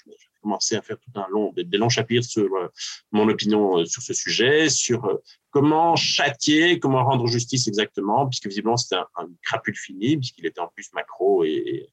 commencé 0.42 0.76
à 0.76 0.82
faire 0.82 0.98
tout 0.98 1.12
un 1.20 1.28
long, 1.30 1.54
des, 1.56 1.78
longs 1.78 1.90
chapitres 1.90 2.28
sur 2.28 2.54
euh, 2.56 2.68
mon 3.12 3.28
opinion 3.30 3.80
euh, 3.80 3.86
sur 3.86 4.02
ce 4.02 4.14
sujet, 4.14 4.70
sur 4.70 5.06
euh, 5.06 5.16
comment 5.50 5.96
châtier, 5.96 6.80
comment 6.80 7.04
rendre 7.04 7.28
justice 7.28 7.68
exactement, 7.68 8.28
puisque 8.28 8.48
visiblement 8.48 8.78
c'était 8.78 8.96
un, 8.96 9.28
crapule 9.44 9.76
fini, 9.76 10.18
puisqu'il 10.18 10.46
était 10.46 10.60
en 10.60 10.68
plus 10.68 10.92
macro 10.94 11.44
et, 11.44 11.90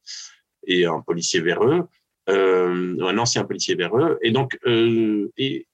et 0.67 0.87
un 0.87 1.01
policier 1.01 1.41
véreux 1.41 1.87
un 2.27 3.19
ancien 3.19 3.45
policier 3.45 3.75
véreux. 3.75 4.19
Et 4.23 4.31
donc, 4.31 4.59
et, 4.67 5.67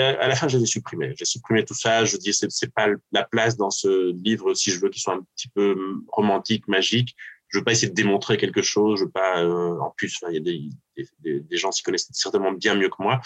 à 0.00 0.28
la 0.28 0.36
fin, 0.36 0.46
je 0.46 0.56
l'ai 0.56 0.64
supprimé. 0.64 1.12
J'ai 1.18 1.24
supprimé 1.24 1.64
tout 1.64 1.74
ça. 1.74 2.04
Je 2.04 2.16
dis, 2.16 2.32
c'est, 2.32 2.50
c'est 2.52 2.72
pas 2.72 2.86
la 3.10 3.24
place 3.24 3.56
dans 3.56 3.70
ce 3.70 4.12
livre 4.12 4.54
si 4.54 4.70
je 4.70 4.78
veux 4.78 4.90
qu'il 4.90 5.02
soit 5.02 5.14
un 5.14 5.26
petit 5.34 5.48
peu 5.48 5.76
romantique, 6.06 6.68
magique. 6.68 7.16
Je 7.48 7.58
veux 7.58 7.64
pas 7.64 7.72
essayer 7.72 7.88
de 7.88 7.94
démontrer 7.94 8.36
quelque 8.36 8.62
chose. 8.62 9.00
Je 9.00 9.04
veux 9.04 9.10
pas. 9.10 9.42
Euh, 9.42 9.78
en 9.80 9.90
plus, 9.96 10.18
il 10.28 10.34
y 10.34 10.36
a 10.36 10.40
des, 10.40 10.68
des, 11.20 11.40
des 11.40 11.56
gens 11.56 11.70
qui 11.70 11.82
connaissent 11.82 12.08
certainement 12.12 12.52
bien 12.52 12.74
mieux 12.74 12.88
que 12.88 13.00
moi. 13.00 13.20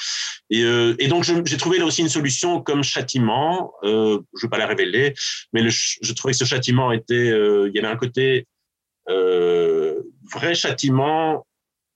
Et, 0.50 0.62
euh, 0.62 0.94
et 0.98 1.08
donc, 1.08 1.24
j'ai 1.24 1.56
trouvé 1.56 1.78
là 1.78 1.86
aussi 1.86 2.02
une 2.02 2.08
solution 2.08 2.62
comme 2.62 2.82
châtiment. 2.82 3.72
Euh, 3.82 4.20
je 4.36 4.46
veux 4.46 4.50
pas 4.50 4.58
la 4.58 4.66
révéler, 4.66 5.14
mais 5.52 5.62
le, 5.62 5.70
je 5.70 6.12
trouvais 6.12 6.32
que 6.32 6.38
ce 6.38 6.44
châtiment 6.44 6.92
était. 6.92 7.30
Euh, 7.30 7.68
il 7.68 7.74
y 7.74 7.78
avait 7.78 7.88
un 7.88 7.96
côté 7.96 8.46
vrai 9.06 10.54
châtiment 10.54 11.44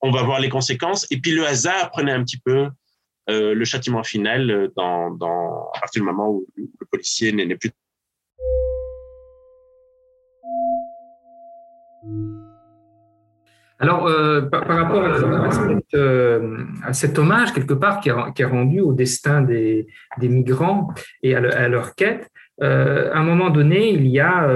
on 0.01 0.11
va 0.11 0.23
voir 0.23 0.41
les 0.41 0.49
conséquences. 0.49 1.07
Et 1.11 1.21
puis 1.21 1.33
le 1.33 1.47
hasard 1.47 1.91
prenait 1.91 2.13
un 2.13 2.23
petit 2.23 2.39
peu 2.39 2.69
euh, 3.29 3.55
le 3.55 3.65
châtiment 3.65 4.03
final 4.03 4.51
euh, 4.51 4.69
dans, 4.77 5.11
dans, 5.11 5.71
à 5.75 5.81
partir 5.81 6.03
du 6.03 6.07
moment 6.07 6.31
où 6.31 6.47
le 6.57 6.87
policier 6.91 7.33
n'est 7.33 7.57
plus. 7.57 7.71
Alors, 13.79 14.07
euh, 14.07 14.41
par, 14.41 14.67
rapport 14.67 15.05
à, 15.05 15.51
cette, 15.51 15.95
euh, 15.95 16.65
à, 16.83 16.93
cet 16.95 17.19
hommage, 17.19 17.53
quelque 17.53 17.75
part, 17.75 18.01
qui 18.01 18.09
est, 18.09 18.45
rendu 18.45 18.81
au 18.81 18.93
destin 18.93 19.43
des, 19.43 19.87
des 20.19 20.29
migrants 20.29 20.89
et 21.23 21.35
à, 21.37 21.41
le, 21.41 21.55
à 21.55 21.69
leur 21.69 21.95
quête, 21.95 22.31
euh, 22.63 23.13
à 23.13 23.19
un 23.19 23.23
moment 23.23 23.51
donné, 23.51 23.91
il 23.91 24.07
y 24.07 24.19
a, 24.19 24.49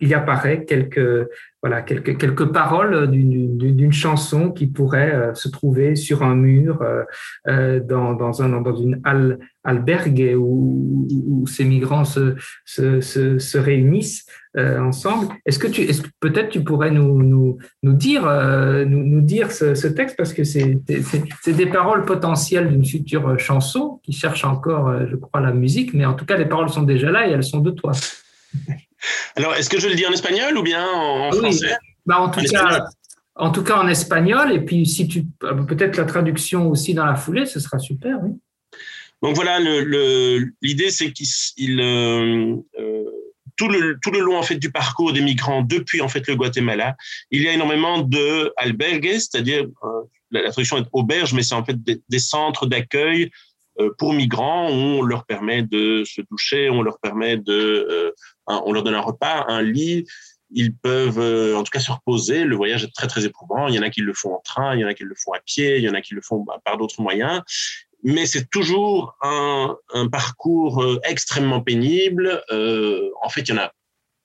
il, 0.00 0.14
apparaît 0.14 0.64
quelques, 0.64 1.28
voilà, 1.62 1.82
quelques, 1.82 2.16
quelques 2.18 2.46
paroles 2.46 3.10
d'une 3.10 3.92
chanson 3.92 4.50
qui 4.50 4.66
pourrait 4.66 5.14
euh, 5.14 5.34
se 5.34 5.48
trouver 5.48 5.96
sur 5.96 6.22
un 6.22 6.34
mur 6.34 6.82
euh, 6.82 7.02
euh, 7.48 7.80
dans, 7.80 8.14
dans, 8.14 8.42
un, 8.42 8.60
dans 8.60 8.76
une 8.76 9.00
al, 9.04 9.38
albergue 9.64 10.34
où, 10.36 11.08
où, 11.10 11.46
ces 11.46 11.64
migrants 11.64 12.04
se, 12.04 12.36
se, 12.64 13.00
se, 13.00 13.38
se 13.38 13.58
réunissent 13.58 14.26
ensemble. 14.56 15.34
Est-ce 15.44 15.58
que 15.58 15.66
tu, 15.66 15.82
est 15.82 16.02
peut-être 16.18 16.48
tu 16.48 16.64
pourrais 16.64 16.90
nous, 16.90 17.22
nous, 17.22 17.58
nous 17.82 17.92
dire, 17.92 18.22
nous, 18.86 19.20
dire 19.20 19.52
ce, 19.52 19.74
ce, 19.74 19.86
texte 19.86 20.16
parce 20.16 20.32
que 20.32 20.44
c'est 20.44 20.80
des 21.46 21.66
paroles 21.66 22.06
potentielles 22.06 22.70
d'une 22.70 22.86
future 22.86 23.38
chanson 23.38 24.00
qui 24.02 24.12
cherche 24.12 24.44
encore, 24.46 25.06
je 25.06 25.16
crois, 25.16 25.42
la 25.42 25.52
musique, 25.52 25.92
mais 25.92 26.06
en 26.06 26.14
tout 26.14 26.24
cas 26.24 26.38
les 26.38 26.46
paroles 26.46 26.70
sont 26.70 26.84
déjà 26.84 27.10
là 27.10 27.28
et 27.28 27.32
elles 27.32 27.44
sont 27.44 27.60
de 27.60 27.70
toi. 27.70 27.92
Alors, 29.36 29.54
est-ce 29.54 29.70
que 29.70 29.78
je 29.78 29.88
le 29.88 29.94
dis 29.94 30.06
en 30.06 30.12
espagnol 30.12 30.56
ou 30.56 30.62
bien 30.62 30.86
en, 30.86 31.30
oui. 31.30 31.38
français? 31.38 31.76
Bah, 32.06 32.20
en, 32.20 32.30
tout 32.30 32.40
en, 32.40 32.44
cas, 32.44 32.86
en 33.34 33.50
tout 33.50 33.62
cas 33.62 33.76
en 33.78 33.88
espagnol, 33.88 34.52
et 34.52 34.60
puis 34.60 34.86
si 34.86 35.08
tu 35.08 35.24
peut-être 35.40 35.96
la 35.96 36.04
traduction 36.04 36.68
aussi 36.68 36.94
dans 36.94 37.04
la 37.04 37.16
foulée, 37.16 37.46
ce 37.46 37.60
sera 37.60 37.78
super. 37.78 38.18
Oui. 38.22 38.32
Donc 39.22 39.34
voilà, 39.34 39.58
l'idée 40.62 40.90
c'est 40.90 41.12
qu'il 41.12 41.80
euh, 41.80 42.54
euh, 42.78 43.04
tout 43.56 43.68
le 43.68 43.98
tout 44.02 44.10
le 44.10 44.20
long 44.20 44.38
en 44.38 44.42
fait 44.42 44.56
du 44.56 44.70
parcours 44.70 45.12
des 45.12 45.22
migrants 45.22 45.62
depuis 45.62 46.00
en 46.02 46.08
fait 46.08 46.26
le 46.28 46.36
Guatemala, 46.36 46.96
il 47.30 47.42
y 47.42 47.48
a 47.48 47.52
énormément 47.52 48.02
de 48.02 48.52
albergues, 48.56 49.14
c'est-à-dire 49.14 49.64
euh, 49.84 50.02
la, 50.30 50.42
la, 50.42 50.50
traduction 50.50 50.76
est 50.76 50.86
auberge, 50.92 51.32
mais 51.32 51.42
c'est 51.42 51.54
en 51.54 51.64
fait 51.64 51.82
des, 51.82 52.02
des 52.08 52.18
centres 52.18 52.66
d'accueil 52.66 53.30
euh, 53.80 53.90
pour 53.98 54.12
migrants, 54.12 54.68
on 54.68 55.02
leur 55.02 55.24
permet 55.26 55.62
de 55.62 56.02
se 56.04 56.22
doucher, 56.30 56.70
on 56.70 56.82
leur 56.82 56.98
permet 56.98 57.36
de, 57.36 58.14
euh, 58.48 58.60
on 58.64 58.72
leur 58.72 58.82
donne 58.82 58.94
un 58.94 59.00
repas, 59.00 59.44
un 59.48 59.62
lit. 59.62 60.06
Ils 60.50 60.74
peuvent, 60.74 61.18
euh, 61.18 61.56
en 61.56 61.64
tout 61.64 61.70
cas, 61.70 61.80
se 61.80 61.90
reposer. 61.90 62.44
Le 62.44 62.54
voyage 62.56 62.84
est 62.84 62.94
très 62.94 63.08
très 63.08 63.24
éprouvant. 63.24 63.66
Il 63.68 63.74
y 63.74 63.78
en 63.78 63.82
a 63.82 63.90
qui 63.90 64.00
le 64.00 64.14
font 64.14 64.34
en 64.34 64.40
train, 64.40 64.74
il 64.74 64.80
y 64.80 64.84
en 64.84 64.88
a 64.88 64.94
qui 64.94 65.02
le 65.02 65.14
font 65.16 65.32
à 65.32 65.40
pied, 65.40 65.78
il 65.78 65.82
y 65.82 65.88
en 65.88 65.94
a 65.94 66.00
qui 66.00 66.14
le 66.14 66.22
font 66.22 66.44
bah, 66.44 66.60
par 66.64 66.76
d'autres 66.76 67.00
moyens. 67.00 67.42
Mais 68.02 68.26
c'est 68.26 68.48
toujours 68.50 69.16
un, 69.22 69.76
un, 69.92 70.08
parcours 70.08 70.84
extrêmement 71.02 71.60
pénible. 71.60 72.42
en 72.50 73.28
fait, 73.28 73.40
il 73.40 73.48
y 73.48 73.52
en 73.52 73.62
a 73.62 73.72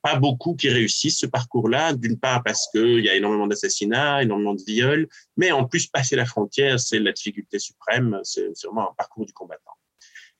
pas 0.01 0.15
beaucoup 0.15 0.55
qui 0.55 0.69
réussissent 0.69 1.19
ce 1.19 1.25
parcours-là, 1.25 1.93
d'une 1.93 2.19
part 2.19 2.43
parce 2.43 2.67
qu'il 2.71 2.99
y 2.99 3.09
a 3.09 3.15
énormément 3.15 3.47
d'assassinats, 3.47 4.23
énormément 4.23 4.53
de 4.53 4.63
viols, 4.65 5.07
mais 5.37 5.51
en 5.51 5.65
plus, 5.65 5.87
passer 5.87 6.15
la 6.15 6.25
frontière, 6.25 6.79
c'est 6.79 6.99
la 6.99 7.11
difficulté 7.11 7.59
suprême, 7.59 8.19
c'est 8.23 8.47
vraiment 8.65 8.91
un 8.91 8.93
parcours 8.95 9.25
du 9.25 9.33
combattant. 9.33 9.73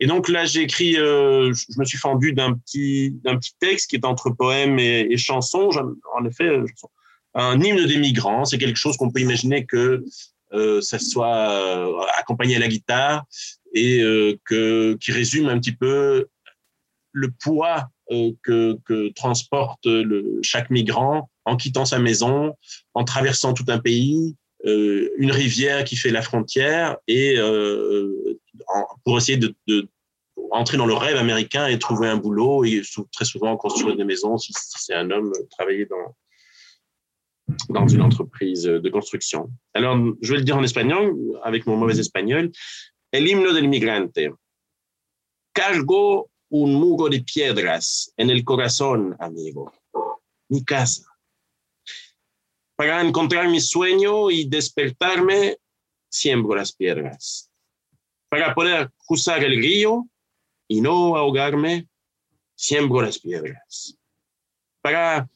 Et 0.02 0.08
donc 0.08 0.28
là, 0.28 0.46
j'ai 0.46 0.62
écrit, 0.62 0.98
euh, 0.98 1.54
je 1.54 1.80
me 1.80 1.86
suis 1.86 2.00
fendu 2.00 2.34
d'un 2.34 2.54
petit, 2.54 3.12
d'un 3.24 3.38
petit 3.38 3.54
texte 3.60 3.92
qui 3.92 3.96
est 3.96 4.06
entre 4.06 4.32
poème 4.32 4.80
et, 4.80 5.16
chanson. 5.16 5.70
En 6.18 6.26
effet, 6.26 6.50
un 7.36 7.62
hymne 7.62 7.86
des 7.86 7.98
migrants, 7.98 8.44
c'est 8.44 8.58
quelque 8.58 8.80
chose 8.80 8.98
qu'on 8.98 9.12
peut 9.12 9.22
imaginer 9.22 9.66
que 9.68 10.04
euh, 10.54 10.82
ça 10.82 10.98
soit 10.98 11.52
euh, 11.52 11.94
accompagné 12.18 12.56
à 12.56 12.60
la 12.60 12.68
guitare 12.68 13.26
et 13.76 14.02
euh, 14.02 14.38
que, 14.44 14.98
qui 15.00 15.12
résume 15.12 15.48
un 15.50 15.60
petit 15.60 15.72
peu 15.72 16.26
le 17.12 17.32
poids 17.40 17.88
euh, 18.12 18.32
que, 18.44 19.10
transporte 19.14 19.88
chaque 20.42 20.72
migrant 20.72 21.30
en 21.46 21.58
quittant 21.58 21.86
sa 21.86 22.00
maison, 22.00 22.56
en 22.96 23.04
traversant 23.04 23.54
tout 23.54 23.66
un 23.68 23.78
pays, 23.78 24.36
euh, 24.66 25.10
une 25.18 25.32
rivière 25.32 25.84
qui 25.84 25.96
fait 25.96 26.12
la 26.12 26.22
frontière, 26.22 26.98
et 27.08 27.36
euh, 27.38 28.40
pour 29.04 29.18
essayer 29.18 29.38
de, 29.38 29.56
entrer 30.52 30.78
dans 30.78 30.86
le 30.86 30.94
rêve 30.94 31.18
américain 31.18 31.68
et 31.68 31.80
trouver 31.80 32.08
un 32.08 32.18
boulot, 32.18 32.66
et 32.66 32.82
très 33.12 33.26
souvent 33.26 33.56
construire 33.58 33.96
des 33.96 34.04
maisons, 34.04 34.38
si, 34.38 34.54
si 34.54 34.78
c'est 34.78 34.94
un 34.94 35.10
homme, 35.10 35.32
travailler 35.50 35.86
dans, 35.86 36.16
dans 37.70 37.88
une 37.88 38.02
entreprise 38.02 38.64
de 38.64 38.90
construction. 38.90 39.50
Alors, 39.74 39.98
je 40.22 40.32
vais 40.32 40.40
le 40.40 40.44
dire 40.44 40.58
en 40.58 40.64
espagnol, 40.64 41.16
avec 41.44 41.66
mon 41.66 41.78
mauvais 41.78 42.00
espagnol. 42.00 42.52
El 43.12 43.28
himno 43.28 43.54
del 43.54 43.68
migrante. 43.68 44.32
Cargo 45.54 46.30
un 46.50 46.74
muro 46.74 47.10
de 47.10 47.22
piedras 47.22 48.14
en 48.18 48.30
el 48.30 48.44
corazón, 48.44 49.16
amigo. 49.20 49.74
Mi 50.50 50.64
casa. 50.64 51.06
Para 52.76 53.02
encontrar 53.02 53.48
mi 53.48 53.62
sueño 53.62 54.32
y 54.32 54.48
despertarme, 54.48 55.58
siembro 56.10 56.56
las 56.56 56.74
piedras. 56.74 57.50
Para 58.30 58.54
poder 58.54 58.92
cruzar 58.98 59.44
el 59.44 59.58
río 59.58 60.08
y 60.72 60.80
no 60.80 61.18
ahogarme, 61.18 61.90
siembro 62.56 63.02
las 63.02 63.20
piedras. 63.20 64.00
Para 64.82 65.30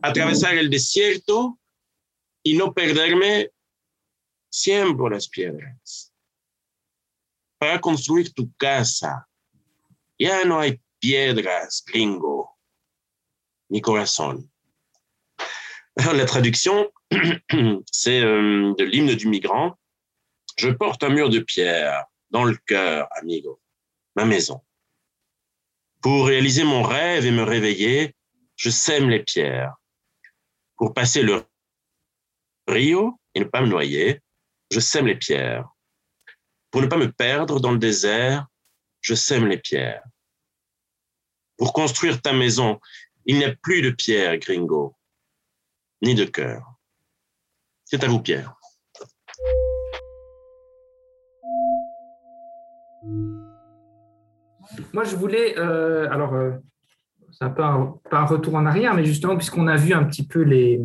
atravesar 0.00 0.56
el 0.56 0.70
desierto 0.70 1.58
y 2.42 2.56
no 2.56 2.72
perderme, 2.72 3.50
siembro 4.48 5.10
las 5.10 5.28
piedras. 5.28 6.14
Para 7.58 7.78
construir 7.82 8.32
tu 8.32 8.50
casa, 8.54 9.28
ya 10.18 10.46
no 10.46 10.58
hay 10.58 10.80
piedras, 10.98 11.84
gringo, 11.86 12.56
ni 13.68 13.82
corazón. 13.82 14.50
La 15.96 16.24
traduction, 16.24 16.90
c'est 17.92 18.22
euh, 18.22 18.74
de 18.78 18.84
l'hymne 18.84 19.14
du 19.14 19.28
migrant. 19.28 19.78
Je 20.56 20.70
porte 20.70 21.04
un 21.04 21.10
mur 21.10 21.28
de 21.28 21.40
pierre 21.40 22.06
dans 22.30 22.46
le 22.46 22.56
cœur, 22.56 23.06
amigo, 23.20 23.60
ma 24.16 24.24
maison. 24.24 24.62
Pour 26.00 26.26
réaliser 26.26 26.64
mon 26.64 26.82
rêve 26.82 27.26
et 27.26 27.30
me 27.30 27.42
réveiller, 27.42 28.14
je 28.56 28.70
sème 28.70 29.10
les 29.10 29.22
pierres. 29.22 29.74
Pour 30.76 30.94
passer 30.94 31.22
le 31.22 31.44
rio 32.68 33.20
et 33.34 33.40
ne 33.40 33.44
pas 33.44 33.60
me 33.60 33.66
noyer, 33.66 34.20
je 34.70 34.80
sème 34.80 35.06
les 35.06 35.16
pierres. 35.16 35.68
Pour 36.70 36.82
ne 36.82 36.86
pas 36.86 36.98
me 36.98 37.10
perdre 37.10 37.60
dans 37.60 37.72
le 37.72 37.78
désert, 37.78 38.46
je 39.00 39.14
sème 39.14 39.46
les 39.46 39.58
pierres. 39.58 40.04
Pour 41.56 41.72
construire 41.72 42.20
ta 42.20 42.32
maison, 42.32 42.80
il 43.24 43.38
n'y 43.38 43.44
a 43.44 43.54
plus 43.56 43.82
de 43.82 43.90
pierres, 43.90 44.38
gringo, 44.38 44.96
ni 46.02 46.14
de 46.14 46.24
cœur. 46.24 46.62
C'est 47.84 48.04
à 48.04 48.08
vous, 48.08 48.20
Pierre. 48.20 48.57
Moi, 54.92 55.04
je 55.04 55.16
voulais, 55.16 55.58
euh, 55.58 56.08
alors, 56.10 56.34
euh, 56.34 56.50
pas 57.40 57.92
un 58.10 58.24
retour 58.24 58.54
en 58.54 58.66
arrière, 58.66 58.94
mais 58.94 59.04
justement, 59.04 59.36
puisqu'on 59.36 59.66
a 59.66 59.76
vu 59.76 59.92
un 59.92 60.04
petit 60.04 60.26
peu 60.26 60.42
les, 60.42 60.80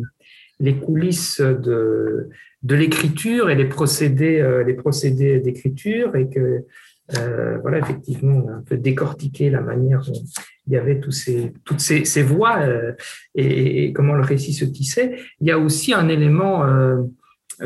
les 0.60 0.76
coulisses 0.76 1.40
de, 1.40 2.28
de 2.62 2.74
l'écriture 2.74 3.50
et 3.50 3.54
les 3.54 3.64
procédés, 3.64 4.40
euh, 4.40 5.40
d'écriture, 5.40 6.16
et 6.16 6.28
que, 6.28 6.64
voilà, 7.60 7.78
effectivement, 7.78 8.42
on 8.44 8.48
a 8.48 8.52
un 8.52 8.62
peu 8.62 8.76
décortiqué 8.76 9.50
la 9.50 9.60
manière 9.60 10.00
dont 10.02 10.24
il 10.66 10.72
y 10.72 10.76
avait 10.76 10.98
ces, 11.10 11.52
toutes 11.64 11.80
ces, 11.80 12.06
ces 12.06 12.22
voix 12.22 12.60
et, 13.34 13.84
et, 13.84 13.92
comment 13.92 14.14
le 14.14 14.22
récit 14.22 14.54
se 14.54 14.64
tissait. 14.64 15.18
Il 15.40 15.46
y 15.46 15.50
a 15.50 15.58
aussi 15.58 15.92
un 15.92 16.08
élément 16.08 16.64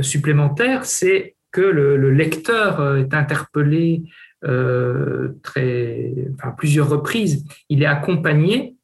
supplémentaire, 0.00 0.84
c'est 0.84 1.36
que 1.52 1.60
le, 1.60 1.96
le, 1.96 2.10
lecteur 2.10 2.96
est 2.96 3.14
interpellé 3.14 4.02
très, 4.42 6.14
enfin, 6.34 6.54
plusieurs 6.56 6.88
reprises. 6.88 7.44
Il 7.68 7.82
est 7.82 7.86
accompagné, 7.86 8.76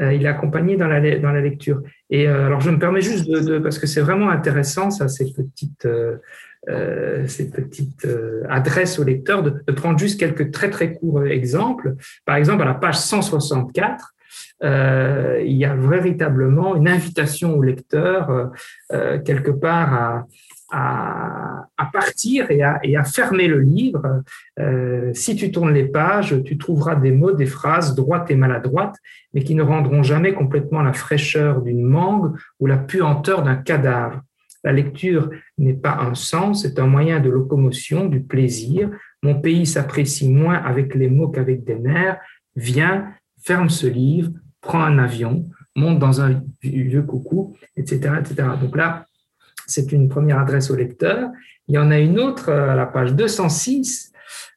euh, 0.00 0.12
il 0.14 0.24
est 0.24 0.28
accompagné 0.28 0.76
dans 0.76 0.86
la, 0.86 1.18
dans 1.18 1.32
la 1.32 1.40
lecture. 1.40 1.82
Et 2.10 2.28
euh, 2.28 2.46
alors, 2.46 2.60
je 2.60 2.70
me 2.70 2.78
permets 2.78 3.00
juste 3.00 3.28
de, 3.28 3.58
parce 3.58 3.78
que 3.78 3.86
c'est 3.86 4.00
vraiment 4.00 4.30
intéressant, 4.30 4.90
ça, 4.90 5.08
ces 5.08 5.32
petites, 5.32 5.86
euh, 5.86 7.26
ces 7.26 7.50
petites 7.50 8.06
adresses 8.48 8.98
au 8.98 9.04
lecteur, 9.04 9.42
de, 9.42 9.72
prendre 9.72 9.98
juste 9.98 10.20
quelques 10.20 10.50
très 10.50 10.70
très 10.70 10.94
courts 10.94 11.24
exemples. 11.24 11.94
Par 12.24 12.36
exemple, 12.36 12.62
à 12.62 12.66
la 12.66 12.74
page 12.74 12.98
164. 12.98 14.14
Euh, 14.64 15.40
il 15.44 15.56
y 15.56 15.64
a 15.64 15.74
véritablement 15.74 16.74
une 16.74 16.88
invitation 16.88 17.56
au 17.56 17.62
lecteur 17.62 18.50
euh, 18.92 19.18
quelque 19.20 19.52
part 19.52 19.94
à, 19.94 20.26
à, 20.70 21.66
partir 21.92 22.50
et 22.50 22.62
à, 22.62 22.78
et 22.82 22.96
à, 22.96 23.04
fermer 23.04 23.48
le 23.48 23.60
livre. 23.60 24.22
Euh, 24.58 25.10
si 25.14 25.36
tu 25.36 25.50
tournes 25.50 25.72
les 25.72 25.86
pages, 25.86 26.42
tu 26.44 26.58
trouveras 26.58 26.96
des 26.96 27.12
mots, 27.12 27.32
des 27.32 27.46
phrases 27.46 27.94
droites 27.94 28.30
et 28.30 28.36
maladroites, 28.36 28.96
mais 29.32 29.42
qui 29.42 29.54
ne 29.54 29.62
rendront 29.62 30.02
jamais 30.02 30.34
complètement 30.34 30.82
la 30.82 30.92
fraîcheur 30.92 31.62
d'une 31.62 31.82
mangue 31.82 32.36
ou 32.60 32.66
la 32.66 32.76
puanteur 32.76 33.42
d'un 33.42 33.56
cadavre. 33.56 34.22
La 34.64 34.72
lecture 34.72 35.30
n'est 35.56 35.74
pas 35.74 35.98
un 36.00 36.14
sens, 36.14 36.62
c'est 36.62 36.78
un 36.78 36.86
moyen 36.86 37.20
de 37.20 37.30
locomotion, 37.30 38.06
du 38.06 38.20
plaisir. 38.20 38.90
Mon 39.22 39.40
pays 39.40 39.66
s'apprécie 39.66 40.28
moins 40.28 40.56
avec 40.56 40.94
les 40.94 41.08
mots 41.08 41.28
qu'avec 41.28 41.64
des 41.64 41.76
nerfs. 41.76 42.18
Viens, 42.56 43.08
ferme 43.42 43.70
ce 43.70 43.86
livre, 43.86 44.32
prends 44.60 44.82
un 44.82 44.98
avion, 44.98 45.48
monte 45.76 45.98
dans 45.98 46.20
un 46.20 46.42
vieux 46.60 47.02
coucou, 47.02 47.56
etc., 47.76 48.14
etc. 48.20 48.48
Donc 48.60 48.76
là, 48.76 49.06
c'est 49.68 49.92
une 49.92 50.08
première 50.08 50.38
adresse 50.38 50.70
au 50.70 50.76
lecteur. 50.76 51.30
Il 51.68 51.74
y 51.74 51.78
en 51.78 51.90
a 51.90 51.98
une 51.98 52.18
autre 52.18 52.50
à 52.50 52.74
la 52.74 52.86
page 52.86 53.14
206. 53.14 54.12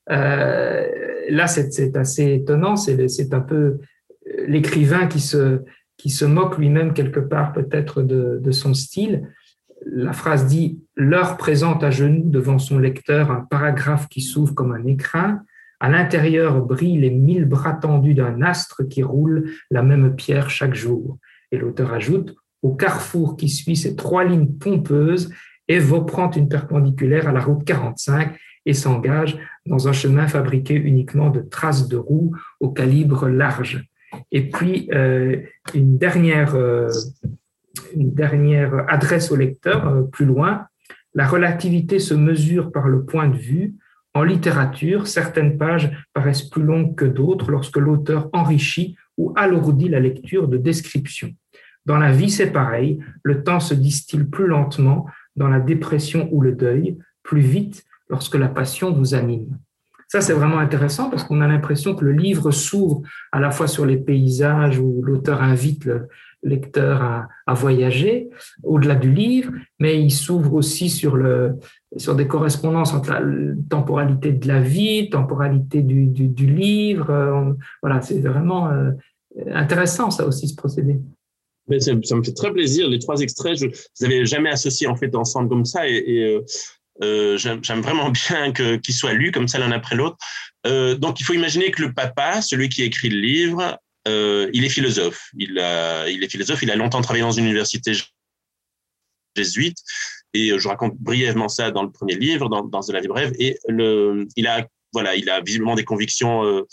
Euh, 0.10 0.88
là, 1.30 1.48
c'est 1.48 1.96
assez 1.96 2.34
étonnant. 2.34 2.76
C'est 2.76 3.34
un 3.34 3.42
peu 3.42 3.80
l'écrivain 4.48 5.08
qui 5.08 5.20
se, 5.20 5.60
qui 5.98 6.10
se 6.10 6.26
moque 6.26 6.58
lui-même 6.58 6.94
quelque 6.94 7.20
part 7.20 7.54
peut-être 7.54 8.02
de, 8.02 8.40
de, 8.42 8.52
son 8.52 8.74
style. 8.74 9.28
La 9.86 10.14
phrase 10.14 10.48
dit 10.48 10.80
L'heure 10.96 11.38
présente 11.38 11.84
à 11.84 11.92
genoux 11.92 12.30
devant 12.30 12.58
son 12.58 12.80
lecteur 12.80 13.32
un 13.32 13.42
paragraphe 13.42 14.08
qui 14.08 14.22
s'ouvre 14.22 14.56
comme 14.56 14.72
un 14.72 14.86
écrin. 14.86 15.42
À 15.80 15.90
l'intérieur 15.90 16.62
brillent 16.62 17.02
les 17.02 17.10
mille 17.10 17.46
bras 17.46 17.74
tendus 17.74 18.14
d'un 18.14 18.42
astre 18.42 18.84
qui 18.88 19.04
roule 19.04 19.52
la 19.72 19.84
même 19.84 20.16
pierre 20.16 20.50
chaque 20.50 20.76
jour. 20.76 21.18
Et 21.52 21.58
l'auteur 21.58 21.92
ajoute 21.92 22.36
au 22.62 22.74
carrefour 22.74 23.38
qui 23.38 23.50
suit 23.50 23.76
ces 23.76 23.96
trois 23.96 24.24
lignes 24.24 24.54
pompeuses, 24.54 25.32
Evo 25.68 26.02
prend 26.02 26.30
une 26.32 26.50
perpendiculaire 26.50 27.28
à 27.28 27.32
la 27.32 27.40
route 27.40 27.64
45 27.64 28.36
et 28.66 28.74
s'engage 28.74 29.38
dans 29.66 29.88
un 29.88 29.94
chemin 29.94 30.28
fabriqué 30.28 30.76
uniquement 30.76 31.30
de 31.30 31.42
traces 31.42 31.88
de 31.88 31.98
roues 31.98 32.36
au 32.60 32.70
calibre 32.70 33.28
large. 33.30 33.88
Et 34.32 34.50
puis, 34.50 34.90
euh, 34.94 35.42
une, 35.74 35.98
dernière, 35.98 36.56
euh, 36.56 36.90
une 37.96 38.14
dernière 38.14 38.86
adresse 38.90 39.32
au 39.32 39.36
lecteur, 39.36 39.88
euh, 39.88 40.02
plus 40.04 40.26
loin, 40.26 40.68
la 41.14 41.28
relativité 41.28 42.00
se 42.00 42.14
mesure 42.14 42.72
par 42.72 42.88
le 42.88 43.04
point 43.06 43.28
de 43.28 43.38
vue. 43.38 43.76
En 44.14 44.24
littérature, 44.24 45.08
certaines 45.08 45.58
pages 45.58 45.92
paraissent 46.14 46.50
plus 46.50 46.64
longues 46.64 46.96
que 46.96 47.06
d'autres 47.06 47.52
lorsque 47.52 47.78
l'auteur 47.78 48.30
enrichit 48.34 48.96
ou 49.18 49.34
alourdit 49.36 49.90
la 49.90 50.00
lecture 50.00 50.48
de 50.48 50.58
descriptions. 50.58 51.34
Dans 51.86 51.98
la 51.98 52.12
vie, 52.12 52.30
c'est 52.30 52.52
pareil. 52.52 53.00
Le 53.24 53.44
temps 53.44 53.60
se 53.60 53.74
distille 53.74 54.24
plus 54.24 54.48
lentement 54.48 55.06
dans 55.36 55.48
la 55.48 55.60
dépression 55.60 56.30
ou 56.32 56.42
le 56.42 56.52
deuil, 56.52 56.98
plus 57.24 57.42
vite 57.42 57.86
lorsque 58.10 58.36
la 58.36 58.48
passion 58.48 58.92
vous 58.92 59.14
anime. 59.14 59.58
Ça, 60.12 60.20
c'est 60.20 60.34
vraiment 60.34 60.60
intéressant 60.60 61.10
parce 61.10 61.24
qu'on 61.24 61.40
a 61.40 61.48
l'impression 61.48 61.96
que 61.96 62.04
le 62.04 62.12
livre 62.12 62.52
s'ouvre 62.52 63.02
à 63.32 63.40
la 63.40 63.50
fois 63.50 63.68
sur 63.68 63.86
les 63.86 63.96
paysages 63.96 64.78
où 64.78 65.02
l'auteur 65.02 65.42
invite 65.42 65.86
le 65.86 66.10
lecteur 66.44 67.02
à, 67.02 67.54
voyager 67.54 68.30
au-delà 68.64 68.96
du 68.96 69.14
livre, 69.14 69.54
mais 69.80 70.02
il 70.02 70.12
s'ouvre 70.12 70.54
aussi 70.54 70.90
sur, 70.90 71.16
le, 71.16 71.56
sur 71.96 72.16
des 72.16 72.28
correspondances 72.28 72.94
entre 72.94 73.12
la 73.12 73.22
temporalité 73.70 74.34
de 74.34 74.48
la 74.50 74.60
vie, 74.60 75.10
temporalité 75.10 75.82
du, 75.82 76.08
du, 76.08 76.46
livre. 76.46 77.56
Voilà, 77.82 78.02
c'est 78.02 78.20
vraiment 78.20 78.70
euh, 78.70 78.92
intéressant 79.54 80.12
ça 80.12 80.26
aussi, 80.26 80.50
ce 80.50 80.56
procédé. 80.56 81.00
Ça, 81.80 81.94
me 81.94 82.24
fait 82.24 82.34
très 82.34 82.52
plaisir. 82.52 82.90
Les 82.90 83.00
trois 83.00 83.22
extraits, 83.22 83.58
je 83.58 83.66
ne 83.66 83.72
les 83.72 84.06
avais 84.06 84.26
jamais 84.26 84.50
associés 84.50 84.88
en 84.88 84.96
fait 84.96 85.16
ensemble 85.16 85.50
comme 85.50 85.66
ça. 85.66 85.88
Et, 85.88 86.20
euh, 86.20 86.42
euh, 87.04 87.38
j'aime 87.38 87.82
vraiment 87.82 88.10
bien 88.30 88.52
qu'ils 88.52 88.82
qu 88.82 88.92
soient 88.92 89.14
lus 89.14 89.32
comme 89.32 89.48
ça 89.48 89.60
l'un 89.60 89.72
après 89.72 89.96
l'autre. 89.96 90.18
Euh, 90.68 90.96
donc 90.96 91.20
il 91.20 91.24
faut 91.24 91.34
imaginer 91.34 91.72
que 91.72 91.82
le 91.82 91.94
papa, 91.94 92.42
celui 92.42 92.70
qui 92.70 92.84
écrit 92.84 93.10
le 93.10 93.20
livre, 93.20 93.80
il 94.06 94.66
est 94.66 94.70
philosophe. 94.70 95.30
Il, 95.38 95.60
a, 95.60 96.10
est 96.10 96.30
philosophe. 96.30 96.62
Il 96.64 96.72
a 96.72 96.76
longtemps 96.76 97.02
travaillé 97.02 97.24
dans 97.24 97.32
une 97.32 97.46
université 97.46 97.94
jésuite. 99.36 99.78
Et 100.34 100.58
je 100.58 100.68
raconte 100.68 100.96
brièvement 100.98 101.50
ça 101.50 101.72
dans 101.72 101.84
le 101.84 101.92
premier 101.92 102.16
livre, 102.16 102.50
dans, 102.50 102.64
dans 102.64 102.82
la 102.92 103.02
vie 103.02 103.08
brève. 103.08 103.34
Et 103.38 103.58
il 104.36 104.48
a, 104.48 104.68
voilà, 104.92 105.16
il 105.16 105.30
a 105.30 105.42
visiblement 105.42 105.76
des 105.76 105.84
convictions 105.84 106.66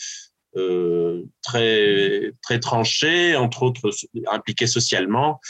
euh, 0.57 1.25
très, 1.43 2.33
très 2.43 2.59
tranché, 2.59 3.37
entre 3.37 3.63
autres 3.63 3.91
impliqué 4.31 4.67
socialement. 4.67 5.41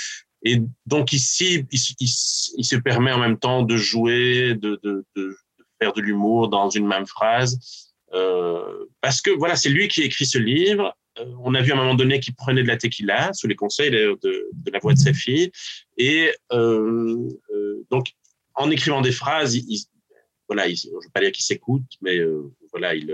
Et 0.43 0.61
donc 0.87 1.13
ici, 1.13 1.67
il, 1.71 1.79
il, 2.01 2.09
il, 2.57 2.65
se 2.65 2.77
permet 2.77 3.13
en 3.13 3.19
même 3.19 3.39
temps 3.39 3.63
de 3.63 3.77
jouer, 3.77 4.55
de, 4.55 5.05
faire 5.81 5.93
de 5.93 6.01
l'humour 6.01 6.49
dans 6.49 6.69
une 6.69 6.87
même 6.87 7.07
phrase, 7.07 7.93
euh, 8.13 8.87
parce 9.01 9.21
que 9.21 9.31
voilà, 9.31 9.55
c'est 9.55 9.69
lui 9.69 9.87
qui 9.87 10.03
écrit 10.03 10.27
ce 10.27 10.39
livre. 10.39 10.97
Euh, 11.21 11.33
on 11.43 11.55
a 11.55 11.63
vu 11.63 11.71
à 11.71 11.75
un 11.75 11.79
moment 11.79 11.95
donné 11.95 12.19
qu'il 12.19 12.35
prenait 12.35 12.63
de 12.63 12.69
la 12.69 12.77
tequila 12.77 13.33
sous 13.35 13.47
les 13.47 13.57
conseils 13.57 13.91
de, 13.91 14.51
la 14.73 14.79
voix 14.81 14.95
de 14.95 14.99
sa 14.99 15.13
fille, 15.13 15.51
et 15.97 16.33
donc 17.91 18.13
en 18.55 18.71
écrivant 18.71 19.01
des 19.01 19.13
phrases, 19.13 19.55
il, 19.55 19.81
voilà, 20.49 20.69
je 20.69 20.89
ne 20.89 20.95
veux 20.95 21.11
pas 21.15 21.21
dire 21.21 21.31
qu'il 21.31 21.45
s'écoute, 21.45 21.85
mais 22.01 22.19
voilà, 22.73 22.97
il, 22.97 23.13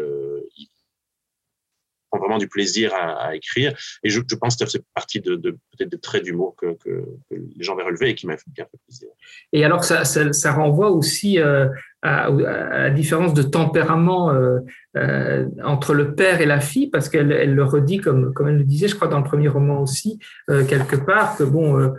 vraiment 2.19 2.39
du 2.39 2.49
plaisir 2.49 2.93
à, 2.95 3.35
écrire. 3.35 3.75
Et 4.03 4.11
je, 4.11 4.21
pense 4.35 4.57
que 4.57 4.67
c'est 4.67 4.83
partie 4.95 5.21
de, 5.21 5.37
peut-être 5.37 5.91
des 5.91 5.99
traits 5.99 6.25
d'humour 6.25 6.55
que, 6.57 6.77
que, 6.85 7.05
les 7.31 7.65
gens 7.65 7.75
avaient 7.75 7.85
relevé 7.85 8.11
et 8.11 8.15
qui 8.15 8.27
m'a 8.27 8.37
bien 8.49 8.65
fait 8.65 8.79
plaisir. 8.87 9.09
Et 9.53 9.65
alors, 9.65 9.85
ça, 9.85 10.05
ça, 10.05 10.53
renvoie 10.53 10.91
aussi 10.91 11.39
euh, 11.39 11.69
à, 12.03 12.31
la 12.31 12.91
différence 12.91 13.35
de 13.35 13.43
tempérament 13.43 14.31
euh, 14.31 14.59
euh, 14.97 15.47
entre 15.63 15.95
le 15.95 16.15
père 16.15 16.41
et 16.41 16.47
la 16.47 16.61
fille, 16.61 16.89
parce 16.89 17.09
qu'elle 17.09 17.33
elle 17.33 17.55
le 17.55 17.65
redit, 17.65 17.99
comme, 17.99 18.33
comme 18.33 18.49
elle 18.49 18.59
le 18.59 18.65
disait, 18.65 18.89
je 18.89 18.95
crois, 18.95 19.09
dans 19.09 19.19
le 19.19 19.25
premier 19.25 19.49
roman 19.49 19.81
aussi, 19.81 20.19
quelque 20.49 20.97
part, 20.97 21.37
que 21.37 21.45
bon, 21.45 21.93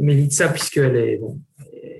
Mélitza, 0.00 0.48
puisqu'elle 0.48 0.96
est, 0.96 1.16
bon, 1.18 1.38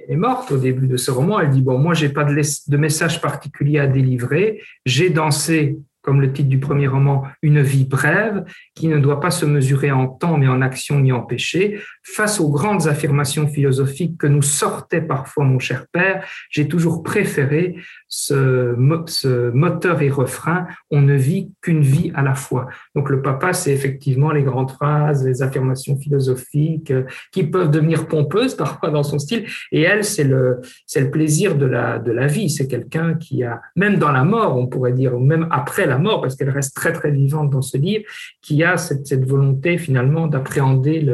est 0.09 0.17
morte 0.17 0.53
au 0.53 0.59
début 0.59 0.87
de 0.87 0.97
ce 0.97 1.11
roman, 1.11 1.41
elle 1.41 1.51
dit, 1.51 1.63
bon, 1.63 1.79
moi, 1.79 1.95
j'ai 1.95 2.09
pas 2.09 2.25
de 2.25 2.77
message 2.77 3.21
particulier 3.21 3.79
à 3.79 3.87
délivrer, 3.87 4.63
j'ai 4.85 5.11
dansé 5.11 5.79
comme 6.03 6.21
le 6.21 6.33
titre 6.33 6.49
du 6.49 6.59
premier 6.59 6.89
roman, 6.89 7.25
une 7.43 7.63
vie 7.63 7.85
brève, 7.85 8.45
qui 8.75 8.89
ne 8.89 8.99
doit 8.99 9.21
pas 9.21 9.31
se 9.31 9.47
mesurer 9.47 9.91
en 9.91 10.09
temps, 10.09 10.37
mais 10.37 10.49
en 10.49 10.61
action 10.61 11.01
ni 11.01 11.13
en 11.13 11.23
péché. 11.23 11.81
Face 12.03 12.41
aux 12.41 12.51
grandes 12.51 12.89
affirmations 12.89 13.47
philosophiques 13.47 14.19
que 14.19 14.27
nous 14.27 14.43
sortait 14.43 15.01
parfois 15.01 15.45
mon 15.45 15.59
cher 15.59 15.87
père, 15.93 16.27
j'ai 16.51 16.69
toujours 16.69 17.03
préféré 17.03 17.77
ce, 18.15 19.51
moteur 19.53 20.03
et 20.03 20.11
refrain, 20.11 20.67
on 20.91 21.01
ne 21.01 21.15
vit 21.15 21.51
qu'une 21.63 21.81
vie 21.81 22.13
à 22.15 22.23
la 22.23 22.35
fois. 22.35 22.67
Donc 22.95 23.09
le 23.09 23.23
papa, 23.23 23.55
c'est 23.55 23.73
effectivement 23.73 24.33
les 24.33 24.43
grandes 24.43 24.71
phrases, 24.71 25.25
les 25.25 25.43
affirmations 25.43 25.97
philosophiques, 25.97 26.91
euh, 26.91 27.05
qui 27.33 27.45
peuvent 27.45 27.71
devenir 27.71 28.07
pompeuses 28.07 28.55
parfois 28.63 28.91
dans 28.91 29.03
son 29.03 29.19
style, 29.19 29.47
et 29.73 29.81
elle, 29.81 30.05
c'est 30.05 30.25
le, 30.25 30.61
c'est 30.87 31.01
le 31.01 31.11
plaisir 31.11 31.57
de 31.57 31.65
la, 31.65 31.99
de 31.99 32.13
la 32.13 32.27
vie. 32.27 32.51
C'est 32.51 32.69
quelqu'un 32.69 33.15
qui 33.15 33.45
a, 33.45 33.63
même 33.77 33.97
dans 33.97 34.13
la 34.13 34.25
mort, 34.25 34.59
on 34.59 34.67
pourrait 34.67 34.93
dire, 34.93 35.15
ou 35.15 35.21
même 35.21 35.49
après 35.51 35.87
la 35.87 35.97
mort, 35.97 36.21
parce 36.21 36.37
qu'elle 36.37 36.51
reste 36.51 36.77
très 36.77 36.93
très 36.93 37.11
vivante 37.11 37.49
dans 37.49 37.63
ce 37.63 37.79
livre, 37.79 38.05
qui 38.43 38.63
a 38.63 38.77
cette 38.77 39.27
volonté 39.27 39.79
finalement 39.79 40.27
d'appréhender 40.27 41.07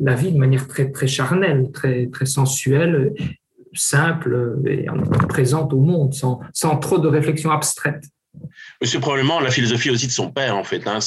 la 0.00 0.14
vie 0.14 0.32
de 0.32 0.38
manière 0.38 0.66
très 0.66 0.90
très 0.90 1.06
charnelle, 1.06 1.70
très 1.72 2.06
très 2.06 2.26
sensuelle, 2.26 3.12
simple 3.78 4.58
et 4.66 4.86
présente 5.28 5.72
au 5.72 5.80
monde, 5.80 6.14
sans, 6.14 6.40
sans 6.52 6.76
trop 6.76 6.98
de 6.98 7.08
réflexion 7.08 7.50
abstraite. 7.50 8.04
C'est 8.82 9.00
probablement 9.00 9.40
la 9.40 9.50
philosophie 9.50 9.90
aussi 9.90 10.06
de 10.06 10.12
son 10.12 10.30
père, 10.30 10.56
en 10.56 10.64
fait. 10.64 10.86
Hein. 10.86 10.98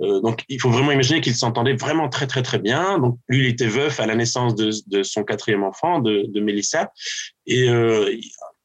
Euh, 0.00 0.20
donc 0.20 0.44
il 0.48 0.60
faut 0.60 0.70
vraiment 0.70 0.92
imaginer 0.92 1.20
qu'il 1.20 1.34
s'entendait 1.34 1.74
vraiment 1.74 2.08
très 2.08 2.26
très 2.26 2.42
très 2.42 2.58
bien. 2.58 2.98
Donc 2.98 3.18
lui, 3.28 3.40
il 3.40 3.46
était 3.46 3.66
veuf 3.66 4.00
à 4.00 4.06
la 4.06 4.14
naissance 4.14 4.54
de, 4.54 4.70
de 4.86 5.02
son 5.02 5.24
quatrième 5.24 5.64
enfant, 5.64 5.98
de, 5.98 6.26
de 6.28 6.40
Mélissa, 6.40 6.92
et 7.46 7.68
euh, 7.68 8.14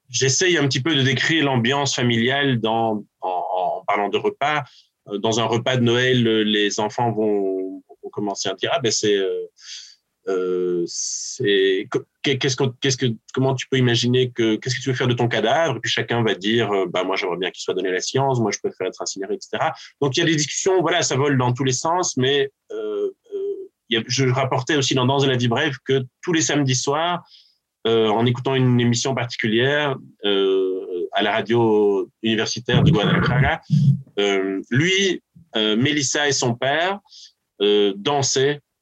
j'essaye 0.09 0.57
un 0.57 0.67
petit 0.67 0.81
peu 0.81 0.95
de 0.95 1.01
décrire 1.01 1.45
l'ambiance 1.45 1.95
familiale 1.95 2.59
dans 2.59 3.03
en, 3.21 3.83
parlant 3.87 4.09
de 4.09 4.17
repas. 4.17 4.63
Euh, 5.07 5.17
dans 5.17 5.39
un 5.39 5.45
repas 5.45 5.77
de 5.77 5.81
Noël, 5.81 6.23
les 6.23 6.79
enfants 6.79 7.11
vont, 7.11 7.81
commencer 8.11 8.47
à 8.47 8.53
dire 8.53 8.69
ah 8.71 8.79
ben 8.79 8.91
c'est 8.93 9.19
c'est 10.85 11.87
qu'est-ce 12.31 12.55
que, 12.55 12.63
qu'est-ce 12.81 12.97
que, 12.97 13.07
comment 13.33 13.55
tu 13.55 13.67
peux 13.67 13.77
imaginer 13.77 14.31
que 14.31 14.55
qu'est-ce 14.55 14.75
que 14.75 14.81
tu 14.81 14.89
veux 14.89 14.95
faire 14.95 15.07
de 15.07 15.13
ton 15.13 15.27
cadavre? 15.27 15.77
Et 15.77 15.79
puis 15.79 15.91
chacun 15.91 16.23
va 16.23 16.35
dire, 16.35 16.69
bah 16.89 17.03
moi 17.03 17.15
j'aimerais 17.15 17.37
bien 17.37 17.51
qu'il 17.51 17.61
soit 17.61 17.73
donné 17.73 17.89
à 17.89 17.93
la 17.93 17.99
science, 17.99 18.39
moi 18.39 18.51
je 18.51 18.59
préfère 18.59 18.87
être 18.87 19.01
incinéré, 19.01 19.35
etc. 19.35 19.71
Donc 20.01 20.17
il 20.17 20.19
y 20.19 20.23
a 20.23 20.25
des 20.25 20.35
discussions, 20.35 20.81
voilà, 20.81 21.01
ça 21.01 21.15
vole 21.15 21.37
dans 21.37 21.53
tous 21.53 21.63
les 21.63 21.73
sens, 21.73 22.17
mais 22.17 22.51
euh, 22.71 23.09
je 23.89 24.25
rapportais 24.29 24.75
aussi 24.75 24.95
dans 24.95 25.05
Dans 25.05 25.19
de 25.19 25.27
la 25.27 25.37
vie 25.37 25.47
brève 25.47 25.75
que 25.85 26.03
tous 26.23 26.33
les 26.33 26.41
samedis 26.41 26.75
soirs, 26.75 27.23
en 27.85 28.25
écoutant 28.25 28.55
une 28.55 28.81
émission 28.81 29.13
particulière, 29.13 29.95
à 31.15 31.21
la 31.21 31.31
radio 31.31 32.09
universitaire 32.21 32.83
de 32.83 32.91
Guadalajara. 32.91 33.61
Euh, 34.19 34.61
lui, 34.69 35.23
euh, 35.55 35.75
Mélissa 35.77 36.27
et 36.27 36.33
son 36.33 36.53
père 36.53 36.99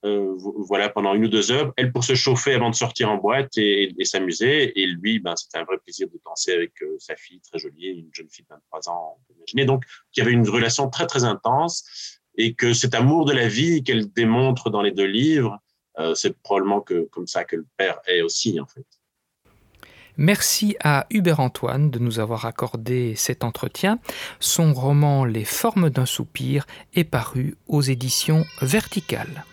euh, 0.05 0.33
voilà, 0.37 0.89
pendant 0.89 1.13
une 1.13 1.25
ou 1.25 1.27
deux 1.29 1.51
heures, 1.51 1.73
elle 1.77 1.91
pour 1.91 2.03
se 2.03 2.15
chauffer 2.15 2.53
avant 2.53 2.69
de 2.69 2.75
sortir 2.75 3.09
en 3.09 3.17
boîte 3.17 3.57
et, 3.57 3.93
s'amuser, 4.03 4.79
et 4.79 4.85
lui, 4.85 5.19
ben, 5.19 5.35
c'était 5.35 5.59
un 5.59 5.63
vrai 5.63 5.77
plaisir 5.77 6.07
de 6.07 6.19
danser 6.25 6.53
avec 6.53 6.73
sa 6.99 7.15
fille 7.15 7.39
très 7.41 7.59
jolie, 7.59 7.87
une 7.87 8.09
jeune 8.13 8.29
fille 8.29 8.45
de 8.45 8.53
23 8.53 8.89
ans, 8.89 9.17
on. 9.29 9.65
Donc, 9.65 9.83
il 10.15 10.19
y 10.19 10.21
avait 10.21 10.31
une 10.31 10.47
relation 10.47 10.89
très, 10.89 11.07
très 11.07 11.23
intense, 11.23 12.19
et 12.37 12.53
que 12.53 12.73
cet 12.73 12.95
amour 12.95 13.25
de 13.25 13.33
la 13.33 13.47
vie 13.47 13.83
qu'elle 13.83 14.11
démontre 14.11 14.69
dans 14.69 14.81
les 14.81 14.91
deux 14.91 15.05
livres, 15.05 15.59
c'est 16.15 16.37
probablement 16.41 16.81
que, 16.81 17.07
comme 17.11 17.27
ça 17.27 17.43
que 17.43 17.55
le 17.55 17.67
père 17.77 17.99
est 18.07 18.21
aussi, 18.21 18.59
en 18.59 18.65
fait. 18.65 18.85
Merci 20.17 20.75
à 20.83 21.07
Hubert 21.09 21.39
Antoine 21.39 21.89
de 21.89 21.97
nous 21.97 22.19
avoir 22.19 22.45
accordé 22.45 23.15
cet 23.15 23.43
entretien. 23.43 23.99
Son 24.39 24.73
roman 24.73 25.25
Les 25.25 25.45
formes 25.45 25.89
d'un 25.89 26.05
soupir 26.05 26.67
est 26.93 27.03
paru 27.03 27.55
aux 27.67 27.81
éditions 27.81 28.45
Verticales. 28.61 29.43